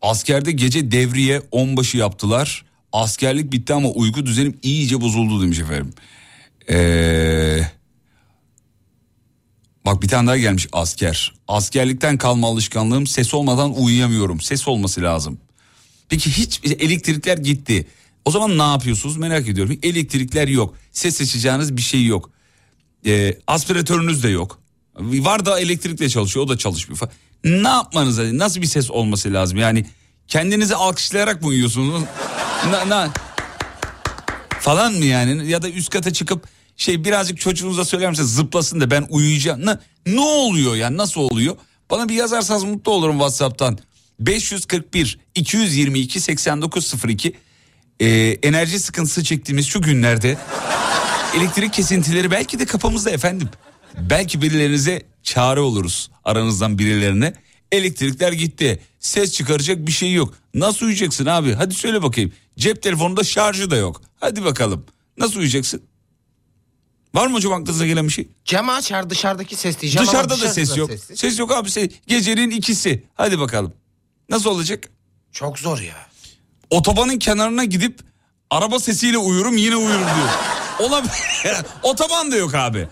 Askerde 0.02 0.52
gece 0.52 0.92
devriye 0.92 1.42
onbaşı 1.52 1.98
yaptılar. 1.98 2.66
Askerlik 2.94 3.52
bitti 3.52 3.74
ama 3.74 3.90
uyku 3.90 4.26
düzenim 4.26 4.60
iyice 4.64 5.02
bozuldu 5.02 5.44
demiş 5.44 5.60
efendim. 5.60 5.94
Ee, 6.70 7.62
bak 9.86 10.02
bir 10.02 10.08
tane 10.08 10.28
daha 10.28 10.38
gelmiş 10.38 10.68
asker. 10.72 11.34
Askerlikten 11.48 12.18
kalma 12.18 12.48
alışkanlığım 12.48 13.08
ses 13.08 13.34
olmadan 13.34 13.82
uyuyamıyorum. 13.82 14.42
Ses 14.42 14.68
olması 14.68 15.02
lazım. 15.02 15.40
Peki 16.10 16.32
hiç 16.32 16.62
elektrikler 16.64 17.38
gitti. 17.38 17.88
O 18.26 18.32
zaman 18.32 18.58
ne 18.58 18.64
yapıyorsunuz 18.64 19.18
merak 19.18 19.48
ediyorum. 19.48 19.78
Elektrikler 19.84 20.48
yok. 20.48 20.76
Ses 20.92 21.22
açacağınız 21.22 21.78
bir 21.78 21.82
şey 21.82 22.06
yok. 22.06 22.30
Ee, 23.06 23.38
aspiratörünüz 23.48 24.24
de 24.24 24.30
yok. 24.30 24.60
Var 25.00 25.46
da 25.46 25.60
elektrikle 25.60 26.10
çalışıyor 26.10 26.46
o 26.46 26.50
da 26.50 26.58
çalışmıyor 26.58 26.98
falan. 26.98 27.14
Ne 27.44 27.68
yapmanız 27.70 28.20
lazım? 28.20 28.38
Nasıl 28.38 28.62
bir 28.62 28.68
ses 28.68 28.92
olması 28.92 29.34
lazım? 29.34 29.58
Yani 29.58 29.86
kendinizi 30.28 30.76
alkışlayarak 30.76 31.42
mı 31.42 31.48
uyuyorsunuz? 31.48 32.02
na, 32.72 32.90
na, 32.90 33.14
falan 34.62 34.94
mı 34.94 35.06
yani? 35.06 35.52
Ya 35.52 35.62
da 35.62 35.70
üst 35.70 35.90
kata 35.90 36.14
çıkıp 36.14 36.48
şey 36.78 37.04
birazcık 37.04 37.40
çocuğunuza 37.40 37.86
söyler 37.86 38.10
misiniz 38.10 38.36
zıplasın 38.36 38.82
da 38.82 38.92
ben 38.92 39.06
uyuyacağım. 39.10 39.66
Ne, 39.66 39.78
ne 40.06 40.20
oluyor 40.20 40.76
yani 40.76 40.98
nasıl 40.98 41.22
oluyor? 41.22 41.56
Bana 41.90 42.10
bir 42.10 42.14
yazarsanız 42.14 42.64
mutlu 42.64 42.92
olurum 42.92 43.16
Whatsapp'tan. 43.16 43.78
541 44.20 45.20
222 45.36 46.20
8902 46.20 47.34
ee, 48.00 48.08
enerji 48.44 48.80
sıkıntısı 48.80 49.24
çektiğimiz 49.24 49.68
şu 49.68 49.82
günlerde 49.82 50.38
elektrik 51.38 51.74
kesintileri 51.74 52.32
belki 52.32 52.60
de 52.60 52.66
kafamızda 52.66 53.12
efendim. 53.12 53.50
Belki 54.00 54.42
birilerinize 54.42 55.02
çare 55.24 55.60
oluruz 55.60 56.12
aranızdan 56.24 56.80
birilerine. 56.80 57.34
Elektrikler 57.72 58.32
gitti. 58.32 58.80
Ses 59.00 59.32
çıkaracak 59.32 59.88
bir 59.88 59.92
şey 59.92 60.14
yok. 60.14 60.34
Nasıl 60.54 60.86
uyuyacaksın 60.86 61.26
abi? 61.26 61.54
Hadi 61.54 61.74
söyle 61.74 62.04
bakayım. 62.04 62.32
Cep 62.58 62.82
telefonunda 62.84 63.24
şarjı 63.24 63.72
da 63.72 63.76
yok. 63.76 64.02
Hadi 64.20 64.44
bakalım. 64.46 64.86
Nasıl 65.18 65.36
uyuyacaksın? 65.36 65.82
Var 67.14 67.28
mı 67.28 67.34
hocam 67.36 67.54
aklınıza 67.54 67.86
gelen 67.86 68.08
bir 68.08 68.14
şey? 68.14 68.28
Camı 68.46 68.74
açar 68.74 69.10
dışarıdaki 69.10 69.56
ses 69.56 69.80
diyeceğim 69.80 70.10
ama 70.10 70.12
Dışarıda 70.14 70.46
da 70.46 70.50
ses 70.54 70.78
yok. 70.78 70.90
sessiz. 70.92 71.20
Ses 71.20 71.40
yok 71.40 71.52
abi. 71.52 71.72
Ses, 71.72 71.90
gecenin 72.08 72.50
ikisi. 72.52 73.04
Hadi 73.14 73.40
bakalım. 73.40 73.74
Nasıl 74.30 74.50
olacak? 74.50 74.90
Çok 75.32 75.60
zor 75.60 75.80
ya. 75.80 76.08
Otobanın 76.70 77.20
kenarına 77.20 77.64
gidip 77.66 78.00
araba 78.50 78.80
sesiyle 78.80 79.18
uyurum 79.18 79.58
yine 79.58 79.76
uyurum 79.76 80.02
diyor. 80.06 80.30
Olabilir. 80.90 81.14
Otoban 81.84 82.32
da 82.32 82.36
yok 82.36 82.56
abi. 82.56 82.88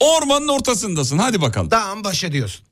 Ormanın 0.00 0.48
ortasındasın. 0.48 1.18
Hadi 1.18 1.40
bakalım. 1.40 1.70
Dağın 1.70 2.04
başı 2.04 2.32
diyorsun. 2.32 2.66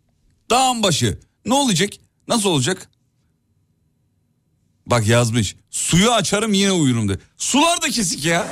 Dağın 0.50 0.82
başı. 0.82 1.18
Ne 1.46 1.54
olacak? 1.54 1.90
Nasıl 2.28 2.48
olacak? 2.48 2.90
Bak 4.90 5.06
yazmış. 5.06 5.56
Suyu 5.70 6.12
açarım 6.12 6.52
yine 6.52 6.72
uyurum 6.72 7.08
de. 7.08 7.18
Sular 7.38 7.82
da 7.82 7.88
kesik 7.88 8.24
ya. 8.24 8.46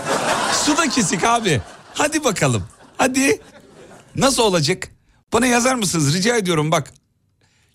Su 0.64 0.76
da 0.76 0.88
kesik 0.88 1.24
abi. 1.24 1.60
Hadi 1.94 2.24
bakalım. 2.24 2.64
Hadi. 2.96 3.40
Nasıl 4.16 4.42
olacak? 4.42 4.88
Bana 5.32 5.46
yazar 5.46 5.74
mısınız? 5.74 6.14
Rica 6.14 6.36
ediyorum 6.36 6.70
bak. 6.70 6.92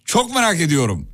Çok 0.05 0.35
merak 0.35 0.61
ediyorum. 0.61 1.07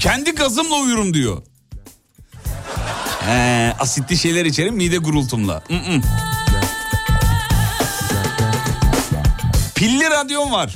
Kendi 0.00 0.30
gazımla 0.34 0.74
uyurum 0.76 1.14
diyor. 1.14 1.42
He, 3.20 3.72
asitli 3.80 4.16
şeyler 4.16 4.44
içerim 4.44 4.74
mide 4.74 4.96
gurultumla. 4.96 5.62
Mm-mm. 5.70 6.02
Pilli 9.76 10.10
radyom 10.10 10.52
var. 10.52 10.74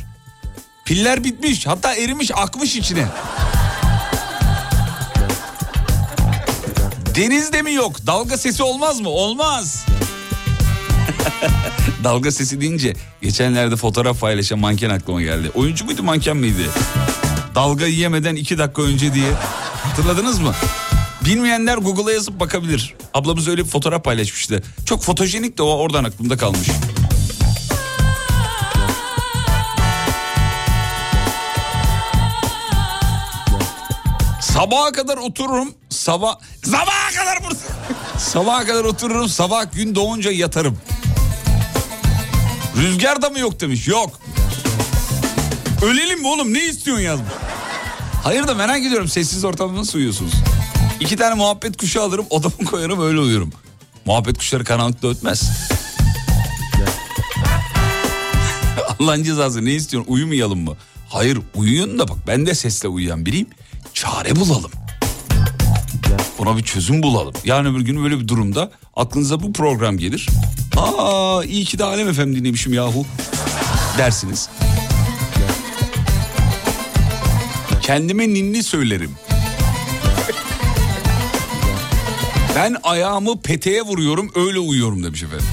Piller 0.85 1.25
bitmiş 1.25 1.67
hatta 1.67 1.95
erimiş 1.95 2.31
akmış 2.35 2.77
içine. 2.77 3.07
Denizde 7.15 7.63
mi 7.63 7.73
yok? 7.73 8.07
Dalga 8.07 8.37
sesi 8.37 8.63
olmaz 8.63 9.01
mı? 9.01 9.09
Olmaz. 9.09 9.87
Dalga 12.05 12.33
sesi 12.33 12.61
deyince 12.61 12.95
geçenlerde 13.23 13.77
fotoğraf 13.77 14.21
paylaşan 14.21 14.59
manken 14.59 14.91
aklıma 14.91 15.23
geldi. 15.23 15.51
Oyuncu 15.55 15.85
muydu 15.85 16.03
manken 16.03 16.37
miydi? 16.37 16.71
Dalga 17.55 17.87
yiyemeden 17.87 18.37
iki 18.37 18.59
dakika 18.59 18.83
önce 18.83 19.15
diye. 19.15 19.33
Hatırladınız 19.83 20.39
mı? 20.39 20.55
Bilmeyenler 21.25 21.79
Google'a 21.79 22.13
yazıp 22.13 22.41
bakabilir. 22.41 22.95
Ablamız 23.15 23.49
öyle 23.49 23.65
bir 23.65 23.71
fotoğraf 23.71 24.05
paylaşmıştı. 24.05 24.63
Çok 24.87 25.03
fotojenik 25.03 25.59
de 25.59 25.63
o 25.63 25.77
oradan 25.77 26.05
aklımda 26.05 26.37
kalmış. 26.37 26.69
Sabaha 34.61 34.93
kadar 34.93 35.17
otururum. 35.17 35.75
Sabah 35.91 36.39
sabaha 36.65 37.11
kadar 37.17 37.39
sabaha 38.19 38.65
kadar 38.65 38.85
otururum. 38.85 39.29
Sabah 39.29 39.73
gün 39.73 39.95
doğunca 39.95 40.31
yatarım. 40.31 40.79
Rüzgar 42.77 43.23
da 43.23 43.31
mı 43.31 43.39
yok 43.39 43.61
demiş. 43.61 43.89
Yok. 43.89 44.21
Ölelim 45.83 46.21
mi 46.21 46.27
oğlum 46.27 46.55
ne 46.55 46.65
istiyorsun 46.65 47.05
yazmış. 47.05 47.33
Hayır 48.25 48.49
da 48.49 48.55
merak 48.55 48.79
ediyorum 48.79 49.09
sessiz 49.09 49.45
ortamda 49.45 49.81
nasıl 49.81 49.99
uyuyorsunuz? 49.99 50.33
İki 51.01 51.17
tane 51.17 51.35
muhabbet 51.35 51.77
kuşu 51.77 52.03
alırım 52.03 52.27
odama 52.31 52.71
koyarım 52.71 53.01
öyle 53.03 53.21
uyurum. 53.21 53.53
Muhabbet 54.05 54.39
kuşları 54.39 54.65
karanlıkta 54.65 55.09
ötmez. 55.09 55.51
Allah'ın 59.01 59.23
cezası 59.23 59.65
ne 59.65 59.73
istiyorsun 59.73 60.13
uyumayalım 60.13 60.61
mı? 60.61 60.77
Hayır 61.09 61.39
uyuyun 61.55 61.99
da 61.99 62.09
bak 62.09 62.19
ben 62.27 62.47
de 62.47 62.55
sesle 62.55 62.89
uyuyan 62.89 63.27
biriyim. 63.27 63.47
Çare 64.01 64.37
bulalım. 64.37 64.71
Buna 66.39 66.57
bir 66.57 66.63
çözüm 66.63 67.03
bulalım. 67.03 67.35
Yani 67.45 67.79
bir 67.79 67.81
gün 67.85 68.05
böyle 68.05 68.21
bir 68.21 68.29
durumda 68.29 68.71
aklınıza 68.97 69.43
bu 69.43 69.53
program 69.53 69.99
gelir. 69.99 70.27
Aa 70.77 71.45
iyi 71.45 71.65
ki 71.65 71.79
de 71.79 71.85
Alem 71.85 72.09
Efem 72.09 72.37
dinlemişim 72.37 72.73
yahu 72.73 73.07
dersiniz. 73.99 74.49
Kendime 77.83 78.29
ninni 78.29 78.63
söylerim. 78.63 79.11
Ben 82.57 82.77
ayağımı 82.83 83.43
peteğe 83.43 83.83
vuruyorum 83.83 84.31
öyle 84.35 84.59
uyuyorum 84.59 85.05
demiş 85.05 85.23
efendim. 85.23 85.47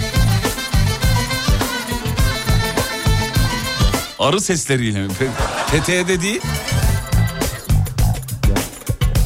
Arı 4.19 4.41
sesleriyle 4.41 5.01
mi? 5.01 5.07
Pe- 5.19 5.71
Peteğe 5.71 6.07
de 6.07 6.21
değil. 6.21 6.41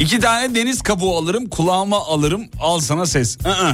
İki 0.01 0.19
tane 0.19 0.55
deniz 0.55 0.81
kabuğu 0.81 1.17
alırım 1.17 1.49
kulağıma 1.49 1.97
alırım 1.97 2.45
al 2.59 2.79
sana 2.79 3.05
ses. 3.05 3.37
Aa. 3.45 3.73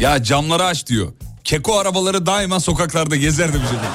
Ya 0.00 0.22
camları 0.22 0.64
aç 0.64 0.86
diyor. 0.86 1.12
Keko 1.44 1.78
arabaları 1.78 2.26
daima 2.26 2.60
sokaklarda 2.60 3.16
gezer 3.16 3.52
demiş 3.52 3.66
efendim. 3.66 3.90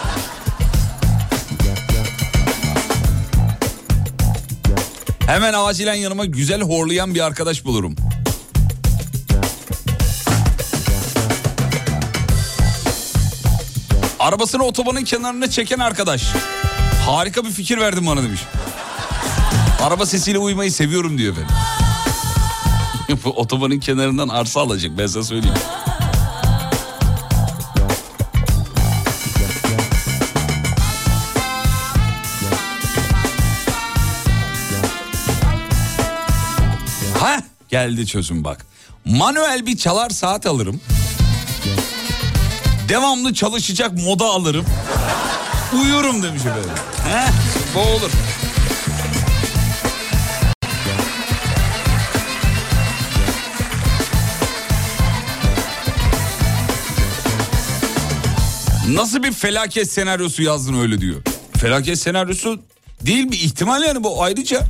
Hemen 5.27 5.53
acilen 5.53 5.93
yanıma 5.93 6.25
güzel 6.25 6.61
horlayan 6.61 7.15
bir 7.15 7.25
arkadaş 7.25 7.65
bulurum. 7.65 7.95
Arabasını 14.19 14.63
otobanın 14.63 15.03
kenarına 15.03 15.49
çeken 15.49 15.79
arkadaş. 15.79 16.23
Harika 17.05 17.45
bir 17.45 17.49
fikir 17.49 17.77
verdin 17.77 18.05
bana 18.07 18.23
demiş. 18.23 18.41
Araba 19.81 20.05
sesiyle 20.05 20.37
uyumayı 20.37 20.71
seviyorum 20.71 21.17
diyor 21.17 21.33
efendim. 21.33 21.55
Otobanın 23.35 23.79
kenarından 23.79 24.27
arsa 24.27 24.61
alacak 24.61 24.91
ben 24.97 25.07
sana 25.07 25.23
söyleyeyim. 25.23 25.55
Ha 37.19 37.41
geldi 37.69 38.07
çözüm 38.07 38.43
bak. 38.43 38.65
Manuel 39.05 39.65
bir 39.65 39.77
çalar 39.77 40.09
saat 40.09 40.45
alırım. 40.45 40.81
Devamlı 42.89 43.33
çalışacak 43.33 43.91
moda 44.05 44.25
alırım. 44.25 44.65
Uyurum 45.73 46.23
demiş 46.23 46.41
efendim. 46.41 46.69
Heh, 47.07 47.31
bu 47.75 47.79
olur. 47.79 48.11
Nasıl 58.89 59.23
bir 59.23 59.31
felaket 59.31 59.91
senaryosu 59.91 60.43
yazdın 60.43 60.79
öyle 60.81 61.01
diyor. 61.01 61.21
Felaket 61.57 61.99
senaryosu 61.99 62.59
değil 63.01 63.31
bir 63.31 63.37
ihtimal 63.39 63.83
yani 63.83 64.03
bu 64.03 64.23
ayrıca 64.23 64.61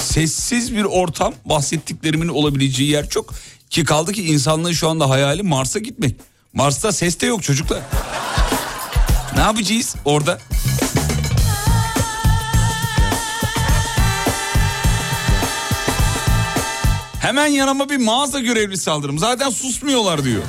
sessiz 0.00 0.76
bir 0.76 0.84
ortam 0.84 1.34
bahsettiklerimin 1.44 2.28
olabileceği 2.28 2.90
yer 2.90 3.08
çok. 3.08 3.34
Ki 3.70 3.84
kaldı 3.84 4.12
ki 4.12 4.22
insanlığın 4.26 4.72
şu 4.72 4.88
anda 4.88 5.10
hayali 5.10 5.42
Mars'a 5.42 5.78
gitmek. 5.78 6.16
Mars'ta 6.52 6.92
ses 6.92 7.20
de 7.20 7.26
yok 7.26 7.42
çocuklar. 7.42 7.80
Ne 9.36 9.42
yapacağız 9.42 9.96
orada? 10.04 10.38
Hemen 17.20 17.46
yanıma 17.46 17.88
bir 17.88 17.96
mağaza 17.96 18.40
görevlisi 18.40 18.90
alırım. 18.90 19.18
Zaten 19.18 19.50
susmuyorlar 19.50 20.24
diyor. 20.24 20.42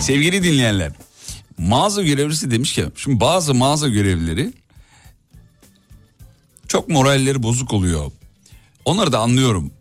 Sevgili 0.00 0.42
dinleyenler. 0.42 0.92
Mağaza 1.58 2.02
görevlisi 2.02 2.50
demiş 2.50 2.72
ki 2.74 2.84
şimdi 2.96 3.20
bazı 3.20 3.54
mağaza 3.54 3.88
görevlileri 3.88 4.52
çok 6.68 6.88
moralleri 6.88 7.42
bozuk 7.42 7.72
oluyor. 7.72 8.12
Onları 8.84 9.12
da 9.12 9.18
anlıyorum. 9.18 9.72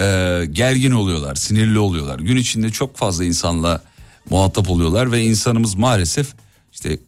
Ee, 0.00 0.46
gergin 0.52 0.90
oluyorlar, 0.90 1.34
sinirli 1.34 1.78
oluyorlar. 1.78 2.18
Gün 2.18 2.36
içinde 2.36 2.70
çok 2.70 2.96
fazla 2.96 3.24
insanla 3.24 3.82
muhatap 4.30 4.70
oluyorlar 4.70 5.12
ve 5.12 5.22
insanımız 5.22 5.74
maalesef 5.74 6.34
işte 6.72 6.98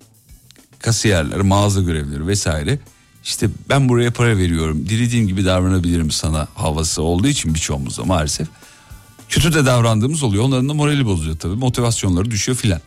kasiyerler, 0.79 1.41
mağaza 1.41 1.81
görevlileri 1.81 2.27
vesaire 2.27 2.79
işte 3.25 3.49
ben 3.69 3.89
buraya 3.89 4.11
para 4.11 4.37
veriyorum, 4.37 4.89
dilediğim 4.89 5.29
gibi 5.29 5.45
davranabilirim 5.45 6.11
sana 6.11 6.49
havası 6.55 7.03
olduğu 7.03 7.29
için 7.29 7.55
birçoğumuzda 7.55 8.05
maalesef 8.05 8.49
kötü 9.29 9.55
de 9.55 9.67
davrandığımız 9.67 10.23
oluyor. 10.23 10.45
Onların 10.45 10.69
da 10.69 10.75
morali 10.75 11.07
bozuyor 11.07 11.37
tabii, 11.37 11.55
motivasyonları 11.55 12.31
düşüyor 12.31 12.59
filan. 12.59 12.81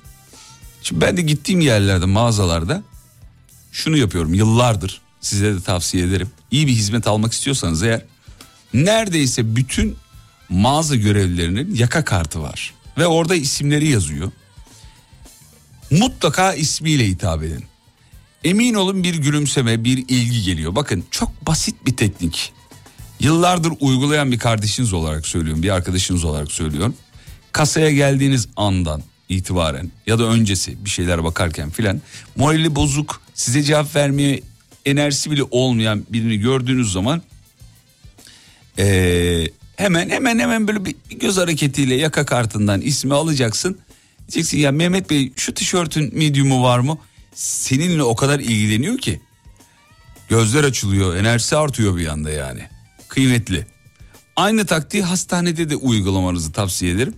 Şimdi 0.84 1.02
ben 1.02 1.18
de 1.18 1.22
gittiğim 1.22 1.62
yerlerde, 1.62 2.06
mağazalarda 2.06 2.84
şunu 3.72 3.98
yapıyorum 3.98 4.34
yıllardır. 4.34 5.02
Size 5.22 5.54
de 5.54 5.62
tavsiye 5.62 6.06
ederim. 6.06 6.30
İyi 6.52 6.68
bir 6.68 6.72
hizmet 6.72 7.08
almak 7.08 7.34
istiyorsanız 7.34 7.84
eğer 7.84 8.06
neredeyse 8.76 9.56
bütün 9.56 9.96
mağaza 10.50 10.96
görevlilerinin 10.96 11.76
yaka 11.76 12.06
kartı 12.06 12.42
var. 12.42 12.74
Ve 12.98 13.08
orada 13.08 13.36
isimleri 13.36 13.88
yazıyor. 13.88 14.32
Mutlaka 15.92 16.54
ismiyle 16.54 17.08
hitap 17.08 17.44
edin. 17.44 17.64
Emin 18.44 18.74
olun 18.74 19.04
bir 19.04 19.16
gülümseme, 19.16 19.84
bir 19.84 19.98
ilgi 19.98 20.42
geliyor. 20.42 20.76
Bakın 20.76 21.04
çok 21.12 21.48
basit 21.48 21.86
bir 21.86 21.98
teknik. 21.98 22.54
Yıllardır 23.20 23.74
uygulayan 23.80 24.32
bir 24.32 24.40
kardeşiniz 24.40 24.94
olarak 24.94 25.28
söylüyorum, 25.28 25.64
bir 25.64 25.70
arkadaşınız 25.70 26.24
olarak 26.24 26.52
söylüyorum. 26.52 26.96
Kasaya 27.52 27.92
geldiğiniz 27.92 28.48
andan 28.56 29.04
itibaren 29.30 29.92
ya 30.08 30.20
da 30.20 30.24
öncesi 30.24 30.86
bir 30.86 30.90
şeyler 30.90 31.24
bakarken 31.24 31.70
filan 31.70 32.02
morali 32.36 32.76
bozuk, 32.76 33.22
size 33.34 33.64
cevap 33.64 33.96
vermeye 33.96 34.42
enerjisi 34.86 35.32
bile 35.32 35.44
olmayan 35.52 36.06
birini 36.10 36.38
gördüğünüz 36.38 36.92
zaman 36.92 37.22
ee, 38.80 39.48
hemen 39.76 40.10
hemen 40.10 40.40
hemen 40.40 40.68
böyle 40.68 40.86
bir, 40.86 40.96
göz 41.10 41.38
hareketiyle 41.38 41.96
yaka 41.96 42.26
kartından 42.26 42.82
ismi 42.82 43.14
alacaksın. 43.14 43.78
Diyeceksin 44.20 44.58
ya 44.58 44.72
Mehmet 44.72 45.10
Bey 45.10 45.34
şu 45.36 45.54
tişörtün 45.54 46.18
medium'u 46.18 46.64
var 46.64 46.80
mı? 46.80 46.98
Seninle 47.36 48.04
o 48.04 48.16
kadar 48.16 48.40
ilgileniyor 48.40 48.98
ki. 48.98 49.22
Gözler 50.30 50.64
açılıyor, 50.64 51.16
enerjisi 51.16 51.58
artıyor 51.58 51.98
bir 51.98 52.08
anda 52.08 52.30
yani. 52.30 52.62
Kıymetli. 53.08 53.68
Aynı 54.36 54.66
taktiği 54.66 55.04
hastanede 55.04 55.70
de 55.70 55.76
uygulamanızı 55.76 56.52
tavsiye 56.52 56.92
ederim. 56.92 57.14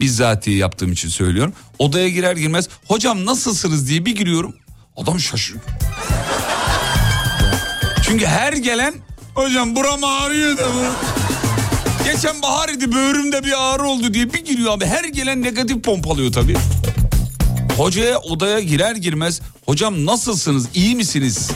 Bizzatihi 0.00 0.56
yaptığım 0.56 0.92
için 0.92 1.08
söylüyorum. 1.08 1.52
Odaya 1.78 2.08
girer 2.08 2.36
girmez 2.36 2.68
hocam 2.84 3.26
nasılsınız 3.26 3.88
diye 3.88 4.04
bir 4.04 4.16
giriyorum. 4.16 4.56
Adam 4.96 5.20
şaşırıyor. 5.20 5.64
Çünkü 8.02 8.26
her 8.26 8.52
gelen 8.52 8.94
hocam 9.34 9.76
buram 9.76 10.04
ağrıyor 10.04 10.56
da 10.58 10.62
bu. 10.74 10.84
Geçen 12.04 12.42
bahar 12.42 12.68
idi 12.68 12.92
böğrümde 12.92 13.44
bir 13.44 13.52
ağrı 13.58 13.82
oldu 13.82 14.14
diye 14.14 14.32
bir 14.32 14.44
giriyor 14.44 14.72
abi. 14.72 14.86
Her 14.86 15.04
gelen 15.04 15.42
negatif 15.42 15.84
pompalıyor 15.84 16.32
tabii. 16.32 16.56
Hocaya 17.76 18.18
odaya 18.18 18.60
girer 18.60 18.96
girmez 18.96 19.40
hocam 19.66 20.06
nasılsınız 20.06 20.68
iyi 20.74 20.96
misiniz 20.96 21.50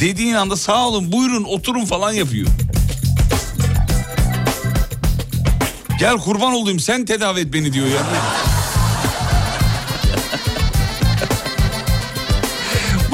dediğin 0.00 0.34
anda 0.34 0.56
sağ 0.56 0.88
olun 0.88 1.12
buyurun 1.12 1.44
oturun 1.44 1.84
falan 1.84 2.12
yapıyor. 2.12 2.48
Gel 5.98 6.16
kurban 6.16 6.52
olayım 6.52 6.80
sen 6.80 7.04
tedavi 7.04 7.40
et 7.40 7.52
beni 7.52 7.72
diyor 7.72 7.86
ya. 7.86 8.02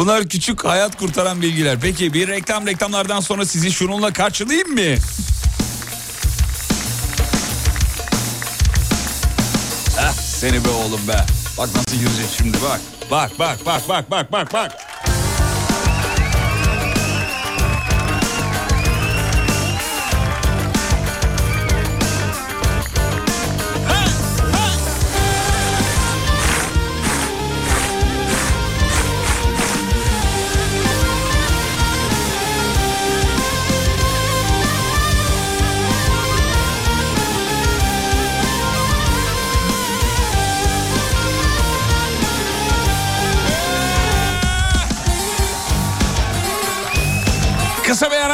Bunlar 0.05 0.29
küçük 0.29 0.65
hayat 0.65 0.97
kurtaran 0.97 1.43
bilgiler. 1.43 1.79
Peki 1.81 2.15
bir 2.15 2.29
reklam 2.29 2.67
reklamlardan 2.67 3.21
sonra 3.21 3.47
sizi 3.47 3.73
şununla 3.73 4.13
karşılayayım 4.13 4.75
mı? 4.75 4.97
Ah 10.01 10.13
seni 10.13 10.65
be 10.65 10.69
oğlum 10.69 11.09
be. 11.09 11.17
Bak 11.59 11.69
nasıl 11.75 11.97
girecek 11.97 12.27
şimdi 12.37 12.59
bak. 12.63 12.81
Bak 13.11 13.39
bak 13.39 13.67
bak 13.67 13.89
bak 13.89 14.11
bak 14.11 14.33
bak 14.33 14.53
bak. 14.53 14.73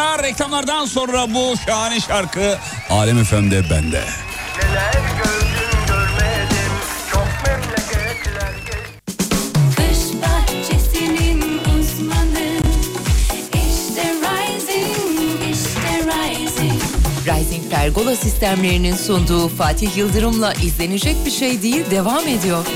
Reklamlardan 0.00 0.86
sonra 0.86 1.34
bu 1.34 1.54
şahane 1.66 2.00
şarkı 2.00 2.58
Alem 2.90 3.24
FM'de 3.24 3.70
bende. 3.70 4.04
Neler 4.58 4.92
gördüm 4.92 5.78
görmedim 5.88 6.72
Çok 7.12 7.28
memleketler 7.46 8.52
geçtim 8.66 9.16
Kış 9.76 10.22
bahçesinin 10.22 11.40
uzmanı 11.58 12.60
İşte 13.52 14.02
Rising, 14.22 15.50
işte 15.50 15.98
Rising 16.06 16.82
Rising 17.26 17.70
Pergola 17.70 18.16
sistemlerinin 18.16 18.96
sunduğu 18.96 19.48
Fatih 19.48 19.96
Yıldırım'la 19.96 20.52
izlenecek 20.54 21.16
bir 21.26 21.30
şey 21.30 21.62
değil 21.62 21.90
devam 21.90 22.28
ediyor. 22.28 22.66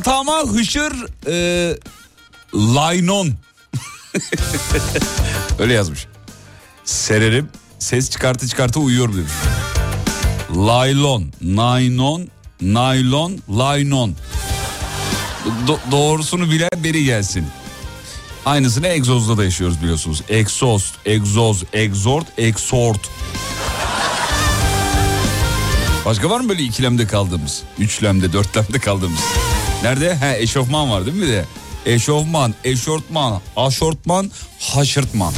Yatağıma 0.00 0.42
hışır 0.52 0.92
e, 1.26 1.76
laynon. 2.54 3.32
Öyle 5.58 5.72
yazmış. 5.72 6.06
Sererim 6.84 7.48
ses 7.78 8.10
çıkartı 8.10 8.48
çıkartı 8.48 8.80
uyuyorum 8.80 9.16
demiş. 9.16 9.32
Laylon, 10.56 11.32
naylon, 11.42 12.28
naylon, 12.62 13.38
laynon. 13.50 14.14
Do- 15.66 15.90
doğrusunu 15.90 16.50
bilen 16.50 16.70
biri 16.76 17.04
gelsin. 17.04 17.46
Aynısını 18.44 18.86
egzozda 18.86 19.36
da 19.36 19.44
yaşıyoruz 19.44 19.82
biliyorsunuz. 19.82 20.22
Exhaust, 20.28 20.94
egzoz, 21.06 21.64
exhort, 21.72 22.26
exhort. 22.38 23.10
Başka 26.04 26.30
var 26.30 26.40
mı 26.40 26.48
böyle 26.48 26.62
ikilemde 26.62 27.06
kaldığımız? 27.06 27.62
Üçlemde, 27.78 28.32
dörtlemde 28.32 28.78
kaldığımız? 28.78 29.20
Nerede? 29.82 30.16
He 30.16 30.38
eşofman 30.38 30.90
var 30.90 31.06
değil 31.06 31.16
mi 31.16 31.28
de? 31.28 31.44
Eşofman, 31.86 32.54
eşortman, 32.64 33.40
aşortman, 33.56 34.30
haşırtman. 34.60 35.32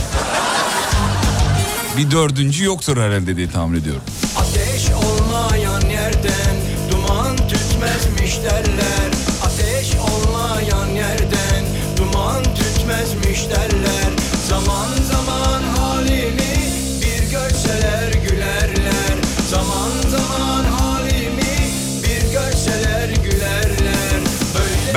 Bir 1.97 2.11
dördüncü 2.11 2.65
yoktur 2.65 2.97
herhalde 2.97 3.37
diye 3.37 3.51
tahmin 3.51 3.81
ediyorum. 3.81 4.03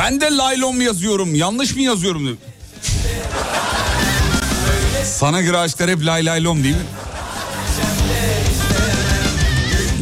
Ben 0.06 0.22
de 0.22 0.26
laylon 0.38 0.76
mu 0.76 0.84
yazıyorum 0.84 1.36
yanlış 1.36 1.76
mı 1.76 1.82
yazıyorum? 1.82 2.38
Sana 5.04 5.42
göre 5.42 5.58
aşklar 5.58 5.90
hep 5.90 6.06
lay 6.06 6.26
laylon 6.26 6.64
değil 6.64 6.76
mi? 6.76 6.82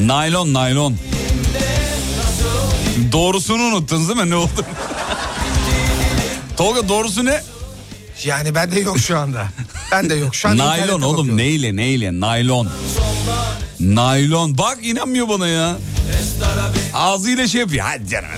Naylon 0.08 0.54
naylon. 0.54 0.98
Doğrusunu 3.12 3.64
unuttunuz 3.64 4.10
değil 4.10 4.20
mi 4.20 4.30
ne 4.30 4.36
oldu? 4.36 4.66
Tolga 6.58 6.90
doğrusu 6.90 7.26
ne? 7.26 7.44
Yani 8.26 8.56
bende 8.56 8.80
yok 8.80 9.00
şu 9.00 9.18
anda. 9.18 9.48
Bende 9.92 10.16
yok. 10.16 10.36
Şu 10.36 10.50
an 10.50 10.58
Naylon 10.58 11.02
oğlum 11.02 11.18
bakıyorum. 11.18 11.38
neyle 11.38 11.76
neyle 11.76 12.20
naylon. 12.20 12.70
Naylon 13.80 14.58
bak 14.58 14.78
inanmıyor 14.82 15.30
bana 15.30 15.48
ya. 15.48 15.78
Ağzıyla 16.94 17.48
şey 17.48 17.62
yapıyor. 17.62 17.86
Hadi 17.90 18.10
canım. 18.10 18.30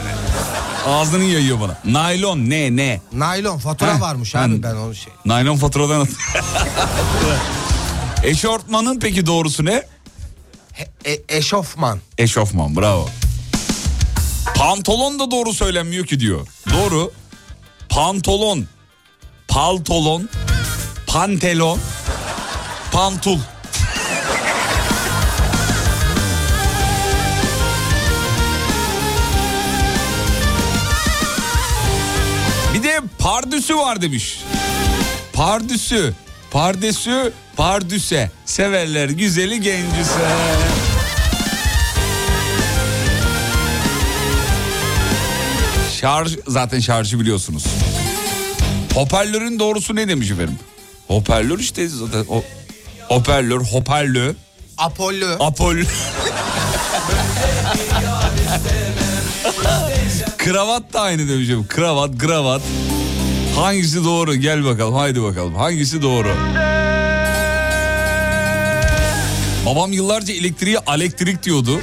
Ağzını 0.85 1.23
yayıyor 1.23 1.59
bana. 1.59 1.77
Naylon 1.85 2.49
ne 2.49 2.75
ne? 2.75 3.01
Naylon 3.13 3.57
fatura 3.57 3.95
Heh, 3.95 4.01
varmış 4.01 4.35
ben- 4.35 4.49
abi 4.49 4.63
ben 4.63 4.75
onu 4.75 4.95
şey. 4.95 5.13
Naylon 5.25 5.57
faturadan 5.57 6.01
at. 6.01 6.07
Eşortmanın 8.23 8.99
peki 8.99 9.25
doğrusu 9.25 9.65
ne? 9.65 9.83
E- 11.05 11.37
eşofman. 11.37 11.99
Eşofman 12.17 12.75
bravo. 12.75 13.09
Pantolon 14.55 15.19
da 15.19 15.31
doğru 15.31 15.53
söylenmiyor 15.53 16.05
ki 16.05 16.19
diyor. 16.19 16.47
Doğru. 16.73 17.11
Pantolon. 17.89 18.65
Paltolon. 19.47 20.29
Pantelon. 21.07 21.79
Pantul. 22.91 23.39
Pardüsü 33.25 33.77
var 33.77 34.01
demiş. 34.01 34.39
Pardüsü. 35.33 36.13
Pardesü, 36.51 37.33
pardüse. 37.57 38.31
Severler 38.45 39.09
güzeli 39.09 39.61
gencüse. 39.61 40.25
Şarj 46.01 46.37
zaten 46.47 46.79
şarjı 46.79 47.19
biliyorsunuz. 47.19 47.63
Hoparlörün 48.93 49.59
doğrusu 49.59 49.95
ne 49.95 50.07
demiş 50.07 50.31
efendim? 50.31 50.59
Hoparlör 51.07 51.59
işte 51.59 51.87
zaten 51.87 52.25
o 52.29 52.43
hoparlör, 53.07 53.61
hoparlör, 53.61 54.35
Apollo. 54.77 55.45
apol. 55.45 55.75
Kravat 60.37 60.93
da 60.93 61.01
aynı 61.01 61.29
demiş 61.29 61.49
efendim. 61.49 61.67
Kravat, 61.69 62.17
kravat. 62.17 62.61
Hangisi 63.55 64.03
doğru? 64.03 64.35
Gel 64.35 64.65
bakalım. 64.65 64.93
Haydi 64.93 65.23
bakalım. 65.23 65.55
Hangisi 65.55 66.01
doğru? 66.01 66.27
Babam 69.65 69.91
yıllarca 69.91 70.33
elektriği 70.33 70.77
elektrik 70.95 71.43
diyordu. 71.43 71.81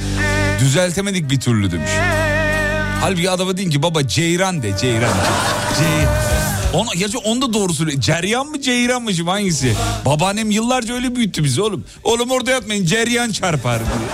Düzeltemedik 0.59 1.31
bir 1.31 1.39
türlü 1.39 1.71
demiş. 1.71 1.91
Halbuki 3.01 3.29
adama 3.29 3.57
deyin 3.57 3.69
ki 3.69 3.83
baba 3.83 4.07
ceyran 4.07 4.63
de 4.63 4.77
ceyran. 4.77 5.13
Ceyran. 5.79 6.13
Ona, 6.73 6.93
gerçi 6.97 7.17
onda 7.17 7.53
doğru 7.53 7.73
söylüyor. 7.73 8.01
Ceryan 8.01 8.47
mı 8.47 8.61
ceyran 8.61 9.01
mı 9.03 9.13
şimdi 9.13 9.29
hangisi? 9.29 9.73
Babaannem 10.05 10.51
yıllarca 10.51 10.93
öyle 10.93 11.15
büyüttü 11.15 11.43
bizi 11.43 11.61
oğlum. 11.61 11.85
Oğlum 12.03 12.31
orada 12.31 12.51
yatmayın 12.51 12.85
ceryan 12.85 13.31
çarpar 13.31 13.79
diye. 13.79 14.09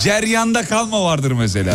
Ceryanda 0.00 0.64
kalma 0.64 1.04
vardır 1.04 1.32
mesela. 1.32 1.74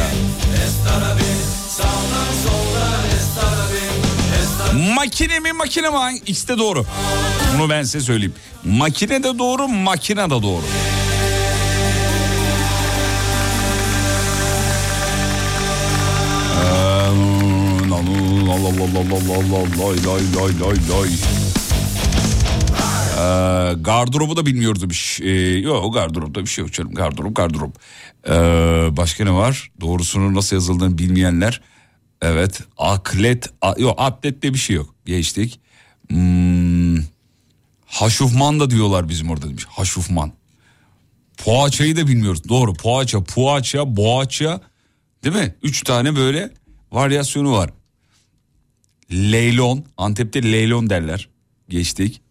Makine 4.74 5.40
mi 5.40 5.54
makine 5.54 5.90
mi? 5.90 5.96
İkisi 6.26 6.48
de 6.48 6.58
doğru. 6.58 6.86
Bunu 7.58 7.70
ben 7.70 7.84
size 7.84 8.00
söyleyeyim. 8.00 8.34
Makine 8.64 9.24
de 9.24 9.40
doğru, 9.40 9.68
makine 9.68 10.26
de 10.26 10.30
doğru. 10.44 10.64
Ee, 23.18 23.74
gardırobu 23.82 24.38
da 24.38 24.46
bilmiyoruz 24.46 24.82
demiş. 24.82 25.22
Ee, 25.22 25.30
yok 25.60 25.94
gardıropta 25.94 26.42
bir 26.42 26.48
şey 26.48 26.64
yok 26.64 26.74
canım. 26.74 26.94
Gardırop 26.94 27.36
gardırop. 27.36 27.76
Ee, 28.30 28.34
başka 28.98 29.24
ne 29.24 29.34
var? 29.34 29.72
Doğrusunun 29.82 30.36
nasıl 30.36 30.56
yazıldığını 30.56 30.98
bilmeyenler. 30.98 31.62
Evet 32.24 32.62
aklet. 32.78 33.50
A, 33.62 33.74
yok 33.78 33.96
atlette 33.98 34.54
bir 34.54 34.60
şey 34.60 34.76
yok. 34.76 34.96
Geçtik. 35.06 35.60
Hmm, 36.10 36.98
haşufman 37.86 38.60
da 38.60 38.70
diyorlar 38.70 39.10
bizim 39.10 39.30
orada 39.30 39.50
demiş. 39.50 39.66
Haşufman. 39.70 40.32
Poğaçayı 41.38 41.98
da 41.98 42.08
bilmiyoruz. 42.08 42.50
Doğru 42.50 42.74
poğaça, 42.74 43.24
poğaça, 43.24 43.96
boğaça 43.96 44.62
değil 45.24 45.36
mi? 45.36 45.56
Üç 45.64 45.84
tane 45.84 46.16
böyle 46.16 46.52
varyasyonu 46.92 47.52
var. 47.52 47.70
Leylon. 49.12 49.86
Antep'te 49.98 50.44
leylon 50.52 50.90
derler. 50.90 51.30
Geçtik. 51.70 52.22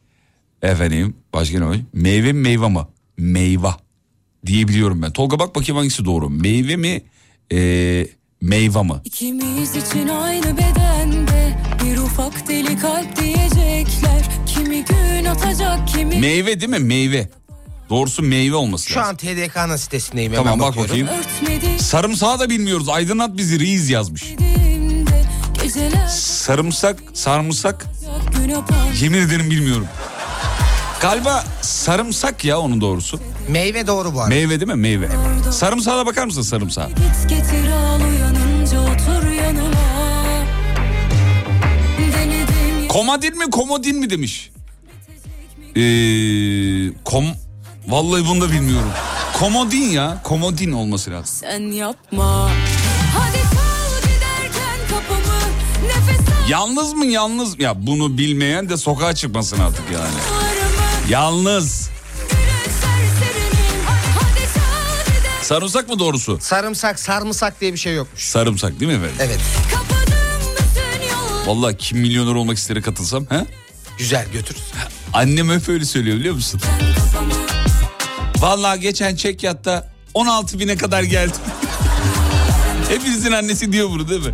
Efendim 0.63 1.17
başka 1.33 1.59
ne 1.59 1.67
var? 1.67 1.77
Meyve 1.93 2.33
mi 2.33 2.41
meyve 2.41 2.69
mi? 2.69 2.79
Meyve 3.19 3.75
diyebiliyorum 4.47 5.03
ben. 5.03 5.13
Tolga 5.13 5.39
bak 5.39 5.55
bakayım 5.55 5.77
hangisi 5.77 6.05
doğru. 6.05 6.31
Meyve 6.31 6.77
mi 6.77 7.03
ee, 7.53 8.07
meyve 8.43 8.83
mi? 8.83 8.93
İkimiz 9.05 9.77
için 9.77 10.09
aynı 10.09 10.57
bedende 10.57 11.59
bir 11.85 11.99
ufak 11.99 12.49
deli 12.49 12.79
kalp 12.79 13.17
diyecekler. 13.17 14.23
Kimi 14.47 14.85
gün 14.85 15.25
atacak 15.25 15.89
kimi 15.89 16.17
Meyve 16.21 16.61
değil 16.61 16.71
mi? 16.71 16.79
Meyve. 16.79 17.29
Doğrusu 17.91 18.23
meyve 18.23 18.55
olması 18.57 18.89
Şu 18.91 18.99
lazım. 19.01 19.11
an 19.11 19.17
TDK'nın 19.17 19.77
sitesindeyim. 19.77 20.33
Tamam 20.35 20.53
hemen 20.53 20.61
bak 20.61 20.77
bakıyorum. 20.77 21.17
bakayım. 21.49 21.79
Sarımsağı 21.79 22.41
da 22.41 22.51
bilmiyoruz. 22.51 22.89
Aydınlat 22.89 23.37
bizi 23.37 23.61
Reis 23.61 23.91
yazmış. 23.91 24.25
Sarımsak, 26.09 26.97
sarımsak 27.15 27.87
yemin 29.01 29.19
ederim 29.19 29.51
bilmiyorum. 29.51 29.87
Galiba 31.01 31.45
sarımsak 31.63 32.45
ya 32.45 32.59
onun 32.61 32.81
doğrusu. 32.81 33.21
Meyve 33.49 33.87
doğru 33.87 34.15
bu 34.15 34.21
arada. 34.21 34.29
Meyve 34.29 34.61
değil 34.61 34.71
mi? 34.73 34.75
Meyve. 34.75 35.09
Sarımsağa 35.51 35.97
da 35.99 36.07
bakar 36.07 36.25
mısın 36.27 36.43
sarımsağa? 36.43 36.89
Git 36.89 37.29
getir 37.29 37.71
al 37.73 38.01
Komadin 42.93 43.39
mi 43.39 43.51
komodin 43.51 43.97
mi 43.97 44.11
demiş. 44.11 44.51
Ee, 45.77 45.81
kom 47.05 47.25
Vallahi 47.89 48.27
bunu 48.27 48.41
da 48.41 48.53
bilmiyorum. 48.53 48.91
Komodin 49.39 49.91
ya. 49.91 50.21
Komodin 50.25 50.73
olması 50.73 51.11
lazım. 51.11 51.37
sen 51.41 51.61
yapma. 51.61 52.51
Hadi 53.19 53.39
kal 53.39 54.01
giderken 54.01 54.79
kapımı 54.91 55.39
nefes 55.87 56.51
Yalnız 56.51 56.93
mı 56.93 57.07
yalnız 57.07 57.59
mı? 57.59 57.63
Ya 57.63 57.87
bunu 57.87 58.19
bilmeyen 58.19 58.69
de 58.69 58.77
sokağa 58.77 59.15
çıkmasın 59.15 59.59
artık 59.61 59.85
yani. 59.93 60.15
Yalnız. 61.09 61.91
Sarımsak 65.43 65.89
mı 65.89 65.99
doğrusu? 65.99 66.39
Sarımsak, 66.41 67.01
sarımsak 67.01 67.61
diye 67.61 67.73
bir 67.73 67.79
şey 67.79 67.95
yokmuş. 67.95 68.23
Sarımsak 68.23 68.81
değil 68.81 68.91
mi 68.93 68.97
efendim? 68.97 69.17
Evet. 69.21 69.41
Vallahi 71.47 71.77
kim 71.77 71.99
milyoner 71.99 72.35
olmak 72.35 72.57
istere 72.59 72.81
katılsam 72.81 73.27
he? 73.29 73.47
Güzel 73.99 74.27
götürürüz. 74.33 74.65
Annem 75.13 75.51
hep 75.51 75.69
öyle 75.69 75.85
söylüyor 75.85 76.17
biliyor 76.17 76.35
musun? 76.35 76.61
Vallahi 78.39 78.81
geçen 78.81 79.17
çekyatta 79.17 79.93
16 80.15 80.59
bine 80.59 80.77
kadar 80.77 81.03
geldim. 81.03 81.37
Hepinizin 82.89 83.33
annesi 83.33 83.73
diyor 83.73 83.91
bunu 83.91 84.09
değil 84.09 84.27
mi? 84.27 84.33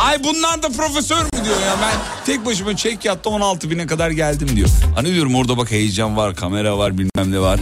Ay 0.00 0.24
bunlar 0.24 0.62
da 0.62 0.68
profesör 0.68 1.24
mü 1.24 1.30
diyor 1.44 1.60
ya 1.66 1.76
ben 1.82 1.94
tek 2.26 2.46
başıma 2.46 2.76
çekyatta 2.76 3.30
16 3.30 3.70
bine 3.70 3.86
kadar 3.86 4.10
geldim 4.10 4.56
diyor. 4.56 4.68
Hani 4.94 5.14
diyorum 5.14 5.34
orada 5.34 5.56
bak 5.56 5.70
heyecan 5.70 6.16
var 6.16 6.34
kamera 6.36 6.78
var 6.78 6.98
bilmem 6.98 7.32
ne 7.32 7.40
var. 7.40 7.60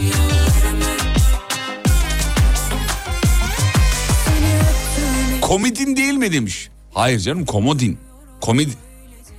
Komodin 5.40 5.96
değil 5.96 6.14
mi 6.14 6.32
demiş. 6.32 6.68
Hayır 6.94 7.20
canım 7.20 7.44
komodin. 7.44 7.98
Komedi... 8.40 8.70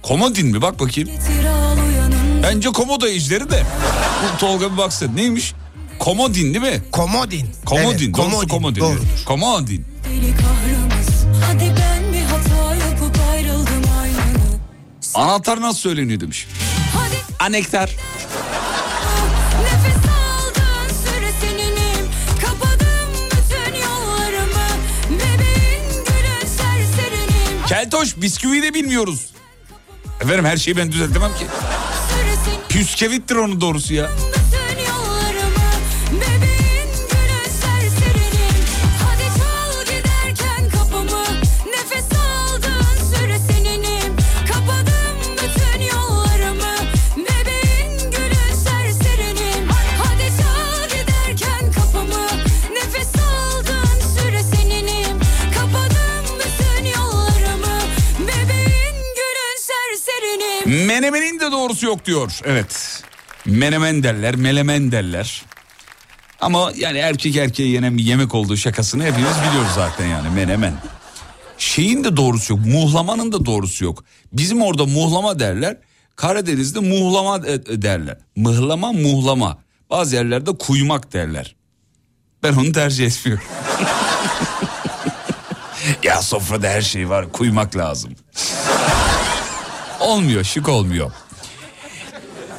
Komodin 0.03 0.47
mi 0.47 0.61
bak 0.61 0.79
bakayım. 0.79 1.09
Bence 2.43 2.69
komodo 2.69 3.07
ejderi 3.07 3.49
de. 3.49 3.63
Bu 4.23 4.37
Tolga 4.39 4.71
bir 4.73 4.77
baksın 4.77 5.15
neymiş? 5.15 5.53
Komodin 5.99 6.53
değil 6.53 6.73
mi? 6.75 6.81
Komodin. 6.91 7.49
Komodin. 7.65 8.05
Evet, 8.13 8.17
doğrusu 8.17 8.47
komodin. 8.47 8.81
Doğrudur. 8.81 9.03
Komodin. 9.25 9.85
deli 10.05 10.31
kahrımız. 10.35 11.25
Hadi 11.45 11.63
ben 11.79 12.13
bir 12.13 12.21
hata 12.21 12.75
yapıp 12.75 13.19
ayrıldım 13.31 13.83
aynını. 14.01 14.59
Anahtar 15.13 15.61
nasıl 15.61 15.79
söyleniyor 15.79 16.19
demiş. 16.19 16.47
Anektar. 17.39 17.95
Keltoş 27.67 28.17
bisküvi 28.17 28.63
de 28.63 28.73
bilmiyoruz. 28.73 29.29
Efendim 30.21 30.45
her 30.45 30.57
şeyi 30.57 30.77
ben 30.77 30.91
düzeltemem 30.91 31.31
ki. 31.35 31.45
Püskevittir 32.69 33.35
onun 33.35 33.61
doğrusu 33.61 33.93
ya. 33.93 34.09
Menemenin 60.97 61.39
de 61.39 61.51
doğrusu 61.51 61.85
yok 61.85 62.05
diyor. 62.05 62.39
Evet. 62.43 63.03
Menemen 63.45 64.03
derler, 64.03 64.35
melemen 64.35 64.91
derler. 64.91 65.43
Ama 66.41 66.71
yani 66.75 66.97
erkek 66.97 67.35
erkeğe 67.35 67.69
yenen 67.69 67.97
bir 67.97 68.03
yemek 68.03 68.35
olduğu 68.35 68.57
şakasını 68.57 69.03
hepimiz 69.03 69.35
biliyoruz 69.49 69.71
zaten 69.75 70.07
yani 70.07 70.29
menemen. 70.29 70.73
Şeyin 71.57 72.03
de 72.03 72.17
doğrusu 72.17 72.53
yok, 72.53 72.65
muhlamanın 72.65 73.31
da 73.31 73.45
doğrusu 73.45 73.85
yok. 73.85 74.03
Bizim 74.33 74.61
orada 74.61 74.85
muhlama 74.85 75.39
derler, 75.39 75.77
Karadeniz'de 76.15 76.79
muhlama 76.79 77.43
de- 77.43 77.81
derler. 77.81 78.17
Mıhlama, 78.35 78.91
muhlama. 78.91 79.57
Bazı 79.89 80.15
yerlerde 80.15 80.57
kuymak 80.57 81.13
derler. 81.13 81.55
Ben 82.43 82.53
onu 82.53 82.71
tercih 82.71 83.05
etmiyorum. 83.05 83.43
ya 86.03 86.21
sofrada 86.21 86.69
her 86.69 86.81
şey 86.81 87.09
var, 87.09 87.31
kuymak 87.31 87.75
lazım. 87.75 88.11
Olmuyor, 89.99 90.43
şık 90.43 90.69
olmuyor. 90.69 91.11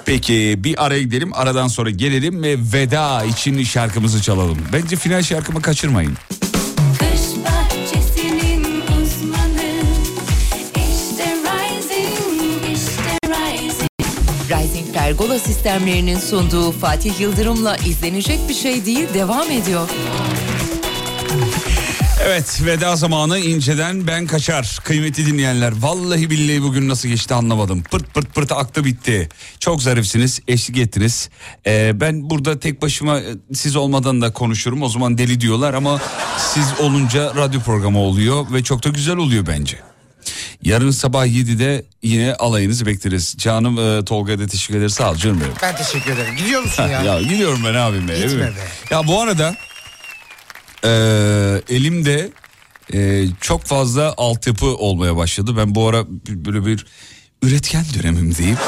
Peki 0.07 0.55
bir 0.59 0.85
araya 0.87 1.03
gidelim, 1.03 1.35
aradan 1.35 1.69
sonra 1.69 1.91
gelelim 1.91 2.43
ve 2.43 2.57
veda 2.73 3.25
için 3.25 3.65
şarkımızı 3.65 4.23
çalalım. 4.23 4.59
Bence 4.73 4.97
final 4.97 5.23
şarkımı 5.23 5.63
kaçırmayın. 5.63 6.15
Kış 6.99 7.45
bahçesinin 7.45 8.65
uzmanı 8.65 9.83
İşte 10.75 11.35
Rising, 11.45 12.77
işte 12.77 13.19
Rising 13.25 13.91
Rising 14.51 14.95
Pergola 14.95 15.39
sistemlerinin 15.39 16.19
sunduğu 16.19 16.73
Fatih 16.73 17.21
Yıldırım'la 17.21 17.77
izlenecek 17.77 18.39
bir 18.49 18.55
şey 18.55 18.87
değil 18.87 19.09
devam 19.15 19.51
ediyor. 19.51 19.89
Evet 22.23 22.61
veda 22.65 22.97
zamanı 22.97 23.39
inceden 23.39 24.07
ben 24.07 24.27
kaçar. 24.27 24.79
Kıymetli 24.85 25.27
dinleyenler 25.27 25.73
vallahi 25.81 26.31
billahi 26.31 26.63
bugün 26.63 26.89
nasıl 26.89 27.09
geçti 27.09 27.35
anlamadım. 27.35 27.83
Pırt 27.83 28.15
pırt 28.15 28.35
pırt 28.35 28.53
aktı 28.53 28.85
bitti. 28.85 29.29
Çok 29.61 29.83
zarifsiniz 29.83 30.41
eşlik 30.49 30.79
ettiniz. 30.79 31.31
Ee, 31.67 32.01
ben 32.01 32.31
burada 32.31 32.61
tek 32.61 32.83
başıma 32.83 33.21
e, 33.21 33.25
siz 33.55 33.77
olmadan 33.77 34.23
da 34.23 34.33
konuşurum. 34.33 34.83
O 34.83 34.89
zaman 34.89 35.19
deli 35.19 35.41
diyorlar 35.41 35.75
ama 35.75 36.01
siz 36.55 36.81
olunca 36.81 37.35
radyo 37.37 37.61
programı 37.61 37.99
oluyor 37.99 38.47
ve 38.53 38.63
çok 38.63 38.85
da 38.85 38.89
güzel 38.89 39.17
oluyor 39.17 39.47
bence. 39.47 39.77
Yarın 40.63 40.91
sabah 40.91 41.27
7'de 41.27 41.85
yine 42.03 42.35
alayınızı 42.35 42.87
bekleriz. 42.87 43.35
Canım 43.39 43.79
e, 43.79 44.05
Tolga'ya 44.05 44.39
da 44.39 44.47
teşekkür 44.47 44.79
ederiz. 44.79 44.95
Sağ 44.95 45.11
ol 45.11 45.17
canım 45.17 45.41
benim. 45.41 45.53
Ben 45.63 45.77
teşekkür 45.77 46.13
ederim. 46.13 46.37
Gidiyor 46.37 46.63
musun 46.63 46.83
ya? 46.83 47.03
ya 47.03 47.23
gidiyorum 47.23 47.61
ben 47.65 47.75
abim. 47.75 48.07
Gitme 48.07 48.47
be. 48.47 48.53
Ya 48.91 49.07
bu 49.07 49.21
arada 49.21 49.57
e, 50.85 50.91
elimde 51.69 52.31
e, 52.95 53.27
çok 53.41 53.63
fazla 53.63 54.15
altyapı 54.17 54.67
olmaya 54.67 55.17
başladı. 55.17 55.57
Ben 55.57 55.75
bu 55.75 55.89
ara 55.89 56.05
böyle 56.29 56.67
bir 56.67 56.87
üretken 57.43 57.85
dönemimdeyim. 57.95 58.59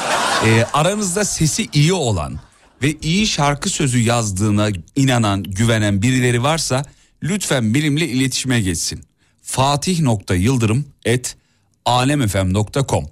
E, 0.46 0.64
aranızda 0.72 1.24
sesi 1.24 1.68
iyi 1.72 1.92
olan 1.92 2.40
ve 2.82 2.96
iyi 3.02 3.26
şarkı 3.26 3.70
sözü 3.70 3.98
yazdığına 3.98 4.68
inanan, 4.96 5.42
güvenen 5.42 6.02
birileri 6.02 6.42
varsa 6.42 6.84
lütfen 7.22 7.74
benimle 7.74 8.08
iletişime 8.08 8.60
geçsin. 8.60 9.04
Fatih.yıldırım 9.42 10.84
et 11.04 11.36
alemfm.com 11.84 13.04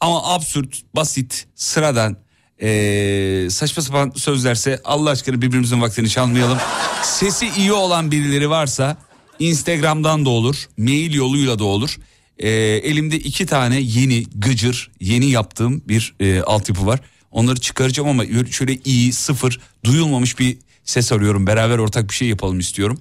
ama 0.00 0.34
absürt, 0.34 0.82
basit, 0.96 1.46
sıradan, 1.54 2.16
ee, 2.62 3.48
saçma 3.50 3.82
sapan 3.82 4.12
sözlerse 4.16 4.80
Allah 4.84 5.10
aşkına 5.10 5.42
birbirimizin 5.42 5.80
vaktini 5.80 6.08
çalmayalım. 6.08 6.58
Sesi 7.02 7.50
iyi 7.58 7.72
olan 7.72 8.10
birileri 8.10 8.50
varsa 8.50 8.96
Instagram'dan 9.38 10.24
da 10.24 10.30
olur, 10.30 10.68
mail 10.78 11.14
yoluyla 11.14 11.58
da 11.58 11.64
olur. 11.64 11.96
Ee, 12.38 12.48
elimde 12.50 13.16
iki 13.16 13.46
tane 13.46 13.80
yeni 13.80 14.24
gıcır, 14.34 14.90
yeni 15.00 15.26
yaptığım 15.30 15.82
bir 15.88 16.14
e, 16.20 16.40
altyapı 16.40 16.86
var. 16.86 17.00
Onları 17.30 17.60
çıkaracağım 17.60 18.08
ama 18.08 18.24
şöyle 18.50 18.78
iyi, 18.84 19.12
sıfır, 19.12 19.60
duyulmamış 19.84 20.38
bir 20.38 20.58
ses 20.84 21.12
arıyorum. 21.12 21.46
Beraber 21.46 21.78
ortak 21.78 22.10
bir 22.10 22.14
şey 22.14 22.28
yapalım 22.28 22.58
istiyorum. 22.58 22.98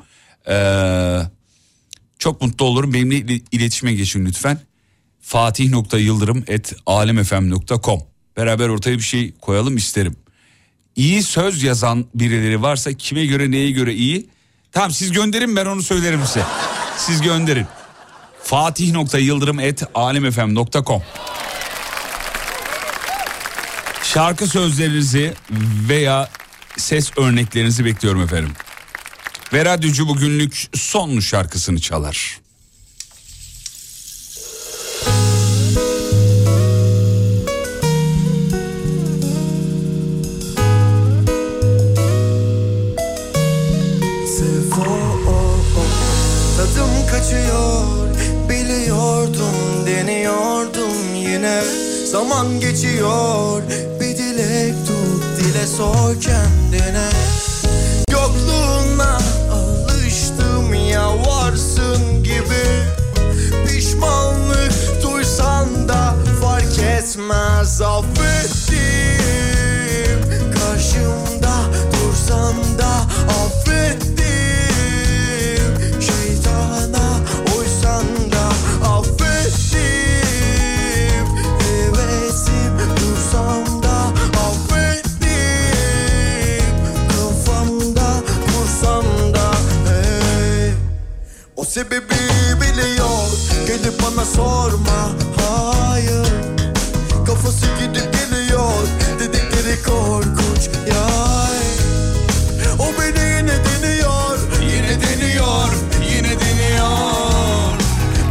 Ee, 0.50 1.20
çok 2.20 2.42
mutlu 2.42 2.66
olurum. 2.66 2.94
Benimle 2.94 3.16
il- 3.18 3.44
iletişime 3.52 3.94
geçin 3.94 4.26
lütfen. 4.26 4.60
Fatih.yıldırım 5.22 6.44
et 6.48 6.74
alemfm.com 6.86 8.02
Beraber 8.40 8.70
ortaya 8.70 8.98
bir 8.98 9.04
şey 9.04 9.34
koyalım 9.42 9.78
isterim. 9.78 10.16
İyi 10.96 11.24
söz 11.24 11.64
yazan 11.64 12.06
birileri 12.16 12.62
varsa 12.62 12.94
kime 12.94 13.26
göre 13.26 13.52
neye 13.52 13.72
göre 13.72 13.94
iyi? 13.94 14.30
Tamam 14.72 14.92
siz 14.92 15.12
gönderin 15.12 15.56
ben 15.56 15.66
onu 15.66 15.84
söylerim 15.84 16.22
size. 16.26 16.44
Siz 16.98 17.22
gönderin. 17.22 17.66
Fatih.yıldırım 18.44 19.60
et 19.60 19.84
alemfm.com 19.96 21.04
Şarkı 24.04 24.48
sözlerinizi 24.48 25.34
veya 25.90 26.30
ses 26.78 27.18
örneklerinizi 27.18 27.86
bekliyorum 27.86 28.22
efendim. 28.22 28.52
Ve 29.54 29.66
radyocu 29.66 30.08
bugünlük 30.08 30.68
son 30.74 31.20
şarkısını 31.20 31.80
çalar. 31.80 32.40
Yine 51.40 51.62
Zaman 52.06 52.60
geçiyor. 52.60 53.62
Bir 54.00 54.18
dilek 54.18 54.74
tut 54.88 55.24
dile 55.40 55.68
sor 55.68 56.22
kendine. 56.22 57.10
Yokluğuna 58.12 59.18
alıştım 59.52 60.74
ya 60.74 61.10
varsın 61.26 62.24
gibi. 62.24 62.66
Pişmanlık 63.68 64.74
duysan 65.04 65.90
da 65.90 66.16
fark 66.42 66.80
etmez 66.80 67.82
affettim. 67.82 68.80
Karşımda 70.54 71.56
dursan 71.94 72.56
da 72.80 72.92
Sebebi 91.70 92.16
biliyor 92.62 93.30
Gelip 93.68 93.94
bana 94.04 94.26
sorma 94.26 95.10
hayır. 95.38 96.28
Kafası 97.26 97.66
gidip 97.80 98.14
geliyor 98.14 98.72
Dedikleri 99.20 99.84
korkunç 99.84 100.70
yay. 100.88 101.60
O 102.80 103.02
beni 103.02 103.20
yine 103.20 103.54
deniyor 103.66 104.40
Yine 104.62 104.98
deniyor 105.02 105.70
Yine 106.16 106.40
deniyor. 106.40 107.74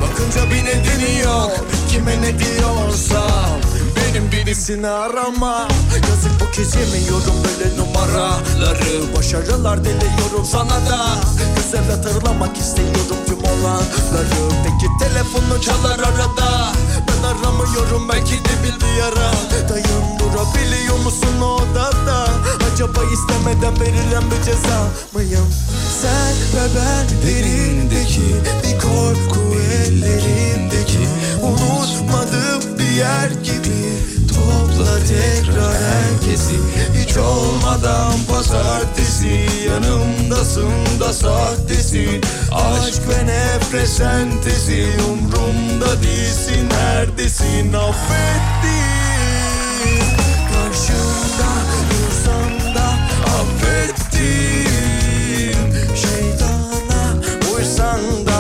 Bakınca 0.03 0.51
bir 0.51 0.65
nedeni 0.65 1.19
yok 1.25 1.67
Kime 1.91 2.23
ne 2.23 2.39
diyorsam 2.39 3.61
benim 3.97 4.33
birisini 4.33 4.89
arama 4.89 5.69
Yazık 5.95 6.41
bu 6.41 6.51
kez 6.53 6.75
yemiyorum 6.75 7.35
böyle 7.45 7.77
numaraları. 7.77 9.17
Başarılar 9.17 9.85
diliyorum 9.85 10.45
sana 10.53 10.91
da 10.91 11.09
Güzel 11.57 11.91
hatırlamak 11.91 12.57
istiyorum 12.57 13.19
olanları. 13.53 14.39
Peki 14.65 14.87
telefonu 14.99 15.61
çalar 15.61 15.99
arada. 15.99 16.73
Ben 17.09 17.23
aramıyorum 17.23 18.09
belki 18.09 18.35
de 18.35 18.63
bil 18.63 18.81
bir 18.81 19.03
ara 19.03 19.33
Dayın 19.69 20.19
durabiliyor 20.19 20.99
musun 21.05 21.41
odada? 21.41 22.29
Acaba 22.73 23.01
istemeden 23.15 23.81
verilen 23.81 24.31
bir 24.31 24.45
ceza 24.45 24.89
mıyım? 25.15 25.49
Sen 26.03 26.33
ve 26.55 26.67
ben 26.77 27.07
derindeki 27.27 28.21
bir 28.65 28.79
korku 28.81 29.41
ellerindeki 29.85 31.09
Unutmadım 31.43 32.79
bir 32.79 32.91
yer 32.91 33.31
gibi 33.31 33.99
Topla 34.49 34.99
tekrar 35.09 35.75
herkesi. 35.75 36.55
Hiç 36.95 37.17
olmadan 37.17 38.13
pazartesi. 38.31 39.47
Yanımdasın 39.67 41.01
da 41.01 41.13
sahtesin 41.13 42.21
Aşk 42.53 43.03
ve 43.09 43.27
nefret 43.27 43.89
sentezi 43.89 44.87
Umrumda 45.11 46.03
değilsin 46.03 46.69
neredesin? 46.71 47.73
Affettim. 47.73 48.79
Karşımda 50.53 51.53
dursam 51.91 52.75
da 52.75 52.89
affettim. 53.39 54.79
Şeytana 55.97 57.03
uysan 57.57 58.01
da 58.27 58.38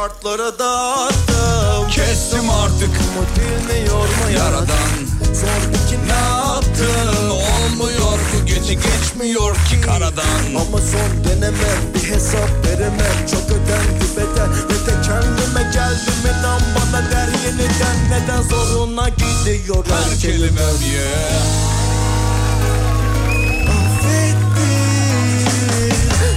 Kartlara 0.00 0.58
dağıttım. 0.58 1.90
Kestim 1.90 2.50
artık. 2.50 2.90
Dinliyor 3.36 4.08
mu 4.08 4.30
yaradan. 4.36 4.90
Sor 5.24 5.88
ki 5.88 5.98
ne 6.06 6.12
yaptın? 6.12 7.30
Olmuyor 7.30 8.18
bu 8.32 8.46
gece 8.46 8.74
geçmiyor 8.74 9.54
ki 9.54 9.80
karadan. 9.80 10.54
Ama 10.56 10.78
son 10.78 11.24
denemem 11.24 11.94
bir 11.94 12.10
hesap 12.10 12.50
veremem. 12.66 13.26
Çok 13.30 13.44
ödendi 13.44 14.06
bedel 14.16 14.50
ve 14.68 14.86
de 14.86 15.02
kendime 15.02 15.70
geldim. 15.72 16.14
İnan 16.24 16.60
bana 16.76 17.10
der 17.10 17.28
yeniden 17.44 17.96
Neden 18.10 18.42
zoruna 18.42 19.08
gidiyor 19.08 19.84
her 19.86 20.18
kelimem 20.20 20.76
yeah. 20.94 21.70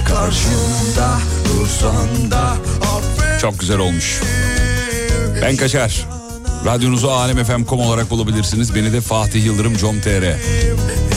Karşımda 0.08 1.18
dursan 1.44 2.30
da 2.30 2.56
Çok 3.44 3.60
güzel 3.60 3.78
olmuş. 3.78 4.20
Ben 5.42 5.56
Kaçar. 5.56 6.06
Radyonuzu 6.64 7.08
alemfm.com 7.08 7.80
olarak 7.80 8.10
bulabilirsiniz. 8.10 8.74
Beni 8.74 8.92
de 8.92 9.00
Fatih 9.00 9.44
Yıldırım 9.44 9.76
com.tr. 9.76 10.36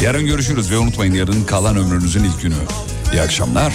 Yarın 0.04 0.26
görüşürüz 0.26 0.72
ve 0.72 0.78
unutmayın 0.78 1.14
yarın 1.14 1.44
kalan 1.44 1.78
ömrünüzün 1.78 2.24
ilk 2.24 2.42
günü. 2.42 2.56
İyi 3.14 3.22
akşamlar. 3.22 3.74